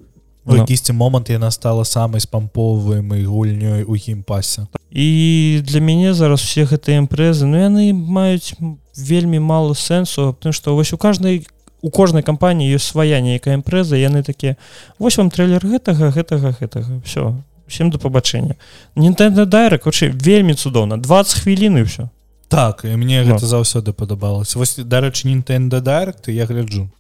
якісьці 0.46 0.92
момант 0.92 1.30
яна 1.30 1.50
стала 1.50 1.84
самай 1.84 2.20
спамповаемай 2.20 3.24
гульнёй 3.24 3.84
у 3.84 3.94
геймпасе 3.94 4.66
і 4.90 5.62
для 5.64 5.80
мяне 5.80 6.14
зараз 6.14 6.42
все 6.42 6.64
гэтыя 6.66 6.98
імпрэзы 6.98 7.46
ну 7.46 7.62
яны 7.62 7.92
маюць 7.92 8.54
вельмі 8.96 9.38
мало 9.38 9.74
сэнсу 9.74 10.34
потому 10.34 10.52
что 10.52 10.74
вось 10.74 10.92
у 10.92 10.98
каждой 10.98 11.46
у 11.82 11.90
кожнай 11.90 12.22
кампаніі 12.22 12.74
ёсць 12.74 12.90
свая 12.90 13.20
нейкая 13.20 13.54
імпрэза 13.54 13.96
яны 13.96 14.22
такія 14.22 14.56
вось 14.98 15.18
вам 15.18 15.30
трейлер 15.30 15.62
гэтага 15.62 16.10
гэтага 16.10 16.56
гэтага 16.58 17.00
все 17.04 17.38
всем 17.66 17.90
до 17.90 17.98
пабачэння 17.98 18.56
Нтэнда 18.96 19.46
дайра 19.46 19.78
хоча 19.78 20.08
вельмі 20.08 20.54
цудоўна 20.54 20.96
20 20.96 21.40
хвілін 21.40 21.78
і 21.78 21.82
все 21.82 22.08
так 22.52 22.84
і 22.84 22.96
мне 22.96 23.24
гэта 23.24 23.48
заўсёды 23.48 23.96
падабалася 23.96 24.58
вось 24.58 24.76
дарэчы 24.76 25.28
Nintendo 25.32 25.80
Direct 25.80 26.30
я 26.30 26.44
гляджу. 26.44 26.90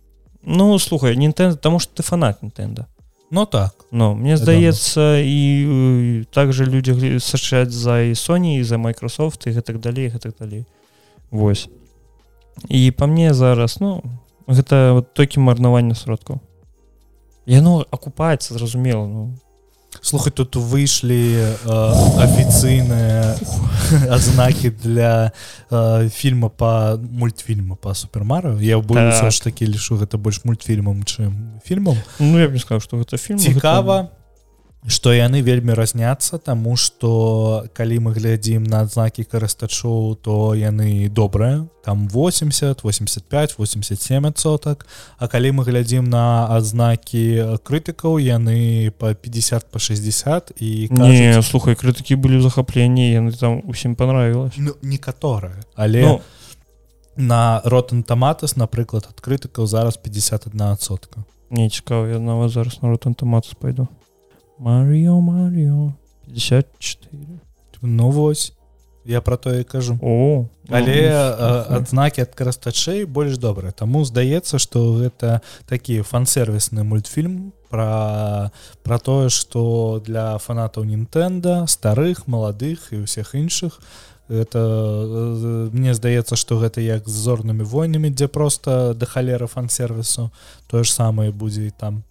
Ну 0.42 0.78
слухай 0.78 1.14
Nintendo 1.14 1.56
таму 1.56 1.78
что 1.78 1.92
ты 1.94 2.02
фанат 2.02 2.42
Nintendo. 2.42 2.86
Ну 3.30 3.44
так. 3.46 3.84
Но 3.90 4.14
мне 4.14 4.36
здаецца 4.36 5.20
і 5.20 6.24
также 6.32 6.64
людзі 6.64 7.20
сачаць 7.20 7.72
за 7.72 8.00
і 8.00 8.16
Sony 8.16 8.60
і 8.60 8.64
за 8.64 8.76
Microsoft 8.76 9.44
і 9.44 9.52
гэтак 9.52 9.80
далей 9.80 10.08
гэтак 10.08 10.40
далей 10.40 10.64
Вось. 11.30 11.68
І 12.68 12.90
по 12.90 13.06
мне 13.06 13.34
зараз 13.34 13.76
ну 13.80 14.02
гэта 14.46 14.92
вот 14.92 15.12
толькі 15.12 15.40
марнаванне 15.40 15.94
сродкаў 15.94 16.40
яно 17.46 17.84
акупаецца 17.90 18.54
зразумела 18.54 19.06
ну 19.06 19.34
слухай 20.02 20.32
тут 20.32 20.56
выйшлі 20.56 21.38
э, 21.38 21.54
афіцыйныя 22.18 23.38
адзнакі 24.10 24.70
для 24.82 25.32
э, 25.70 26.08
фільма 26.10 26.48
по 26.48 26.98
мультфільма 26.98 27.76
по 27.76 27.94
супермару 27.94 28.60
я 28.60 28.78
так. 29.22 29.30
ж 29.30 29.42
такі 29.42 29.66
лішу 29.66 29.96
гэта 29.96 30.18
больш 30.18 30.44
мультфільмам 30.44 31.06
чым 31.06 31.62
фільмам 31.64 31.96
Ну 32.18 32.38
я 32.38 32.48
б 32.48 32.52
не 32.52 32.58
сказал 32.58 32.80
что 32.80 32.98
гэта 32.98 33.16
фільм 33.16 33.38
цікава 33.38 33.96
гэта 34.02 34.21
што 34.86 35.12
яны 35.14 35.42
вельмі 35.46 35.74
разняцца 35.78 36.38
таму 36.42 36.74
што 36.76 37.66
калі 37.72 37.98
мы 38.08 38.10
глядзім 38.18 38.64
на 38.66 38.82
адзнакі 38.82 39.22
карыстачоў 39.22 40.18
то 40.18 40.54
яны 40.58 41.08
добрыя. 41.08 41.68
Там 41.84 42.08
80 42.08 42.82
85 42.82 43.58
87соток 43.58 44.86
А 45.18 45.28
калі 45.28 45.52
мы 45.52 45.64
глядзім 45.64 46.10
на 46.10 46.46
адзнакі 46.50 47.58
крытыкаў 47.62 48.18
яны 48.18 48.90
по 48.98 49.14
50 49.14 49.70
по 49.70 49.78
60 49.78 50.52
і 50.58 50.88
кажуць, 50.88 51.06
не 51.06 51.42
слухай 51.42 51.74
крытыкі 51.74 52.16
былі 52.16 52.42
захапленні 52.42 53.10
яны 53.10 53.32
там 53.32 53.62
усім 53.66 53.94
понравилось 53.94 54.54
ну, 54.58 54.74
некаторыя 54.82 55.62
але 55.74 56.02
ну, 56.02 56.20
на 57.16 57.62
ротан 57.64 58.02
таматас 58.02 58.56
напрыклад 58.56 59.06
ад 59.10 59.18
крытыкаў 59.18 59.66
зараз 59.66 59.98
51сотка 59.98 61.22
не 61.50 61.70
цікава 61.70 62.08
я 62.08 62.18
нават 62.18 62.50
зараз 62.50 62.82
на 62.82 62.88
ротан 62.88 63.14
таматас 63.14 63.54
пойду 63.54 63.88
Маріо 64.62 65.20
Маріо 65.20 65.92
54 66.26 67.18
Ну 67.82 68.10
вось 68.10 68.52
я 69.04 69.20
про 69.20 69.36
тое 69.36 69.64
кажу. 69.64 69.98
О 70.02 70.46
але 70.70 71.10
ну, 71.10 71.76
адзнакі 71.76 72.22
ад 72.22 72.34
карастачэй 72.38 73.02
больш 73.04 73.42
добрыя 73.42 73.74
Таму 73.74 74.04
здаецца 74.06 74.62
што 74.62 74.94
гэта 75.02 75.42
такі 75.66 76.06
фан-сервісны 76.06 76.86
мультфільм 76.86 77.50
про 77.70 78.52
про 78.86 78.98
тое 79.02 79.34
што 79.34 79.98
для 80.06 80.38
фанатаў 80.38 80.86
Нінтэнда 80.86 81.66
старых 81.66 82.30
маладых 82.30 82.94
і 82.94 83.02
ўсіх 83.02 83.34
іншых 83.34 83.82
это 84.30 84.62
мне 85.74 85.90
здаецца 85.98 86.38
што 86.38 86.62
гэта 86.62 86.78
як 86.78 87.10
з 87.10 87.16
зорнымі 87.26 87.66
войнамі 87.66 88.14
дзе 88.14 88.30
просто 88.30 88.94
да 88.94 89.10
халера 89.10 89.50
фан-сервісу 89.50 90.30
тое 90.70 90.86
ж 90.86 90.94
самае 90.94 91.34
будзе 91.34 91.66
і 91.66 91.74
там 91.74 92.06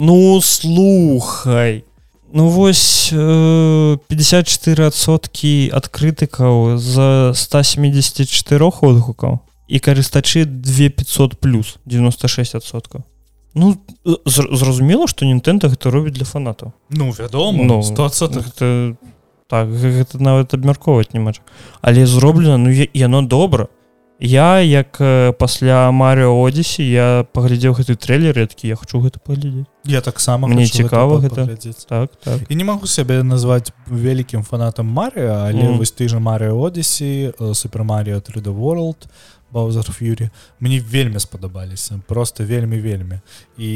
Ну 0.00 0.40
слухай. 0.40 1.84
Ну 2.32 2.48
вось 2.48 3.10
э, 3.12 3.98
54соткі 4.08 5.70
адкрытыкаў 5.76 6.78
за 6.78 7.32
174 7.34 8.64
отгукаў. 8.64 9.40
І 9.68 9.78
карыстачы 9.78 10.44
2500 10.46 11.38
плюс 11.38 11.78
96соткаў 11.86 13.04
Ну 13.54 13.76
зразумела 14.26 15.06
што 15.06 15.26
Нтэнда 15.26 15.68
гэта 15.68 15.90
робіць 15.90 16.14
для 16.14 16.24
фанатаў. 16.24 16.72
Ну 16.90 17.12
вядома 17.12 17.64
ну, 17.64 17.82
100 17.82 18.08
гэта, 18.40 18.96
так 19.50 19.68
гэта 19.68 20.22
нават 20.22 20.54
абмяркоўваць 20.54 21.12
няма 21.12 21.32
але 21.82 22.06
зроблена 22.06 22.56
ну 22.56 22.70
яно 22.70 23.22
добра 23.22 23.68
я 24.20 24.60
як 24.60 25.00
пасля 25.38 25.90
Марыо 25.90 26.36
Одесі 26.44 26.84
я 26.84 27.24
паглядзеў 27.32 27.74
гэты 27.74 27.96
трейлер 27.96 28.36
рэдкі 28.36 28.68
я 28.68 28.76
хочу 28.76 29.00
гэта 29.00 29.18
паглядзець 29.18 29.66
я 29.84 30.00
таксама 30.00 30.48
мне 30.48 30.66
цікава 30.66 31.18
гэта, 31.24 31.48
гэта. 31.48 31.72
Так, 31.88 32.10
так. 32.22 32.40
і 32.48 32.54
не 32.54 32.64
магу 32.64 32.86
сябе 32.86 33.22
назваць 33.22 33.72
вялікім 33.88 34.44
фанатам 34.44 34.86
Марыо 34.86 35.48
але 35.48 35.72
mm. 35.72 35.78
вось 35.78 35.92
ты 35.92 36.08
же 36.08 36.20
Марыо 36.20 36.60
Одесі 36.60 37.32
супермарыо 37.54 38.20
3D 38.20 38.52
world 38.52 39.08
баузер 39.52 39.84
фьюрі 39.92 40.30
мне 40.60 40.80
вельмі 40.80 41.20
спадабаліся 41.20 42.00
просто 42.06 42.44
вельмі 42.44 42.80
вельмі. 42.80 43.20
І 43.58 43.68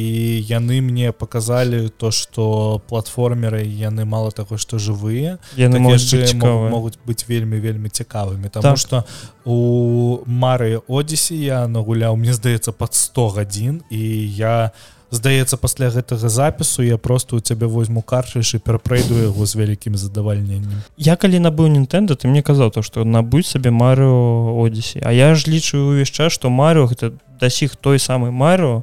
яны 0.48 0.80
мне 0.80 1.12
показалі 1.12 1.88
то 1.88 2.10
что 2.10 2.82
платформеры 2.88 3.64
яны 3.64 4.04
мало 4.04 4.30
таго 4.30 4.56
что 4.56 4.78
жывыя 4.78 5.38
яны 5.56 5.78
так 5.78 6.44
могуць 6.70 6.98
быць 7.06 7.28
вельмі 7.28 7.60
вельмі 7.60 7.88
цікавымі. 7.88 8.48
Тому 8.48 8.62
так. 8.62 8.78
что 8.78 9.04
у 9.44 10.22
мары 10.26 10.80
одесі 10.88 11.36
я 11.36 11.68
нагуляў 11.68 12.16
мне 12.16 12.32
здаецца 12.32 12.72
под 12.72 12.94
100 12.94 13.28
гадзін 13.28 13.82
і 13.90 14.34
я 14.34 14.70
не 14.70 14.93
здаецца 15.10 15.56
пасля 15.56 15.90
гэтага 15.90 16.28
запісу 16.28 16.82
я 16.82 16.98
просто 16.98 17.36
у 17.36 17.40
цябе 17.40 17.66
возьму 17.66 18.02
карчыш 18.02 18.54
і 18.54 18.58
перапрайду 18.58 19.14
яго 19.14 19.46
з 19.46 19.54
вялікім 19.54 19.96
задавальненнем. 19.96 20.82
Я 20.96 21.16
калі 21.16 21.38
набыў 21.38 21.68
Нтэнда 21.68 22.16
ты 22.16 22.28
мне 22.28 22.42
казаў 22.42 22.70
то 22.70 22.82
што 22.82 23.04
набыць 23.04 23.46
сабе 23.46 23.70
Марыо 23.70 24.54
Одесі 24.58 25.00
А 25.02 25.12
я 25.12 25.34
ж 25.34 25.46
лічу 25.46 25.78
увесь 25.78 26.10
час 26.10 26.32
што 26.32 26.50
Марыо 26.50 26.86
гэта 26.86 27.12
дасіх 27.40 27.76
той 27.76 27.98
самы 27.98 28.30
Марыо 28.30 28.82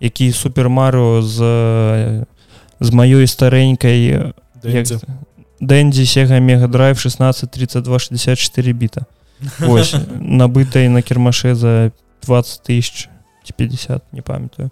які 0.00 0.32
супер 0.32 0.68
Марыо 0.68 1.22
з 1.22 2.26
з 2.80 2.88
маёй 2.92 3.26
старэнькай 3.26 4.32
Дэндзі 5.60 6.04
сега 6.04 6.40
мегадрайв 6.40 6.98
16 7.00 7.50
32 7.50 7.98
64 7.98 8.72
біта. 8.72 9.06
Набытай 10.20 10.88
на 10.88 11.02
кірмаше 11.02 11.54
за 11.54 11.92
20 12.22 12.62
тысяч 12.62 13.08
50 13.56 14.12
не 14.12 14.20
памятаю 14.22 14.70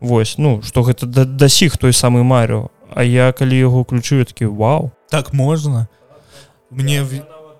Вось 0.00 0.38
ну 0.38 0.62
что 0.62 0.82
гэта 0.82 1.06
да, 1.06 1.24
дасіх 1.24 1.78
той 1.78 1.92
самы 1.92 2.24
Марыо 2.24 2.70
А 2.94 3.02
я 3.02 3.32
калі 3.32 3.58
яго 3.58 3.80
уключу 3.80 4.24
такі 4.24 4.46
Вау! 4.46 4.90
Так 5.10 5.32
можна. 5.32 5.88
Мне 6.70 7.02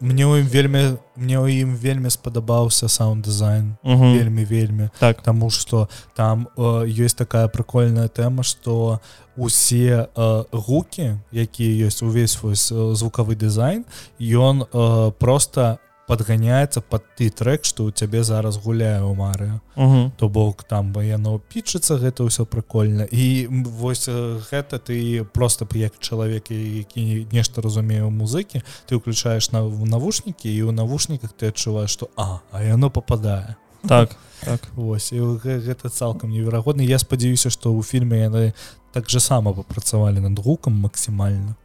мне 0.01 0.26
ў 0.26 0.43
ім 0.43 0.49
вельмі 0.53 0.80
мне 1.16 1.39
ў 1.39 1.64
ім 1.64 1.76
вельмі 1.80 2.11
спадабаўся 2.11 2.91
саунд-дызайн. 2.93 3.78
Вельмі 3.82 4.45
вельмі. 4.45 4.91
Так. 4.99 5.22
Таму 5.22 5.51
что 5.51 5.89
там 6.14 6.49
э, 6.57 6.85
ёсць 6.87 7.16
такая 7.16 7.49
прикольная 7.49 8.09
тэма 8.09 8.43
что 8.43 9.01
усе 9.37 10.07
э, 10.14 10.45
гукі 10.53 11.18
якія 11.32 11.89
ёсць 11.89 12.03
увесь 12.03 12.37
вось 12.43 12.68
звукавы 12.68 13.35
дызайн 13.35 13.85
ён 14.20 14.66
э, 14.66 15.12
просто 15.18 15.78
подганяецца 16.07 16.80
под 16.80 17.05
ты 17.16 17.30
трек 17.30 17.64
что 17.64 17.84
у 17.84 17.90
цябе 17.90 18.22
зараз 18.24 18.57
гуляе 18.57 19.02
у 19.02 19.14
мары. 19.14 19.61
То 20.18 20.28
бок 20.28 20.64
там 20.64 20.92
бы 20.92 21.05
яно 21.05 21.38
пічыцца 21.38 21.96
гэта 21.96 22.24
ўсё 22.24 22.44
прикольно. 22.44 23.05
І 23.11 23.46
вось 23.48 24.09
гэта 24.09 24.78
ты 24.78 25.24
просто 25.24 25.66
як 25.74 25.98
чалавек 25.98 26.50
які 26.50 27.26
нешта 27.32 27.62
разумею 27.62 28.11
музыкі 28.11 28.62
ты 28.88 28.96
уключаешь 28.96 29.52
на 29.52 29.62
навушнікі 29.64 30.48
і 30.48 30.62
у 30.62 30.72
навушніках 30.72 31.32
ты 31.32 31.48
адчуваешь 31.48 31.90
что 31.90 32.11
а 32.16 32.40
а 32.52 32.62
яно 32.62 32.90
попадае 32.90 33.57
так 33.88 34.16
так. 34.44 34.61
Вось 34.76 35.12
гэта 35.12 35.88
цалкам 35.88 36.30
неверагодна. 36.30 36.82
Я 36.82 36.98
спадзяюся 36.98 37.50
что 37.50 37.72
у 37.72 37.82
фільме 37.82 38.28
яны 38.28 38.52
так 38.92 39.11
же 39.11 39.20
сама 39.20 39.52
папрацавалі 39.52 40.20
над 40.20 40.38
гукам 40.38 40.72
максімальна 40.72 41.57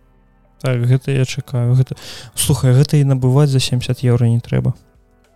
так 0.62 0.86
гэта 0.86 1.12
я 1.12 1.26
чакаю 1.26 1.74
гэта 1.74 1.96
слухай 2.36 2.74
гэта 2.74 2.98
і 2.98 3.04
набываць 3.04 3.50
за 3.50 3.60
70 3.60 4.04
еўра 4.04 4.28
не 4.28 4.40
трэба. 4.40 4.74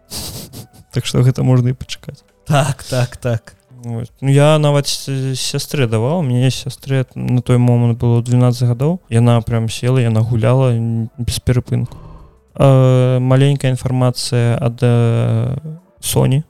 Так 0.93 1.07
что 1.07 1.23
гэта 1.23 1.41
можна 1.41 1.69
і 1.69 1.73
пачакаць. 1.73 2.23
Так 2.45 2.83
так 2.83 3.17
так. 3.17 3.55
Вот. 3.83 4.11
ну, 4.21 4.29
я 4.29 4.57
нават 4.59 4.87
сястры 4.87 5.87
даваў 5.87 6.21
мне 6.21 6.49
сястры 6.51 7.05
на 7.15 7.41
той 7.41 7.57
момант 7.57 7.99
было 7.99 8.21
12 8.23 8.69
гадоў. 8.69 9.01
Яна 9.09 9.41
прям 9.41 9.69
села 9.69 9.99
яна 9.99 10.21
гуляла 10.21 10.71
без 11.17 11.39
перапынку. 11.39 11.97
Маленькая 12.55 13.71
інфармацыя 13.71 14.55
ад 14.61 14.79
Соні 15.99 16.43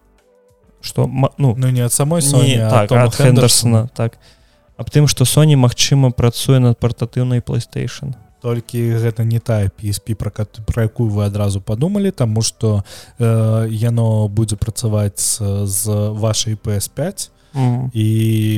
что 0.82 1.08
ну 1.08 1.56
ну 1.58 1.70
не 1.70 1.82
ад 1.82 1.94
самой 1.94 2.22
Соні, 2.22 2.58
не, 2.58 2.70
так, 2.70 3.16
Хендерсона 3.16 3.90
так. 3.96 4.20
Аб 4.78 4.90
тым 4.90 5.08
што 5.08 5.26
Соні 5.26 5.56
магчыма 5.56 6.12
працуе 6.12 6.60
над 6.60 6.78
партатыўнай 6.78 7.40
PlayStation 7.40 8.14
толькі 8.44 9.00
гэта 9.00 9.24
не 9.24 9.40
тая 9.40 9.72
PSP 9.72 10.20
пра 10.20 10.32
пра 10.68 10.84
якую 10.92 11.08
вы 11.08 11.24
адразу 11.32 11.64
падумалі 11.64 12.12
таму 12.12 12.44
што 12.44 12.84
э, 13.18 13.68
яно 13.72 14.28
будзе 14.28 14.60
працаваць 14.60 15.40
з, 15.40 15.64
з 15.64 16.12
вашай 16.12 16.60
PS5 16.60 17.32
mm. 17.56 17.96
і 17.96 18.10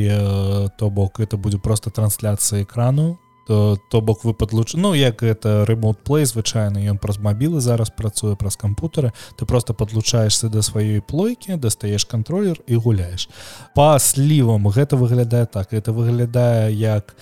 э, 0.09 0.69
то 0.77 0.89
бок 0.89 1.21
это 1.21 1.37
будзе 1.37 1.61
просто 1.61 1.93
трансляцыя 1.93 2.63
экрану. 2.63 3.19
То, 3.47 3.77
то 3.91 4.01
бок 4.01 4.25
вы 4.25 4.33
падлуч 4.33 4.73
Ну 4.73 4.95
як 4.95 5.21
это 5.21 5.65
ремонт 5.69 6.01
плей 6.01 6.25
звычайна 6.25 6.81
ён 6.89 6.97
праз 6.97 7.21
мабілы 7.21 7.61
зараз 7.61 7.93
працуе 7.93 8.33
праз 8.35 8.57
кампутары 8.57 9.13
ты 9.37 9.45
просто 9.45 9.77
падлучаешься 9.77 10.49
да 10.49 10.65
сваёй 10.65 10.97
плойкі 11.05 11.61
дастаеш 11.61 12.09
контроллер 12.09 12.57
і 12.65 12.75
гуляеш 12.81 13.29
па 13.75 13.99
слівам 13.99 14.65
гэта 14.65 14.97
выглядае 14.97 15.45
так. 15.45 15.77
Это 15.77 15.93
выглядае 15.93 16.73
як 16.73 17.13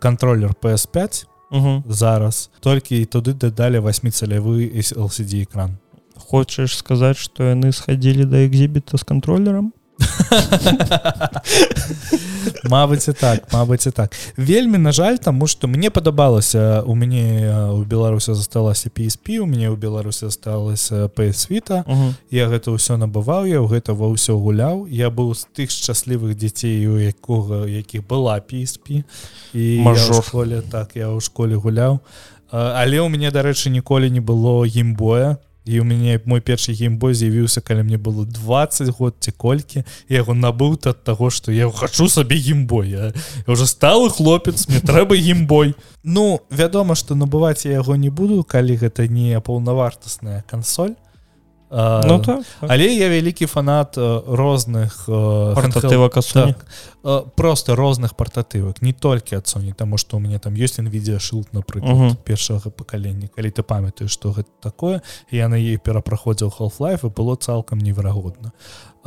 контроллер 0.00 0.56
PS5 0.56 1.35
угу. 1.50 1.82
зараз. 1.88 2.50
Толькі 2.60 3.04
туды 3.06 3.34
дадалі 3.34 3.78
восьміцалявы 3.78 4.70
LCD 4.74 5.42
экран. 5.46 5.78
Хочаш 6.16 6.76
сказаць 6.76 7.20
што 7.20 7.52
яны 7.52 7.72
схадзілі 7.72 8.24
да 8.24 8.46
экзібіта 8.46 8.98
з 8.98 9.04
контроллером 9.04 9.72
Мабыць 12.70 13.08
і 13.08 13.12
так 13.12 13.52
Мабыць 13.52 13.88
і 13.88 13.90
так. 13.90 14.12
Вельмі 14.36 14.78
на 14.78 14.92
жаль 14.92 15.16
таму 15.16 15.46
што 15.46 15.68
мне 15.68 15.90
падабалася 15.90 16.82
у 16.86 16.94
мяне 16.94 17.52
у 17.72 17.84
беларусі 17.84 18.34
засталася 18.34 18.90
PSP 18.90 19.38
у 19.40 19.46
мяне 19.46 19.70
ў 19.70 19.76
беларусі 19.76 20.26
засталася 20.28 21.08
псвіта 21.08 21.84
я 22.30 22.48
гэта 22.48 22.70
ўсё 22.74 22.96
набываў 23.00 23.46
я 23.46 23.60
ў 23.62 23.68
гэта 23.70 23.94
ва 23.94 24.08
ўсё 24.12 24.36
гуляў. 24.36 24.86
Я 24.90 25.10
быў 25.10 25.34
з 25.34 25.46
тых 25.56 25.70
шчаслівых 25.70 26.36
дзяцей 26.36 26.86
у 26.86 26.98
якога 26.98 27.66
якіх 27.66 28.06
была 28.06 28.40
PSP 28.40 29.04
і 29.54 29.82
школе 30.22 30.62
так 30.62 30.96
я 30.96 31.08
ў 31.08 31.20
школе 31.20 31.56
гуляў. 31.56 32.00
Але 32.50 33.00
ў 33.02 33.08
мяне 33.08 33.30
дарэчы 33.30 33.70
ніколі 33.70 34.10
не 34.10 34.20
было 34.20 34.66
імбоя 34.66 35.38
і 35.66 35.80
у 35.80 35.84
мяне 35.84 36.20
мой 36.24 36.40
першы 36.40 36.72
геймбой 36.72 37.14
з'явіўся 37.14 37.60
калі 37.60 37.82
мне 37.82 37.98
было 37.98 38.24
20 38.24 38.94
год 38.98 39.16
ці 39.20 39.32
колькі 39.32 39.84
яго 40.08 40.34
набыў 40.34 40.78
ад 40.86 41.02
таго 41.04 41.30
што 41.30 41.52
я 41.52 41.70
хачу 41.70 42.08
сабе 42.08 42.38
геймбой 42.38 42.90
я, 42.90 43.12
я 43.46 43.52
уже 43.52 43.66
сталы 43.66 44.10
хлопец 44.10 44.68
мне 44.68 44.80
трэба 44.80 45.16
геймбой. 45.16 45.74
Ну 46.02 46.40
вядома 46.50 46.94
што 46.94 47.14
набываць 47.14 47.66
я 47.66 47.82
яго 47.82 47.96
не 47.96 48.10
буду 48.10 48.44
калі 48.44 48.76
гэта 48.76 49.08
не 49.08 49.40
паўнавартасная 49.40 50.44
кансоль 50.46 50.94
ну, 51.76 52.18
так, 52.18 52.44
так. 52.60 52.70
але 52.70 52.86
я 52.86 53.08
вялікі 53.08 53.46
фанат 53.46 53.96
розных 53.96 55.04
портатывак 55.06 56.14
так, 56.32 56.64
просто 57.36 57.76
розных 57.76 58.16
портатывак 58.16 58.80
не 58.82 58.92
толькі 58.92 59.36
ад 59.36 59.44
Sony 59.44 59.74
таму 59.74 59.98
што 59.98 60.16
у 60.16 60.20
мяне 60.20 60.38
там 60.38 60.56
ёсць 60.56 60.80
нвідзеа 60.80 61.20
шылд 61.20 61.52
напрыклад 61.52 62.16
першага 62.24 62.70
пакалення 62.70 63.28
калі 63.28 63.50
ты 63.50 63.62
памятаеш 63.62 64.10
што 64.10 64.32
гэта 64.32 64.48
такое 64.62 65.02
я 65.30 65.48
на 65.48 65.60
ей 65.60 65.76
перапраходзіў 65.76 66.48
half-life 66.48 67.04
і 67.04 67.12
было 67.12 67.36
цалкам 67.36 67.78
неверагодна 67.78 68.52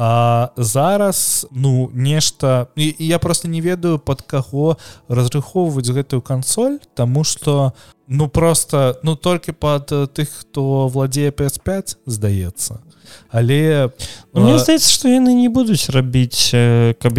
А 0.01 0.49
зараз 0.55 1.47
ну 1.51 1.91
нешта 1.93 2.67
і, 2.76 2.95
і 2.99 3.07
я 3.07 3.20
просто 3.20 3.47
не 3.47 3.61
ведаю 3.61 3.99
под 3.99 4.22
каго 4.22 4.78
разрыхоўваць 5.09 5.91
гэтую 5.91 6.22
кансоль 6.22 6.80
тому 6.95 7.26
что 7.26 7.74
ну 8.10 8.28
просто 8.28 8.97
ну 9.03 9.16
толькі 9.16 9.51
под 9.51 9.88
тых 9.88 10.28
хто 10.41 10.88
владзее 10.88 11.30
PS5 11.30 11.97
здаецца 12.05 12.82
але 13.30 13.89
ну, 14.34 14.41
мне 14.41 14.57
здаецца 14.57 14.89
что 14.89 15.07
яны 15.07 15.34
не 15.38 15.47
будуць 15.47 15.89
рабіць 15.93 16.49
каб 16.97 17.14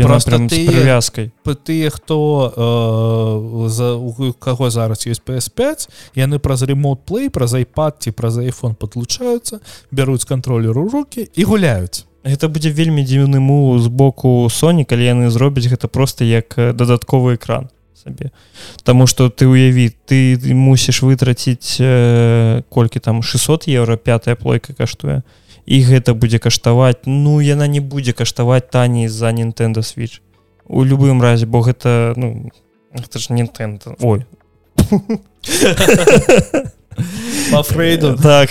прывязкай 0.67 1.31
тыя 1.47 1.91
хто 1.91 2.19
э, 2.51 3.69
за 3.69 3.95
у 3.95 4.33
каго 4.35 4.71
зараз 4.71 5.07
есть 5.07 5.23
PS5 5.23 5.89
яны 6.19 6.39
праз 6.39 6.63
ремонт 6.63 7.07
плей 7.07 7.31
праз 7.31 7.55
iPad 7.55 8.03
ці 8.03 8.11
праз 8.11 8.39
iPhone 8.39 8.75
подлучаюцца 8.75 9.61
бяруць 9.91 10.27
контроллеру 10.27 10.89
руки 10.89 11.31
і 11.35 11.45
гуляюць 11.45 12.05
гэта 12.27 12.51
будзе 12.51 12.75
вельмі 12.75 13.07
дзіўны 13.07 13.39
му 13.39 13.79
з 13.79 13.87
боку 13.87 14.51
Соні 14.51 14.85
калі 14.85 15.07
яны 15.07 15.31
зробяць 15.31 15.71
гэта 15.71 15.87
просто 15.87 16.25
як 16.25 16.59
дадатковы 16.59 17.39
экран 17.39 17.71
сабе 18.03 18.31
Таму 18.83 19.07
что 19.07 19.29
ты 19.29 19.47
уяві 19.47 19.93
ты 20.07 20.39
мусіш 20.55 21.03
вытраціць 21.03 21.77
э, 21.81 22.63
колькі 22.69 23.01
там 23.01 23.23
600 23.23 23.69
евро 23.69 23.97
пятая 23.97 24.35
плойка 24.35 24.73
каштуе 24.73 25.23
і 25.67 25.79
гэта 25.87 26.15
будзе 26.19 26.39
каштаваць 26.43 27.07
ну 27.07 27.39
яна 27.41 27.69
не 27.71 27.81
будзе 27.81 28.13
каштаваць 28.13 28.67
таней 28.71 29.09
за 29.09 29.31
Nintendo 29.31 29.87
switch. 29.87 30.21
У 30.67 30.83
любым 30.83 31.23
разе 31.23 31.47
бо 31.47 31.61
гэта 31.63 32.15
ну 32.17 32.51
это 32.91 33.19
ж 33.19 33.31
Nintendo. 33.31 33.95
Ой. 34.01 34.27
Фрейду. 37.63 38.17
Так 38.23 38.51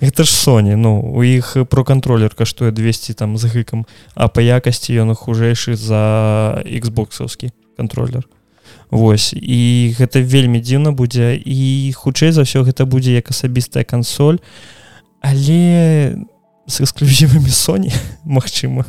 гэта 0.00 0.24
ж 0.24 0.30
Соні 0.30 0.76
ну 0.76 1.00
у 1.00 1.22
іх 1.24 1.56
про 1.68 1.84
контроллер 1.84 2.34
каштуе 2.34 2.70
200 2.70 3.14
там 3.14 3.36
з 3.36 3.50
гыкам 3.50 3.86
а 4.14 4.28
па 4.28 4.40
якасці 4.40 4.94
ён 4.94 5.14
хужэйшы 5.18 5.74
за 5.74 6.62
xбоксаўскі 6.62 7.50
контроллер 7.76 8.24
Вось 8.90 9.32
і 9.32 9.94
гэта 9.98 10.20
вельмі 10.20 10.60
дзіўна 10.60 10.92
будзе 10.92 11.36
і 11.36 11.92
хутчэй 11.96 12.32
за 12.32 12.44
ўсё 12.44 12.64
гэта 12.64 12.84
будзе 12.84 13.14
як 13.14 13.30
асабістая 13.30 13.84
кансоль 13.84 14.38
але 15.24 16.16
з 16.66 16.74
эксклюзівамі 16.80 17.50
Соні 17.50 17.92
Мачыма 18.24 18.84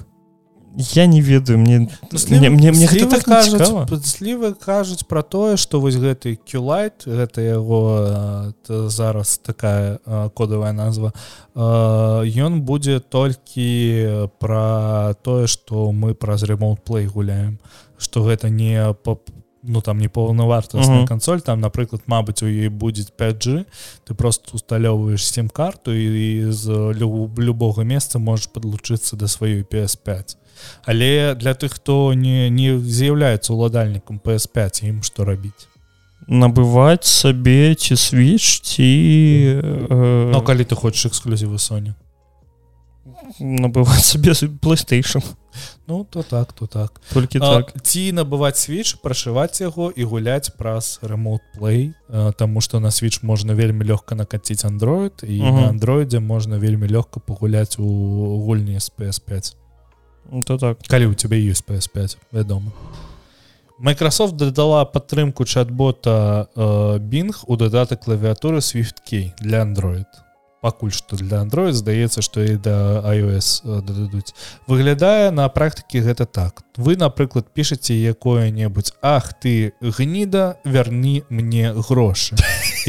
я 0.78 1.06
не 1.06 1.22
ведаю 1.22 1.60
мне 1.60 1.90
слівы, 2.12 2.50
мне, 2.50 2.72
мне, 2.72 2.88
гэта 2.88 3.10
так 3.10 3.24
кажуць 3.24 4.06
слівы 4.06 4.54
кажуць 4.54 5.08
про 5.08 5.24
тое 5.24 5.58
что 5.58 5.80
вось 5.80 5.96
гэты 5.96 6.36
кюлайт 6.36 7.08
гэта 7.08 7.42
яго 7.42 8.54
зараз 8.68 9.40
такая 9.40 10.00
кодавая 10.36 10.74
назва 10.74 11.14
ён 11.56 12.62
будзе 12.62 13.00
толькі 13.00 14.28
про 14.40 15.16
тое 15.24 15.48
что 15.48 15.92
мы 15.92 16.14
праз 16.14 16.44
ремонт 16.44 16.84
плей 16.84 17.08
гуляем 17.08 17.60
что 17.98 18.24
гэта 18.24 18.50
не 18.50 18.94
по 19.04 19.20
ну 19.68 19.82
там 19.82 20.00
не 20.00 20.08
паўнавартасная 20.08 21.00
uh 21.00 21.04
-huh. 21.04 21.08
кансоль 21.08 21.42
там 21.42 21.62
напрыклад 21.62 22.02
Мабыць 22.08 22.44
у 22.44 22.48
ей 22.48 22.70
будет 22.70 23.14
5g 23.18 23.66
ты 24.08 24.14
просто 24.14 24.58
усталёўваешь 24.58 25.26
сім-карту 25.32 25.94
і 25.94 26.52
з 26.52 26.94
любога 27.38 27.84
месца 27.84 28.20
можешь 28.20 28.50
подлучыцца 28.54 29.16
до 29.16 29.26
сваёй 29.26 29.64
PS5 29.64 30.36
але 30.86 31.36
для 31.36 31.54
тых 31.54 31.74
хто 31.74 32.14
не 32.14 32.50
не 32.50 32.80
з'яўляецца 32.80 33.54
уладальнікам 33.54 34.22
PS5 34.24 34.86
ім 34.86 35.04
што 35.04 35.26
рабіць 35.26 35.68
набываць 36.28 37.06
сабе 37.06 37.76
ці 37.76 37.94
switch 37.96 38.62
ці 38.64 38.90
э... 39.62 40.32
Ну 40.32 40.42
калі 40.42 40.64
ты 40.64 40.76
хочаш 40.76 41.06
эксклюзівы 41.06 41.60
Соня 41.60 41.96
набываць 43.40 44.06
сабе 44.06 44.32
playstation. 44.62 45.24
Ну 45.88 46.04
то 46.04 46.24
так 46.24 46.54
то 46.54 46.68
так. 46.68 47.02
Толькі 47.14 47.40
так. 47.40 47.74
ці 47.82 48.12
набываць 48.12 48.60
switch 48.60 48.98
прашываць 49.02 49.62
яго 49.62 49.92
і 49.96 50.04
гуляць 50.04 50.50
праз 50.58 51.00
ремонт 51.02 51.42
play 51.58 51.94
Таму 52.38 52.62
что 52.62 52.80
на 52.80 52.90
switch 52.90 53.24
можна 53.26 53.54
вельмі 53.54 53.86
лёгка 53.86 54.16
накаціць 54.16 54.66
Android 54.66 55.24
і 55.24 55.42
uh 55.42 55.46
-huh. 55.46 55.62
на 55.62 55.70
андроідзе 55.70 56.20
можна 56.20 56.58
вельмі 56.58 56.88
лёгка 56.88 57.20
пагуляць 57.20 57.80
у 57.80 57.88
гульні 58.46 58.80
з 58.80 58.92
PS5 58.98 59.56
Ну, 60.32 60.42
то 60.42 60.58
так. 60.58 60.78
Калі 60.88 61.06
у 61.06 61.14
тебя 61.14 61.38
есть 61.38 61.70
PS5 61.70 62.18
вядома 62.32 62.72
Microsoft 63.80 64.32
дадала 64.32 64.86
падтрымку 64.86 65.44
чат-бота 65.44 66.48
э, 66.56 67.00
Bing 67.00 67.44
у 67.48 67.56
дадатак 67.56 68.06
клавіатуры 68.06 68.58
SwiftK 68.58 69.32
для 69.42 69.64
Android 69.64 70.06
пакуль 70.66 70.90
што 70.90 71.14
для 71.20 71.44
Android 71.46 71.78
здаецца 71.78 72.26
што 72.26 72.42
і 72.42 72.58
да 72.58 73.06
iOS 73.14 73.62
дададуць 73.86 74.34
выглядае 74.66 75.30
на 75.30 75.46
практыкі 75.54 76.02
гэта 76.02 76.26
так. 76.26 76.66
Вы 76.76 76.98
напрыклад 76.98 77.54
пішаце 77.54 77.94
якое-небудзь 77.94 78.98
Ах 79.06 79.30
ты 79.38 79.78
гніда 79.80 80.58
вярні 80.66 81.22
мне 81.30 81.70
грошы 81.70 82.34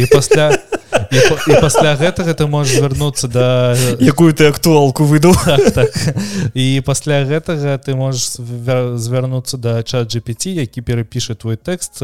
і 0.01 0.09
пасля 0.09 0.57
і, 0.93 1.61
пасля 1.61 1.95
гэтага 1.97 2.35
ты 2.35 2.47
можешь 2.47 2.79
звярнуцца 2.79 3.29
да 3.29 3.77
якую 4.01 4.33
ты 4.33 4.49
актуалку 4.49 5.05
выдаў 5.05 5.35
так, 5.45 5.73
так. 5.73 5.91
і 6.55 6.83
пасля 6.87 7.25
гэтага 7.25 7.79
ты 7.79 7.95
можешь 7.95 8.37
звярнуцца 8.39 9.57
да 9.57 9.83
чат 9.83 10.13
GPT 10.15 10.55
які 10.57 10.81
перапіша 10.81 11.35
твой 11.35 11.57
тэкст 11.57 12.03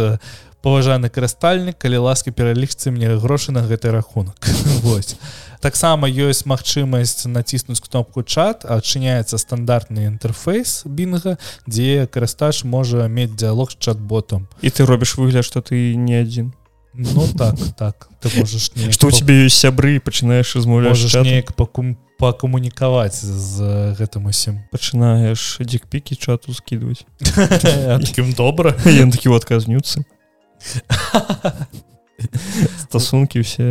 паважаны 0.63 1.11
карыстальнік 1.11 1.79
калі 1.79 2.07
ласка 2.07 2.31
пералічце 2.31 2.91
мне 2.91 3.17
грошы 3.19 3.53
на 3.53 3.67
гэты 3.67 3.91
рахунак 3.91 4.39
Вось 4.83 5.17
таксама 5.63 6.11
ёсць 6.11 6.47
магчымасць 6.47 7.27
націснуць 7.27 7.83
кнопку 7.83 8.23
чат 8.23 8.67
адчыняецца 8.67 9.39
стандартны 9.39 10.07
інтэрфейс 10.11 10.83
бінга 10.87 11.39
дзе 11.67 12.07
карыстач 12.07 12.65
можа 12.65 13.07
мець 13.07 13.35
дыалог 13.35 13.71
з 13.71 13.79
чат-ботом 13.79 14.51
і 14.63 14.71
ты 14.71 14.87
робіш 14.87 15.19
выгляд 15.19 15.47
што 15.47 15.63
ты 15.63 15.95
не 15.95 16.19
адзін 16.23 16.51
Ну 16.95 17.27
так 17.37 17.57
так. 17.77 18.09
Ты 18.21 18.29
можаш 18.39 18.71
что 18.91 19.07
у 19.07 19.11
тебе 19.11 19.47
ёсць 19.47 19.57
сябры 19.57 20.01
пачынаеш 20.01 20.57
размаўляш 20.57 21.01
неяк 21.25 21.55
пакум 21.57 21.97
пакамунікаваць 22.21 23.19
з 23.19 23.97
гэтым 23.99 24.29
усім. 24.29 24.61
Пачынаеш 24.71 25.59
дзікпікі 25.61 26.17
чату 26.17 26.53
скідваць 26.53 27.07
добра 28.37 28.77
ён 28.85 29.11
такі 29.11 29.33
вот 29.33 29.45
казнюцца 29.45 30.05
стасункі 32.85 33.43
ўсе 33.43 33.67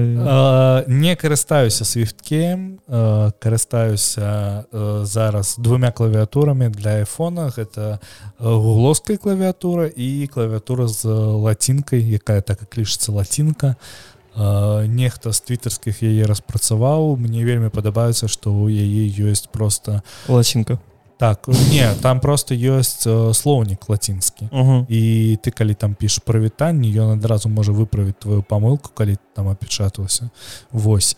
не 0.88 1.16
карыстаюся 1.16 1.86
свифткем 1.86 2.80
карыстаюся 3.39 4.66
зараз 5.06 5.56
двумя 5.58 5.91
клавіатурамі 5.91 6.70
для 6.70 7.04
айфона 7.04 7.49
гэта 7.49 7.99
гугловская 8.39 9.18
клавіатура 9.18 9.88
і 9.88 10.28
клавіатура 10.28 10.88
з 10.88 11.08
лацінкай 11.08 12.02
якая 12.02 12.41
так 12.41 12.64
і 12.64 12.70
клішыцца 12.70 13.12
лацінка 13.12 13.76
нехта 14.88 15.34
з 15.34 15.39
твіттерскіх 15.41 16.04
яе 16.04 16.24
распрацаваў 16.24 17.18
мне 17.20 17.43
вельмі 17.43 17.68
падабаецца 17.68 18.32
што 18.32 18.52
ў 18.52 18.72
яе 18.72 19.32
ёсць 19.32 19.52
просто 19.52 20.02
лацінка 20.32 20.80
так 21.22 21.47
не 21.47 21.93
там 22.01 22.19
просто 22.19 22.55
ёсць 22.55 23.05
э, 23.05 23.34
слоўнік 23.34 23.89
лацінскі 23.89 24.45
uh 24.51 24.65
-huh. 24.65 24.86
і 24.89 25.38
ты 25.43 25.51
калі 25.51 25.74
там 25.74 25.93
піш 25.93 26.19
прывітанне 26.26 26.88
ён 26.97 27.13
адразу 27.13 27.49
можа 27.49 27.72
выправіць 27.72 28.19
твою 28.19 28.41
памылку 28.41 28.89
калі 28.93 29.17
там 29.36 29.47
апечатваўся 29.47 30.30
Вось. 30.72 31.17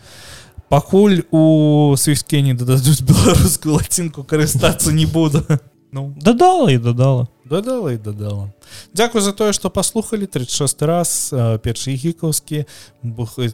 Пакуль 0.69 1.19
у 1.31 1.95
свіске 1.97 2.41
не 2.41 2.53
дададуць 2.53 3.01
беларускую 3.09 3.75
лацінку 3.75 4.23
карыстацца 4.23 4.91
не 4.91 5.05
буду. 5.05 5.43
Ну. 5.91 6.13
Дадала 6.21 6.71
і 6.71 6.77
дадала 6.77 7.27
дадала 7.45 7.91
і 7.91 7.97
дадала 7.97 8.49
Дякую 8.93 9.21
за 9.21 9.31
тое 9.31 9.53
што 9.53 9.69
паслухалі 9.69 10.25
36 10.25 10.81
раз 10.81 11.33
першы 11.63 11.95
гікаўскі 11.95 12.65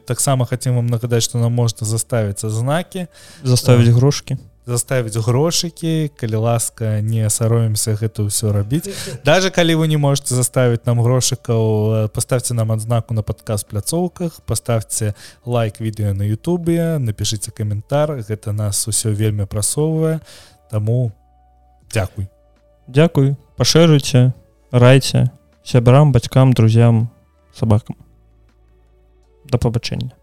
таксама 0.05 0.45
хацем 0.45 0.75
вам 0.75 0.87
нагадаць 0.87 1.23
што 1.23 1.37
нам 1.37 1.53
можна 1.53 1.87
заставіцца 1.87 2.49
знакі 2.49 3.07
заставіць 3.43 3.93
грошкі 3.93 4.37
заставіць 4.69 5.17
грошыкі 5.17 6.11
калі 6.13 6.37
ласка 6.45 7.01
не 7.01 7.25
саромемся 7.29 7.97
гэта 7.97 8.29
ўсё 8.29 8.53
рабіць. 8.53 8.93
Даже 9.25 9.49
калі 9.49 9.81
вы 9.81 9.89
не 9.89 9.97
можете 9.97 10.37
заставіць 10.37 10.85
нам 10.85 11.01
грошыкаў 11.01 12.09
поставьте 12.13 12.53
нам 12.53 12.71
адзнаку 12.71 13.17
на 13.17 13.25
падказ 13.25 13.65
пляцоўках 13.65 14.45
поставьте 14.45 15.15
лайк 15.45 15.81
відэо 15.81 16.13
на 16.13 16.23
Ютубе 16.29 17.01
напишите 17.01 17.49
каментар 17.51 18.21
гэта 18.21 18.53
нас 18.53 18.85
усё 18.85 19.09
вельмі 19.09 19.49
прасоўвае. 19.49 20.21
Таму 20.69 21.11
дзякуй. 21.89 22.29
Дякуй 22.87 23.35
пашырыце 23.57 24.33
райце. 24.71 25.33
Сябрам 25.65 26.13
бацькам 26.13 26.53
друзям 26.53 27.09
сабакам. 27.53 27.97
Да 29.49 29.57
пабачэння 29.57 30.18